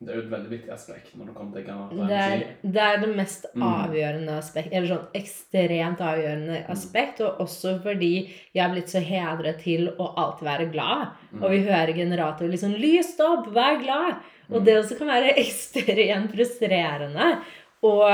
Det 0.00 0.12
er 0.12 0.14
jo 0.20 0.22
et 0.22 0.30
veldig 0.30 0.50
viktig 0.52 0.70
aspekt 0.70 1.14
når 1.18 1.26
det 1.26 1.32
kommer 1.34 1.54
til 1.56 1.64
generator 1.66 2.06
Det 2.06 2.18
er, 2.22 2.42
det 2.62 2.82
er 2.84 3.00
det 3.02 3.08
mest 3.18 3.46
Mm. 3.54 3.62
avgjørende 3.66 4.36
aspekt, 4.38 4.72
eller 4.72 4.88
sånn 4.92 5.08
ekstremt 5.18 5.98
avgjørende 6.06 6.58
aspekt, 6.70 7.20
og 7.20 7.40
også 7.42 7.72
fordi 7.82 8.10
jeg 8.54 8.62
er 8.64 8.70
blitt 8.74 8.88
så 8.94 9.02
hedret 9.02 9.58
til 9.64 9.88
å 9.98 10.14
alltid 10.16 10.46
være 10.46 10.68
glad. 10.72 11.08
Mm. 11.32 11.42
Og 11.42 11.50
vi 11.50 11.58
hører 11.66 11.92
generatorer 11.98 12.50
liksom 12.54 12.74
'Lyst 12.78 13.18
opp! 13.20 13.46
Vær 13.52 13.82
glad!' 13.82 14.16
Og 14.50 14.60
Mm. 14.60 14.64
det 14.64 14.76
også 14.84 14.98
kan 14.98 15.08
være 15.08 15.34
ekstremt 15.44 16.30
frustrerende. 16.32 17.38
Og 17.82 18.10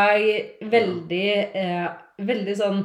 veldig, 0.63 1.55
eh, 1.55 1.89
veldig 2.21 2.57
sånn 2.57 2.85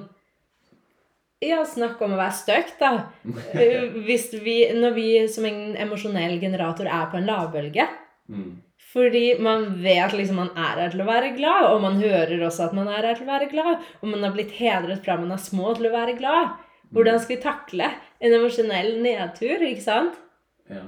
Ja, 1.41 1.63
snakk 1.63 2.01
om 2.01 2.11
å 2.11 2.17
være 2.17 2.33
stuck, 2.33 2.77
da. 2.79 3.05
Eh, 3.53 3.87
Hvis 4.03 4.33
vi, 4.43 4.65
når 4.75 4.93
vi 4.93 5.27
som 5.29 5.45
en 5.45 5.73
emosjonell 5.77 6.37
generator 6.41 6.85
er 6.85 7.05
på 7.09 7.15
en 7.17 7.25
lavbølge. 7.27 7.87
Mm. 8.29 8.57
Fordi 8.89 9.35
man 9.39 9.67
vet 9.83 10.13
liksom 10.17 10.39
man 10.41 10.49
er 10.57 10.79
her 10.81 10.89
til 10.93 11.03
å 11.03 11.05
være 11.09 11.35
glad, 11.35 11.67
og 11.73 11.81
man 11.83 11.99
hører 12.01 12.41
også 12.47 12.69
at 12.69 12.73
man 12.73 12.87
er 12.89 13.05
her 13.05 13.19
til 13.19 13.27
å 13.27 13.33
være 13.33 13.49
glad. 13.51 13.83
Og 14.01 14.07
man 14.09 14.23
har 14.25 14.33
blitt 14.33 14.55
hedret 14.57 15.03
fra 15.05 15.17
man 15.21 15.31
er 15.35 15.41
små 15.43 15.75
til 15.77 15.89
å 15.91 15.93
være 15.93 16.15
glad. 16.17 16.55
Hvordan 16.89 17.19
skal 17.21 17.35
vi 17.35 17.41
takle 17.43 17.89
en 18.19 18.33
emosjonell 18.39 18.95
nedtur, 19.03 19.61
ikke 19.67 19.83
sant? 19.85 20.17
Ja. 20.69 20.87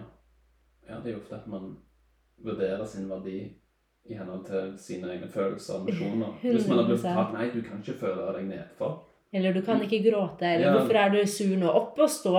ja, 0.89 0.97
det 1.03 1.11
er 1.11 1.15
jo 1.15 1.21
ofte 1.21 1.37
at 1.37 1.45
man 1.51 1.75
vurderer 2.41 2.85
sin 2.89 3.05
verdi 3.09 3.37
i 4.09 4.17
henhold 4.17 4.47
til 4.47 4.71
sine 4.81 5.11
egne 5.13 5.29
følelser 5.29 5.77
og 5.77 5.85
emosjoner. 5.91 6.33
Hvis 6.55 6.65
man 6.71 6.81
har 6.81 6.89
blitt 6.89 7.03
100%. 7.03 7.05
fortalt 7.05 7.37
nei, 7.37 7.47
du 7.53 7.61
kan 7.67 7.83
ikke 7.85 7.99
føle 8.01 8.27
deg 8.39 8.49
nedfor, 8.49 8.97
Eller 9.31 9.53
du 9.55 9.61
kan 9.63 9.79
ikke 9.85 10.01
gråte, 10.09 10.43
eller 10.43 10.65
Ja. 10.65 10.71
hvorfor 10.73 10.97
er 10.99 11.09
du 11.13 11.21
sur 11.29 11.53
nå? 11.55 11.69
Opp 11.69 11.99
og 12.01 12.09
stå. 12.09 12.33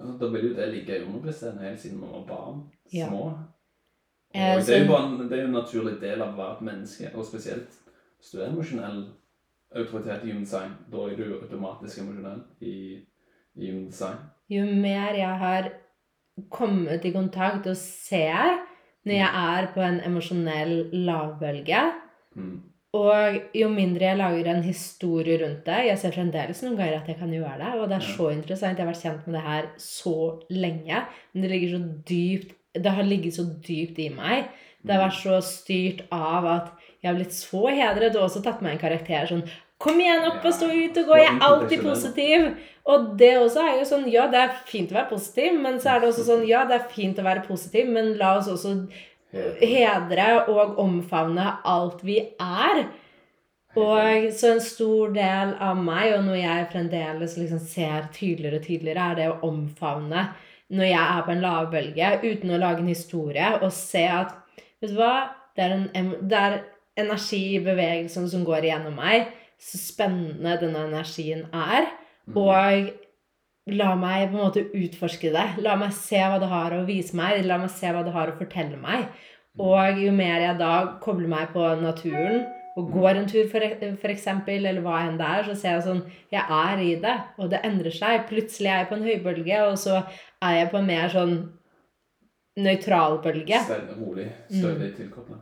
Ja, 0.00 0.08
Da 0.20 0.26
vil 0.32 0.48
jo 0.48 0.54
det 0.56 0.72
ligge 0.72 0.96
i 0.96 1.04
underbevisstheten 1.04 1.60
helt 1.62 1.80
siden 1.80 2.00
man 2.00 2.10
var 2.16 2.24
barn. 2.26 2.64
Ja. 2.92 3.06
Små. 3.12 3.28
Og 4.34 4.40
Eh, 4.40 4.66
det 4.66 4.74
er 4.76 4.82
jo 4.84 4.90
bare 4.92 5.06
en, 5.08 5.18
det 5.28 5.32
er 5.38 5.42
jo 5.42 5.48
en 5.48 5.56
naturlig 5.56 6.00
del 6.00 6.22
av 6.22 6.34
å 6.34 6.38
være 6.38 6.56
et 6.58 6.66
menneske, 6.68 7.10
og 7.14 7.24
spesielt 7.24 7.78
hvis 8.18 8.30
du 8.34 8.40
er 8.42 8.48
emosjonell 8.50 8.98
autoritet 9.76 10.24
i 10.24 10.30
human 10.30 10.44
design, 10.44 10.72
da 10.92 11.04
er 11.08 11.16
du 11.16 11.24
automatisk 11.38 11.98
emosjonell 12.02 12.42
i, 12.60 12.74
i 13.56 13.70
human 13.70 13.86
design. 13.88 14.18
Jo 14.52 14.64
mer 14.68 15.16
jeg 15.16 15.38
har 15.42 15.70
kommet 16.54 17.04
i 17.08 17.12
kontakt 17.14 17.66
og 17.66 17.76
ser 17.80 18.58
når 19.08 19.14
jeg 19.16 19.30
er 19.52 19.68
på 19.74 19.80
en 19.84 20.00
emosjonell 20.06 20.74
lavbølge, 21.08 21.86
Mm. 22.38 22.58
og 22.94 23.38
jo 23.56 23.68
mindre 23.72 24.04
jeg 24.10 24.18
lager 24.18 24.46
en 24.52 24.62
historie 24.62 25.38
rundt 25.40 25.64
det 25.66 25.78
Jeg 25.88 25.98
ser 25.98 26.12
fremdeles 26.12 26.60
noen 26.62 26.76
ganger 26.76 27.00
at 27.00 27.08
jeg 27.08 27.16
kan 27.18 27.32
gjøre 27.32 27.56
det, 27.58 27.70
og 27.80 27.88
det 27.88 27.96
er 27.96 28.04
så 28.04 28.28
interessant. 28.30 28.78
Jeg 28.78 28.86
har 28.86 28.92
vært 28.92 29.02
kjent 29.02 29.26
med 29.26 29.34
det 29.34 29.42
her 29.46 29.66
så 29.78 30.14
lenge, 30.50 31.00
men 31.32 31.42
det 31.42 31.50
ligger 31.50 31.72
så 31.72 31.80
dypt 32.10 32.54
Det 32.82 32.94
har 32.96 33.06
ligget 33.06 33.38
så 33.38 33.44
dypt 33.44 33.98
i 34.02 34.08
meg. 34.14 34.50
Det 34.82 34.94
har 34.94 35.08
vært 35.08 35.20
så 35.20 35.38
styrt 35.44 36.04
av 36.14 36.46
at 36.48 36.68
jeg 36.98 37.10
har 37.10 37.16
blitt 37.18 37.34
så 37.34 37.64
hedret, 37.70 38.16
og 38.16 38.26
også 38.26 38.42
tatt 38.44 38.62
meg 38.64 38.76
en 38.76 38.84
karakter 38.84 39.26
sånn 39.30 39.48
Kom 39.78 40.00
igjen, 40.02 40.24
opp 40.26 40.42
og 40.42 40.54
stå 40.56 40.66
ut 40.74 40.96
og 40.98 41.06
gå! 41.06 41.18
Jeg 41.20 41.28
er 41.30 41.44
alltid 41.46 41.82
positiv! 41.84 42.46
Og 42.90 43.12
det 43.20 43.34
også 43.38 43.62
er 43.62 43.76
jo 43.78 43.84
sånn 43.86 44.08
Ja, 44.10 44.24
det 44.30 44.40
er 44.42 44.56
fint 44.66 44.90
å 44.90 44.96
være 44.96 45.12
positiv, 45.12 45.60
men 45.62 45.78
så 45.78 45.92
er 45.92 46.02
det 46.02 46.08
også 46.10 46.24
sånn 46.26 46.42
Ja, 46.48 46.64
det 46.66 46.80
er 46.80 46.88
fint 46.90 47.20
å 47.20 47.26
være 47.26 47.44
positiv, 47.46 47.92
men 47.94 48.16
la 48.18 48.32
oss 48.40 48.50
også 48.50 48.74
hedre 49.60 50.26
og 50.48 50.80
omfavne 50.82 51.46
alt 51.68 52.02
vi 52.06 52.18
er. 52.42 52.86
Og 53.78 54.28
så 54.34 54.54
en 54.54 54.62
stor 54.64 55.12
del 55.14 55.54
av 55.62 55.78
meg, 55.78 56.14
og 56.16 56.24
noe 56.26 56.40
jeg 56.40 56.68
fremdeles 56.72 57.36
liksom 57.38 57.60
ser 57.62 58.08
tydeligere 58.16 58.58
og 58.58 58.66
tydeligere, 58.66 59.08
er 59.12 59.18
det 59.18 59.28
å 59.30 59.40
omfavne 59.46 60.30
når 60.68 60.90
jeg 60.90 61.00
er 61.00 61.22
på 61.24 61.32
en 61.32 61.44
lavbølge, 61.44 62.10
uten 62.24 62.52
å 62.52 62.60
lage 62.60 62.82
en 62.84 62.90
historie, 62.90 63.52
og 63.62 63.72
se 63.74 64.04
at 64.08 64.36
Vet 64.78 64.92
du 64.92 64.98
hva? 65.00 65.34
Det 65.58 65.64
er, 65.64 65.72
en, 65.74 66.10
det 66.30 66.38
er 66.38 66.52
energi 67.02 67.40
i 67.56 67.62
bevegelsen 67.64 68.28
som 68.30 68.44
går 68.46 68.68
igjennom 68.68 68.94
meg. 68.94 69.32
Så 69.58 69.80
spennende 69.80 70.52
denne 70.60 70.84
energien 70.86 71.48
er. 71.50 71.88
Mm. 72.28 72.36
Og 72.38 73.74
la 73.74 73.88
meg 73.98 74.28
på 74.28 74.38
en 74.38 74.44
måte 74.44 74.62
utforske 74.70 75.32
det. 75.34 75.46
La 75.66 75.74
meg 75.80 75.96
se 75.96 76.20
hva 76.22 76.38
det 76.38 76.50
har 76.52 76.76
å 76.76 76.84
vise 76.86 77.18
meg. 77.18 77.42
La 77.46 77.58
meg 77.58 77.72
se 77.74 77.90
hva 77.90 78.04
det 78.06 78.14
har 78.14 78.30
å 78.30 78.38
fortelle 78.38 78.78
meg. 78.78 79.08
Og 79.58 79.98
jo 79.98 80.14
mer 80.14 80.44
jeg 80.44 80.60
da 80.60 80.74
kobler 81.02 81.30
meg 81.32 81.50
på 81.56 81.66
naturen 81.82 82.44
og 82.78 82.92
går 82.94 83.16
en 83.18 83.26
tur, 83.26 83.48
for, 83.50 83.64
for 83.98 84.12
eksempel, 84.12 84.66
eller 84.70 84.84
hva 84.84 85.00
enn 85.02 85.16
det 85.18 85.26
er, 85.26 85.46
så 85.48 85.54
ser 85.58 85.72
jeg 85.72 85.86
sånn 85.88 86.02
Jeg 86.30 86.44
er 86.54 86.82
i 86.84 86.92
det, 87.02 87.14
og 87.42 87.50
det 87.50 87.58
endrer 87.66 87.94
seg. 87.94 88.28
Plutselig 88.28 88.70
er 88.70 88.84
jeg 88.84 88.88
på 88.90 88.98
en 88.98 89.08
høybølge, 89.08 89.62
og 89.66 89.80
så 89.82 89.96
er 90.42 90.54
jeg 90.60 90.70
på 90.70 90.78
en 90.78 90.86
mer 90.86 91.08
sånn 91.12 91.34
nøytral 92.58 93.18
bølge. 93.22 93.60
Stell- 93.64 93.94
Rolig, 94.00 94.28
Mm. 94.50 94.60
stødig 94.60 94.94
tilkobla. 94.96 95.36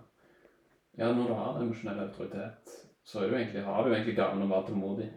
Ja, 0.99 1.13
når 1.13 1.27
du 1.27 1.35
har 1.35 1.61
emosjonell 1.61 2.01
autoritet, 2.01 2.69
så 3.05 3.21
du 3.29 3.35
egentlig, 3.37 3.63
har 3.65 3.85
du 3.85 3.91
egentlig 3.95 4.17
gaven 4.17 4.43
å 4.43 4.49
være 4.49 4.67
tålmodig. 4.69 5.09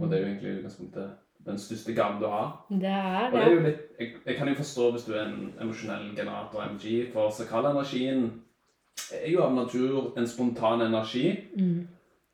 Og 0.00 0.10
det 0.10 0.18
er 0.18 0.22
jo 0.22 0.28
egentlig 0.34 0.58
utgangspunktet 0.58 1.10
den 1.46 1.56
største 1.58 1.94
gaven 1.94 2.20
du 2.20 2.26
har. 2.26 2.64
Det 2.70 2.84
er 2.84 3.26
Og 3.26 3.32
det 3.32 3.42
er 3.42 3.54
jo 3.54 3.60
litt, 3.60 3.80
jeg, 4.00 4.14
jeg 4.26 4.36
kan 4.36 4.48
jo 4.48 4.54
forstå 4.54 4.92
hvis 4.92 5.04
du 5.06 5.12
er 5.14 5.24
en 5.26 5.54
emosjonell 5.60 6.14
generator 6.16 6.60
MG, 6.62 7.12
for 7.12 7.30
sakralenergien 7.30 8.42
er 9.14 9.30
jo 9.30 9.42
av 9.42 9.54
natur 9.54 10.12
en 10.18 10.26
spontan 10.26 10.80
energi. 10.82 11.48
Mm. 11.56 11.86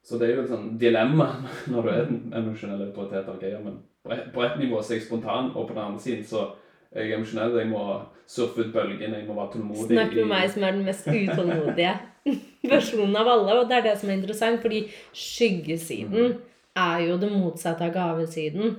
Så 0.03 0.19
det 0.19 0.31
er 0.31 0.35
jo 0.37 0.43
et 0.43 0.49
sånn 0.51 0.79
dilemma 0.79 1.29
når 1.71 1.83
du 1.83 1.89
er 1.89 2.07
en 2.07 2.33
emosjonell 2.35 2.83
autoritet. 2.89 3.29
ok, 3.29 3.43
ja, 3.43 3.59
men 3.61 3.79
på 4.05 4.13
et, 4.13 4.33
på 4.33 4.43
et 4.43 4.59
nivå 4.59 4.83
så 4.83 4.91
er 4.95 4.99
jeg 4.99 5.07
spontan, 5.07 5.53
og 5.55 5.69
på 5.69 5.75
den 5.75 5.83
andre 5.85 6.01
siden 6.01 6.25
så 6.25 6.55
er 6.95 7.09
jeg 7.09 7.19
emosjonell. 7.19 7.59
Jeg 7.61 7.71
må 7.71 7.85
surfe 8.31 8.65
ut 8.65 8.73
bølgen. 8.73 9.15
jeg 9.15 9.27
må 9.27 9.37
være 9.37 9.53
tålmodig. 9.53 9.91
Snakk 9.93 10.17
med 10.21 10.31
meg 10.33 10.51
som 10.55 10.65
er 10.65 10.75
den 10.77 10.87
mest 10.87 11.07
utålmodige 11.11 11.95
versjonen 12.73 13.17
av 13.21 13.31
alle. 13.35 13.61
Og 13.61 13.69
det 13.69 13.79
er 13.79 13.87
det 13.91 13.95
som 14.01 14.11
er 14.11 14.19
interessant, 14.19 14.63
fordi 14.63 14.87
skyggesiden 15.13 16.37
er 16.77 17.07
jo 17.09 17.21
det 17.21 17.31
motsatte 17.33 17.89
av 17.89 17.95
gavesiden. 17.95 18.77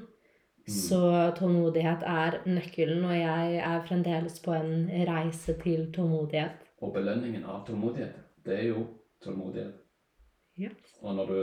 Så 0.66 1.00
tålmodighet 1.38 2.02
er 2.10 2.40
nøkkelen, 2.50 3.04
og 3.06 3.14
jeg 3.14 3.58
er 3.62 3.84
fremdeles 3.86 4.40
på 4.42 4.56
en 4.58 4.88
reise 5.06 5.54
til 5.62 5.92
tålmodighet. 5.94 6.64
Og 6.82 6.94
belønningen 6.96 7.46
av 7.46 7.62
tålmodighet, 7.68 8.16
det 8.46 8.58
er 8.58 8.64
jo 8.72 8.88
tålmodighet. 9.24 9.76
Ja. 10.58 10.72
Og 11.02 11.16
når 11.16 11.26
du 11.30 11.40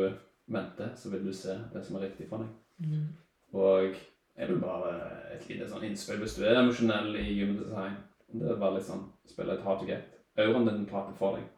venter, 0.46 0.90
så 0.96 1.12
vil 1.12 1.26
du 1.26 1.32
se 1.36 1.54
det 1.72 1.84
som 1.86 2.00
er 2.00 2.08
riktig 2.08 2.26
for 2.30 2.42
deg. 2.42 2.50
Mm. 2.82 3.06
Og 3.52 3.94
jeg 4.39 4.49
vel 4.49 4.61
bare 4.62 4.93
et 5.35 5.45
lite 5.51 5.68
sånn 5.68 5.85
innspill 5.89 6.20
hvis 6.22 6.37
du 6.39 6.45
er 6.47 6.61
emosjonell 6.61 7.14
i 7.20 7.26
human 7.37 7.59
design. 7.61 7.97
Det 8.33 8.49
er 8.49 8.61
bare 8.61 8.78
litt 8.78 8.89
sånn 8.89 9.05
spille 9.28 9.57
et 9.57 9.64
hard 9.66 9.83
to 9.83 9.89
get. 9.89 10.09
Auraen 10.41 10.68
din 10.68 10.87
prater 10.89 11.16
for 11.18 11.37
deg. 11.37 11.49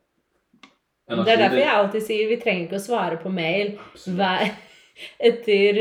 Det 1.04 1.34
er 1.34 1.42
derfor 1.44 1.60
jeg 1.60 1.78
alltid 1.78 2.02
sier 2.06 2.30
vi 2.30 2.40
trenger 2.40 2.66
ikke 2.66 2.80
å 2.80 2.86
svare 2.86 3.18
på 3.20 3.30
mail 3.32 3.74
hver 4.16 4.46
etter 5.30 5.80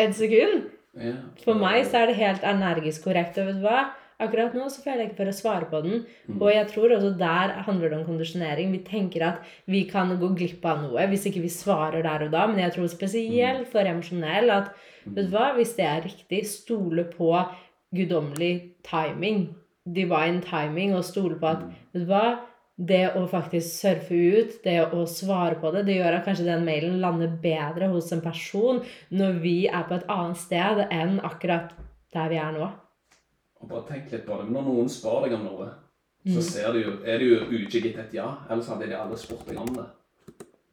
et 0.00 0.14
sekund. 0.16 0.70
Ja. 0.96 1.14
For 1.44 1.56
meg 1.56 1.84
så 1.86 2.02
er 2.02 2.10
det 2.10 2.18
helt 2.18 2.46
energisk 2.46 3.06
korrekt. 3.06 3.38
Og 3.40 3.48
vet 3.48 3.60
du 3.60 3.66
hva? 3.66 3.84
Akkurat 4.22 4.54
nå 4.54 4.68
så 4.70 4.82
føler 4.84 5.02
jeg 5.02 5.10
ikke 5.10 5.20
for 5.22 5.30
å 5.30 5.34
svare 5.36 5.68
på 5.70 5.80
den. 5.84 6.04
Mm. 6.28 6.36
Og 6.38 6.52
jeg 6.52 6.68
tror 6.70 6.94
også 6.96 7.10
der 7.18 7.54
handler 7.66 7.90
det 7.90 7.98
om 7.98 8.04
kondisjonering. 8.06 8.70
Vi 8.76 8.82
tenker 8.86 9.26
at 9.26 9.54
vi 9.70 9.82
kan 9.90 10.12
gå 10.20 10.30
glipp 10.38 10.64
av 10.68 10.84
noe 10.84 11.08
hvis 11.10 11.26
ikke 11.30 11.42
vi 11.44 11.50
svarer 11.52 12.04
der 12.06 12.28
og 12.28 12.34
da. 12.34 12.46
Men 12.50 12.62
jeg 12.64 12.76
tror 12.76 12.92
spesielt 12.92 13.66
for 13.72 13.88
emosjonell 13.88 14.52
at 14.54 14.70
vet 15.08 15.26
du 15.26 15.34
hva? 15.34 15.50
hvis 15.56 15.74
det 15.78 15.88
er 15.88 16.06
riktig, 16.06 16.44
stole 16.50 17.08
på 17.10 17.34
guddommelig 17.96 18.54
timing. 18.86 19.50
Divine 19.82 20.40
timing. 20.46 20.94
Og 20.98 21.06
stole 21.08 21.40
på 21.40 21.50
at 21.50 21.66
vet 21.92 22.04
du 22.04 22.08
hva? 22.10 22.24
Det 22.82 23.02
å 23.18 23.26
faktisk 23.28 23.68
surfe 23.68 24.16
ut, 24.16 24.54
det 24.64 24.78
å 24.96 25.02
svare 25.06 25.58
på 25.60 25.70
det, 25.74 25.84
det 25.86 25.98
gjør 25.98 26.16
at 26.16 26.24
kanskje 26.26 26.46
den 26.48 26.64
mailen 26.66 26.96
lander 27.02 27.30
bedre 27.42 27.90
hos 27.92 28.08
en 28.16 28.24
person 28.24 28.80
når 29.12 29.36
vi 29.44 29.56
er 29.68 29.84
på 29.86 29.98
et 29.98 30.08
annet 30.10 30.40
sted 30.40 30.80
enn 30.88 31.20
akkurat 31.22 31.76
der 32.16 32.32
vi 32.32 32.40
er 32.40 32.56
nå. 32.56 32.70
Og 33.62 33.68
bare 33.70 33.86
tenk 33.88 34.10
litt 34.12 34.26
på 34.26 34.36
det. 34.40 34.44
Men 34.48 34.52
når 34.58 34.68
noen 34.68 34.88
spør 34.90 35.24
deg 35.28 35.34
om 35.38 35.44
noe, 35.46 35.68
så 36.26 36.38
Mm. 36.38 36.42
ser 36.42 36.72
du, 36.72 36.78
er 37.04 37.18
det 37.18 37.26
jo 37.28 37.36
ikke 37.58 37.80
etter 37.88 38.00
et 38.04 38.14
ja. 38.14 38.28
Ellers 38.50 38.68
hadde 38.68 38.86
de 38.88 38.94
aldri 38.94 39.16
spurt 39.18 39.46
deg 39.48 39.56
om 39.58 39.72
det. 39.74 39.84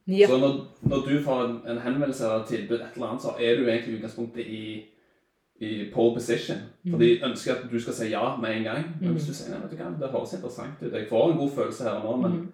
Ja. 0.08 0.28
Så 0.28 0.38
når, 0.42 0.56
når 0.90 1.06
du 1.08 1.24
får 1.24 1.44
en, 1.46 1.56
en 1.70 1.78
henvendelse 1.82 2.24
eller 2.26 2.42
et 2.44 2.48
tilbud, 2.50 2.80
et 2.82 2.96
eller 2.96 3.08
annet, 3.08 3.22
så 3.22 3.34
er 3.40 3.56
du 3.58 3.66
egentlig 3.70 3.94
i 3.94 3.98
utgangspunktet 4.00 4.46
i, 4.46 4.86
i 5.62 5.92
pole 5.94 6.14
position. 6.16 6.58
For 6.90 6.98
de 7.02 7.10
ønsker 7.26 7.52
at 7.56 7.66
du 7.72 7.80
skal 7.80 7.94
si 7.94 8.10
ja 8.12 8.36
med 8.42 8.56
en 8.58 8.64
gang. 8.64 8.86
Men 9.02 9.14
hvis 9.18 9.28
du 9.30 9.34
sier 9.34 9.52
nei, 9.54 9.60
vet 9.66 9.72
du 9.74 9.78
hva, 9.84 9.90
det 10.00 10.10
høres 10.14 10.34
interessant 10.34 10.82
ut, 10.82 10.94
jeg 10.94 11.08
får 11.10 11.32
en 11.32 11.38
god 11.44 11.52
følelse 11.58 11.84
her 11.84 11.98
og 12.00 12.06
nå, 12.06 12.16
men 12.24 12.32
Mm. 12.40 12.52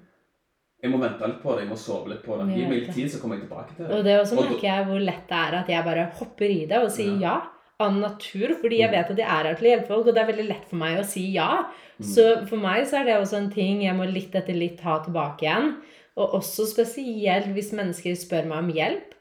jeg 0.84 0.92
må 0.92 0.98
vente 1.02 1.28
litt 1.28 1.42
på 1.44 1.52
det, 1.56 1.60
jeg 1.64 1.70
må 1.70 1.78
sove 1.78 2.10
litt 2.10 2.24
på 2.24 2.38
det. 2.38 2.48
Gi 2.56 2.66
meg 2.68 2.80
litt 2.82 2.94
tid, 2.96 3.12
så 3.12 3.20
kommer 3.22 3.36
jeg 3.40 3.48
tilbake 3.48 3.76
til 3.76 3.86
det. 3.88 3.92
Og 4.00 4.04
det 4.04 4.20
også 4.22 4.36
merker 4.36 4.68
jeg 4.68 4.86
hvor 4.88 5.00
lett 5.00 5.28
det 5.30 5.38
er 5.44 5.54
at 5.62 5.68
jeg 5.70 5.84
bare 5.84 6.12
hopper 6.20 6.46
i 6.46 6.66
det 6.66 6.78
og 6.84 6.92
sier 6.92 7.20
ja. 7.22 7.38
Av 7.80 7.92
natur, 7.94 8.54
fordi 8.62 8.78
jeg 8.80 8.90
Mm. 8.90 8.96
vet 8.96 9.12
at 9.12 9.18
jeg 9.18 9.28
er 9.28 9.44
her 9.44 9.56
til 9.56 9.68
å 9.68 9.72
hjelpe 9.76 9.88
folk, 9.88 10.08
og 10.08 10.14
det 10.16 10.22
er 10.24 10.32
veldig 10.34 10.48
lett 10.48 10.66
for 10.70 10.76
meg 10.78 10.98
å 11.00 11.06
si 11.06 11.34
ja. 11.34 11.66
Mm. 12.00 12.06
Så 12.06 12.48
for 12.48 12.58
meg 12.58 12.86
så 12.88 13.02
er 13.02 13.04
det 13.06 13.16
også 13.20 13.38
en 13.38 13.52
ting 13.52 13.82
jeg 13.82 13.96
må 13.96 14.06
litt 14.12 14.32
etter 14.34 14.54
litt 14.56 14.78
ta 14.80 15.00
tilbake 15.04 15.42
igjen. 15.44 15.76
Og 16.16 16.32
også 16.40 16.66
spesielt 16.72 17.48
hvis 17.54 17.74
mennesker 17.74 18.16
spør 18.16 18.46
meg 18.48 18.58
om 18.60 18.72
hjelp. 18.72 19.12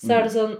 Så 0.00 0.08
Mm. 0.08 0.10
er 0.18 0.22
det 0.22 0.32
sånn 0.32 0.56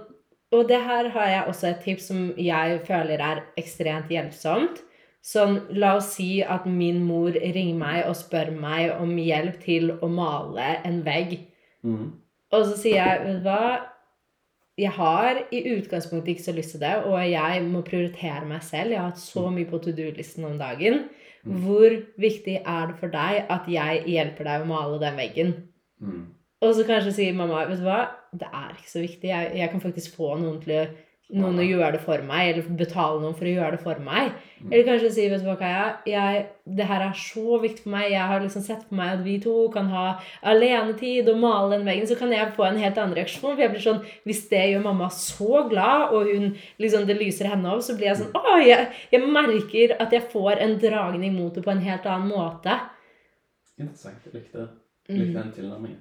Og 0.52 0.68
det 0.68 0.82
her 0.82 1.08
har 1.08 1.26
jeg 1.28 1.44
også 1.48 1.64
et 1.70 1.80
tips 1.80 2.06
som 2.08 2.34
jeg 2.36 2.80
føler 2.84 3.18
er 3.18 3.42
ekstremt 3.56 4.08
hjelpsomt. 4.10 4.82
Sånn, 5.24 5.62
la 5.70 5.96
oss 5.96 6.12
si 6.16 6.42
at 6.42 6.66
min 6.66 7.02
mor 7.06 7.30
ringer 7.32 7.74
meg 7.74 8.04
og 8.06 8.14
spør 8.14 8.52
meg 8.60 8.90
om 9.00 9.16
hjelp 9.16 9.58
til 9.64 9.92
å 9.92 10.10
male 10.10 10.76
en 10.84 11.02
vegg. 11.02 11.46
Mm. 11.82 12.12
Og 12.52 12.66
så 12.66 12.76
sier 12.76 12.96
jeg, 12.96 13.24
vet 13.24 13.42
du 13.42 13.48
hva 13.48 13.80
Jeg 14.80 14.94
har 14.96 15.42
i 15.52 15.60
utgangspunktet 15.74 16.32
ikke 16.32 16.46
så 16.46 16.54
lyst 16.56 16.74
til 16.74 16.80
det, 16.80 16.94
og 17.04 17.18
jeg 17.28 17.64
må 17.66 17.82
prioritere 17.84 18.46
meg 18.48 18.62
selv. 18.64 18.94
Jeg 18.94 19.02
har 19.02 19.10
hatt 19.10 19.20
så 19.20 19.50
mye 19.52 19.68
på 19.68 19.80
to 19.84 19.92
do-listen 19.92 20.46
om 20.48 20.56
dagen. 20.60 21.04
Hvor 21.42 21.96
viktig 22.22 22.54
er 22.60 22.86
det 22.88 22.96
for 23.00 23.12
deg 23.12 23.50
at 23.50 23.66
jeg 23.68 24.04
hjelper 24.06 24.46
deg 24.48 24.62
å 24.62 24.70
male 24.70 25.00
den 25.02 25.18
veggen? 25.18 25.54
Mm. 26.00 26.22
Og 26.62 26.76
så 26.78 26.86
kanskje 26.86 27.14
sier 27.16 27.36
mamma, 27.36 27.64
vet 27.66 27.82
du 27.82 27.86
hva, 27.88 28.04
det 28.32 28.48
er 28.48 28.76
ikke 28.76 28.92
så 28.92 29.02
viktig. 29.02 29.28
Jeg, 29.28 29.50
jeg 29.58 29.72
kan 29.72 29.82
faktisk 29.82 30.16
få 30.16 30.36
noen 30.38 30.60
til 30.62 30.76
å 30.78 30.84
noen 31.32 31.58
å 31.58 31.64
gjøre 31.64 31.92
det 31.96 32.00
for 32.04 32.20
meg, 32.28 32.50
eller 32.52 32.66
betale 32.76 33.20
noen 33.22 33.34
for 33.34 33.48
å 33.48 33.52
gjøre 33.54 33.70
det 33.76 33.80
for 33.82 34.00
meg. 34.04 34.32
Eller 34.70 34.84
kanskje 34.84 35.10
si, 35.14 35.24
vet 35.32 35.40
du 35.42 35.46
hva, 35.48 35.56
Kaja, 35.58 35.84
jeg, 36.06 36.42
det 36.78 36.84
her 36.86 37.00
er 37.08 37.14
så 37.18 37.58
viktig 37.62 37.82
for 37.86 37.90
meg. 37.94 38.10
Jeg 38.12 38.26
har 38.30 38.40
liksom 38.44 38.62
sett 38.62 38.84
på 38.88 38.94
meg 38.98 39.14
at 39.16 39.24
vi 39.24 39.38
to 39.42 39.54
kan 39.74 39.88
ha 39.90 40.04
alenetid 40.52 41.28
og 41.32 41.40
male 41.42 41.72
den 41.78 41.86
veggen. 41.88 42.06
Så 42.06 42.18
kan 42.20 42.30
jeg 42.34 42.52
få 42.54 42.66
en 42.68 42.78
helt 42.78 43.00
annen 43.00 43.16
reaksjon. 43.16 43.54
For 43.56 43.62
jeg 43.64 43.72
blir 43.72 43.82
sånn, 43.82 44.04
hvis 44.28 44.44
det 44.52 44.60
gjør 44.74 44.84
mamma 44.84 45.08
så 45.10 45.64
glad, 45.72 46.12
og 46.12 46.28
hun 46.30 46.52
liksom, 46.78 47.08
det 47.08 47.16
lyser 47.18 47.48
henne 47.50 47.72
opp, 47.72 47.82
så 47.82 47.96
blir 47.96 48.12
jeg 48.12 48.20
sånn, 48.22 48.36
å, 48.38 48.54
jeg, 48.62 48.86
jeg 49.10 49.26
merker 49.26 49.96
at 49.98 50.12
jeg 50.14 50.28
får 50.30 50.60
en 50.62 50.76
dragning 50.84 51.34
mot 51.40 51.54
det 51.56 51.64
på 51.66 51.72
en 51.74 51.82
helt 51.88 52.06
annen 52.06 52.28
måte. 52.30 52.78
Interessant. 53.80 54.22
Jeg 54.28 54.34
likte, 54.42 54.68
Mm. 55.08 55.16
likte 55.18 55.34
den 55.42 55.52
tilnærmingen. 55.56 55.98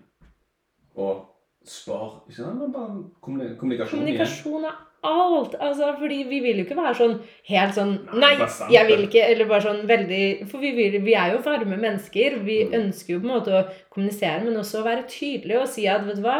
Og 1.01 1.23
spar 1.65 2.21
Ikke 2.29 2.35
sant, 2.43 2.59
bare 2.73 2.99
kommuni- 3.23 3.55
kommunikasjon. 3.57 3.99
Kommunikasjon 3.99 4.65
er 4.69 4.75
alt. 5.03 5.55
Altså, 5.59 5.91
fordi 5.99 6.23
vi 6.29 6.39
vil 6.43 6.57
jo 6.61 6.65
ikke 6.65 6.77
være 6.77 6.95
sånn 6.99 7.15
helt 7.49 7.73
sånn 7.77 7.93
Nei, 8.21 8.33
jeg 8.73 8.87
vil 8.87 9.05
ikke. 9.07 9.23
Eller 9.31 9.47
bare 9.49 9.65
sånn 9.65 9.83
veldig 9.89 10.47
For 10.51 10.61
vi, 10.61 10.71
vil, 10.77 10.97
vi 11.05 11.13
er 11.17 11.33
jo 11.33 11.41
varme 11.45 11.77
mennesker. 11.81 12.39
Vi 12.45 12.57
Mm. 12.65 12.73
ønsker 12.81 13.13
jo 13.15 13.19
på 13.19 13.29
en 13.29 13.33
måte 13.35 13.51
å 13.57 13.63
kommunisere, 13.89 14.43
men 14.45 14.57
også 14.61 14.81
å 14.81 14.85
være 14.85 15.07
tydelige 15.09 15.61
og 15.61 15.67
si 15.67 15.87
at 15.87 16.05
vet 16.05 16.15
du 16.19 16.21
hva, 16.21 16.39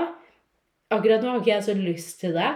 akkurat 0.91 1.21
nå 1.23 1.29
har 1.31 1.39
ikke 1.41 1.55
jeg 1.55 1.63
så 1.63 1.73
lyst 1.77 2.19
til 2.19 2.33
det. 2.33 2.51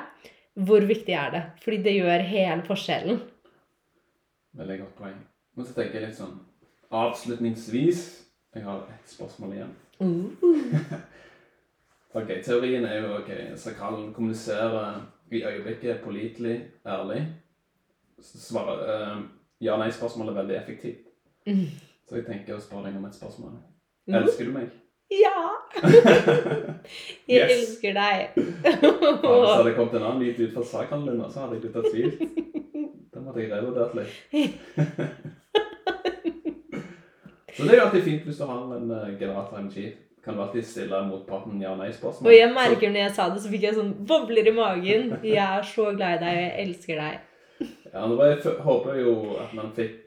Hvor 0.55 0.79
viktig 0.87 1.13
er 1.13 1.31
det? 1.31 1.43
Fordi 1.63 1.77
det 1.83 1.95
gjør 1.97 2.21
hele 2.29 2.61
forskjellen. 2.63 3.21
Veldig 4.55 4.77
godt 4.79 4.95
poeng. 4.97 5.17
Men 5.55 5.65
så 5.65 5.73
tenker 5.75 5.99
jeg 5.99 6.09
litt 6.09 6.19
sånn 6.19 6.37
avslutningsvis 6.91 8.21
Jeg 8.55 8.63
har 8.63 8.85
ett 8.93 9.09
spørsmål 9.09 9.53
igjen. 9.57 9.75
Uh. 9.99 10.31
Ok, 12.15 12.29
Teorien 12.45 12.85
er 12.87 13.01
jo 13.01 13.17
ok, 13.17 13.29
sakralen 13.59 14.13
kommuniserer 14.15 15.01
i 15.31 15.43
øyeblikket 15.43 16.01
pålitelig, 16.03 16.55
ærlig. 16.85 17.21
Svarer 18.21 18.81
uh, 18.85 19.23
ja-nei-spørsmål 19.61 20.29
er 20.29 20.39
veldig 20.39 20.55
effektivt. 20.55 21.07
Mm. 21.47 21.67
Så 22.09 22.19
jeg 22.19 22.25
tenker 22.25 22.55
å 22.55 22.61
spørre 22.61 22.89
deg 22.89 22.97
om 22.99 23.05
et 23.07 23.17
spørsmål. 23.17 23.55
Mm. 24.07 24.17
Elsker 24.21 24.45
du 24.49 24.51
meg? 24.55 24.73
Ja! 25.11 25.41
Jeg 27.29 27.41
elsker 27.45 27.93
deg. 27.93 28.29
Hvis 28.35 29.51
hadde 29.51 29.69
det 29.69 29.75
kommet 29.77 29.97
en 29.97 30.03
annen 30.03 30.23
lyd 30.23 30.39
ut 30.39 30.53
fra 30.53 30.63
sakralen 30.65 31.07
din, 31.09 31.25
så 31.29 31.45
hadde 31.45 31.59
jeg 31.59 31.61
blitt 31.65 31.91
tvilt. 31.93 32.19
Den 33.13 33.27
hadde 33.29 33.41
jeg 33.41 33.51
revurdert 33.51 33.93
litt. 33.97 34.13
Så 37.55 37.63
det 37.63 37.71
er 37.71 37.77
jo 37.77 37.83
alltid 37.85 38.03
fint 38.03 38.25
hvis 38.27 38.39
du 38.41 38.43
har 38.49 38.73
en 38.75 38.89
eh, 38.91 39.13
generator 39.19 39.61
MG. 39.63 39.85
Kan 40.25 40.35
du 40.37 40.41
alltid 40.41 40.65
stille 40.65 40.99
motparten 41.05 41.61
ja-nei-spørsmål. 41.61 42.31
Og 42.31 42.33
jeg 42.33 42.49
merker 42.55 42.89
når 42.89 43.03
jeg 43.03 43.13
sa 43.13 43.27
det, 43.29 43.43
så 43.43 43.51
fikk 43.51 43.67
jeg 43.67 43.75
sånn 43.77 43.91
bobler 44.09 44.49
i 44.49 44.53
magen. 44.57 45.11
Jeg 45.21 45.37
er 45.45 45.67
så 45.69 45.91
glad 45.93 46.17
i 46.17 46.23
deg, 46.23 46.31
og 46.31 46.41
jeg 46.41 46.65
elsker 46.65 47.01
deg. 47.03 47.69
Ja, 47.93 48.07
nå 48.09 48.17
jeg, 48.25 48.55
håper 48.65 48.95
jeg 48.97 49.05
jo 49.05 49.13
at 49.43 49.53
man 49.55 49.69
fikk, 49.77 49.99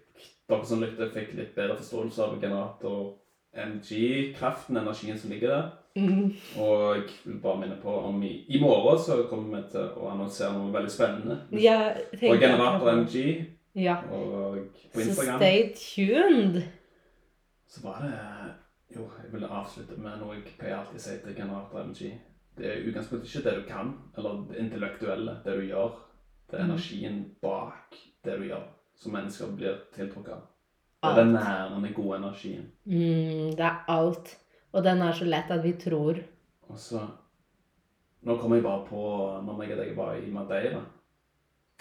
dere 0.51 0.67
som 0.67 0.83
lytter, 0.83 1.13
fikk 1.15 1.37
litt 1.39 1.55
bedre 1.55 1.77
forståelse 1.79 2.25
av 2.27 2.35
generator 2.43 3.15
MG-kraften, 3.59 4.77
energien 4.77 5.19
som 5.19 5.31
ligger 5.31 5.55
der. 5.55 5.69
Mm. 5.99 6.35
Og 6.61 6.97
jeg 6.97 7.05
vil 7.25 7.39
bare 7.43 7.61
minne 7.63 7.79
på 7.83 7.95
om 8.11 8.19
i, 8.23 8.45
i 8.49 8.61
morgen 8.61 8.99
så 9.03 9.23
kommer 9.31 9.57
vi 9.57 9.63
til 9.73 9.87
å 9.99 10.11
annonsere 10.13 10.53
noe 10.55 10.75
veldig 10.75 10.93
spennende. 10.93 11.39
Ja, 11.59 11.79
Og 12.21 12.43
generator 12.43 12.91
MG 12.93 13.15
Ja. 13.79 13.97
og 14.13 14.59
på 14.95 15.01
Så 15.01 15.23
stay 15.23 15.73
tuned. 15.79 16.63
Så 17.69 17.83
var 17.85 18.03
det 18.03 18.13
Jo, 18.97 19.05
jeg 19.23 19.33
vil 19.33 19.45
avslutte 19.45 19.97
med 20.01 20.19
noe 20.21 20.39
jeg 20.39 20.57
pleier 20.59 20.79
alltid 20.79 20.97
å 20.97 21.05
si 21.05 21.17
til 21.25 21.37
generator 21.37 21.85
MG. 21.85 22.13
Det 22.59 22.67
er 22.67 22.87
utgangspunktet 22.89 23.29
ikke 23.29 23.45
det 23.45 23.57
du 23.59 23.65
kan, 23.69 23.91
eller 24.17 24.45
det 24.49 24.63
intellektuelle, 24.63 25.37
det 25.45 25.57
du 25.59 25.67
gjør. 25.69 25.99
Det 26.51 26.59
er 26.59 26.65
Mm. 26.65 26.71
energien 26.71 27.35
bak 27.43 27.97
det 28.25 28.39
du 28.39 28.45
gjør, 28.49 28.65
som 28.97 29.13
mennesker 29.13 29.57
blir 29.57 29.77
tiltrukket 29.93 30.33
av. 30.33 30.47
Det 31.03 31.11
er 31.11 31.25
den 31.25 31.33
nærende, 31.35 31.95
gode 31.95 32.17
energien. 32.17 32.73
Mm, 32.87 33.51
det 33.57 33.61
er 33.61 33.85
alt. 33.89 34.37
Og 34.73 34.85
den 34.85 35.03
er 35.03 35.13
så 35.13 35.25
lett 35.25 35.51
at 35.51 35.63
vi 35.65 35.73
tror 35.73 36.25
Og 36.69 36.77
så 36.79 37.01
Nå 38.23 38.37
kommer 38.37 38.57
jeg 38.57 38.65
bare 38.65 38.87
på 38.87 39.45
når 39.45 39.63
jeg 39.63 39.77
deg 39.79 39.97
var 39.97 40.15
i 40.15 40.31
Madeira. 40.31 40.81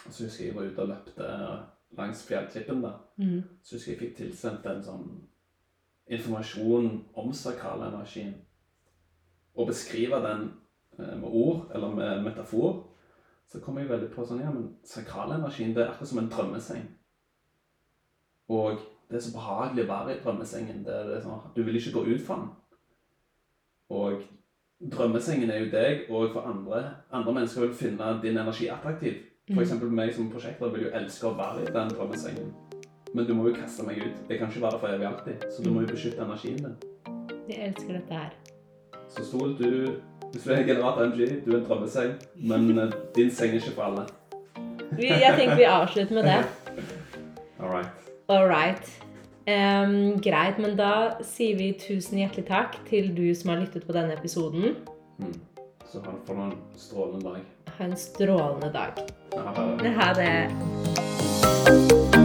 Og 0.06 0.14
så 0.14 0.24
husker 0.24 0.46
jeg 0.46 0.54
jeg 0.54 0.56
var 0.56 0.72
ute 0.72 0.82
og 0.82 0.88
løpte 0.88 1.64
langs 1.98 2.28
fjellklippen 2.28 2.82
der. 2.84 3.00
mm. 3.18 3.44
Så 3.64 3.76
husker 3.76 3.92
jeg 3.92 4.00
jeg 4.02 4.08
fikk 4.10 4.18
tilsendt 4.18 4.66
en 4.66 4.84
sånn 4.84 5.28
informasjon 6.10 7.06
om 7.16 7.34
sakralenergien. 7.34 8.36
Og 9.56 9.68
beskrive 9.68 10.20
den 10.24 10.52
eh, 11.00 11.18
med 11.20 11.30
ord, 11.30 11.72
eller 11.76 11.96
med 11.96 12.24
metafor, 12.24 12.84
så 13.48 13.60
kommer 13.60 13.82
jeg 13.82 13.90
veldig 13.90 14.12
på 14.12 14.26
sånn 14.28 14.44
Ja, 14.44 14.52
men 14.52 14.76
sakralenergien, 14.86 15.74
det 15.76 15.84
er 15.84 15.92
akkurat 15.92 16.12
som 16.12 16.22
en 16.24 16.32
drømmeseng. 16.32 16.88
Og 18.50 18.80
det 19.10 19.18
er 19.18 19.24
så 19.24 19.34
behagelig 19.36 19.86
å 19.86 19.92
være 19.92 20.16
i 20.16 20.20
drømmesengen. 20.24 20.84
Det, 20.86 20.98
det 21.08 21.18
er 21.18 21.24
sånn, 21.24 21.46
Du 21.56 21.64
vil 21.64 21.80
ikke 21.80 21.96
gå 21.96 22.04
ut 22.08 22.26
fra 22.28 22.42
den. 22.42 22.50
Og 23.90 24.24
drømmesengen 24.92 25.52
er 25.52 25.64
jo 25.64 25.72
deg, 25.72 26.06
og 26.12 26.34
for 26.34 26.48
andre, 26.48 26.84
andre 27.12 27.34
mennesker 27.34 27.66
vil 27.66 27.76
finne 27.76 28.18
din 28.24 28.38
energi 28.38 28.68
attraktiv. 28.72 29.24
For 29.48 29.64
Mm. 29.64 29.96
meg 29.96 30.14
som 30.14 30.32
prosjekter 30.32 30.70
vil 30.74 30.84
jo 30.84 30.90
elske 30.94 31.28
å 31.28 31.38
være 31.38 31.62
i 31.64 31.72
den 31.72 31.90
drømmesengen. 31.96 32.77
Men 33.14 33.26
du 33.26 33.34
må 33.34 33.48
jo 33.48 33.56
kaste 33.56 33.86
meg 33.88 34.02
ut. 34.04 34.18
Jeg 34.30 34.40
kan 34.40 34.48
ikke 34.48 34.62
være 34.62 34.72
der 34.72 34.80
for 34.84 34.88
evig 34.88 35.08
alltid. 35.08 35.48
Så 35.56 35.64
du 35.64 35.72
må 35.74 35.82
jo 35.82 35.88
beskytte 35.88 36.22
energien 36.26 36.58
din. 36.58 36.76
Jeg 37.50 37.68
elsker 37.70 37.94
dette 37.94 38.14
her. 38.14 38.30
Så 39.10 39.26
stol 39.26 39.58
du 39.58 39.92
Hvis 40.32 40.44
du 40.44 40.52
er 40.52 40.64
generat 40.68 40.98
MG, 41.08 41.46
du 41.46 41.52
er 41.52 41.58
en 41.58 41.66
drømmeseng, 41.66 42.14
men 42.36 42.80
eh, 42.80 42.92
din 43.16 43.32
seng 43.32 43.50
er 43.50 43.62
ikke 43.62 43.72
for 43.76 43.82
alle. 43.82 44.04
Vi, 44.92 45.08
jeg 45.08 45.34
tenker 45.38 45.56
vi 45.56 45.64
avslutter 45.64 46.16
med 46.16 46.24
det. 46.24 46.46
All 47.60 47.70
right. 47.70 47.90
All 48.28 48.48
right. 48.48 48.92
Um, 49.48 50.22
greit, 50.22 50.60
men 50.60 50.76
da 50.76 51.16
sier 51.24 51.56
vi 51.56 51.72
tusen 51.80 52.20
hjertelig 52.20 52.44
takk 52.50 52.76
til 52.90 53.14
du 53.16 53.32
som 53.32 53.54
har 53.54 53.64
lyttet 53.64 53.88
på 53.88 53.96
denne 53.96 54.20
episoden. 54.20 54.76
Mm. 55.24 55.40
Så 55.88 56.04
ha 56.04 56.12
for 56.28 56.44
en 56.44 56.54
strålende 56.76 57.24
dag. 57.30 57.40
Ha 57.78 57.88
en 57.88 57.98
strålende 57.98 58.74
dag. 58.76 58.92
Ha 59.38 59.68
det. 59.80 59.96
Ha 59.96 60.14
det. 60.20 62.17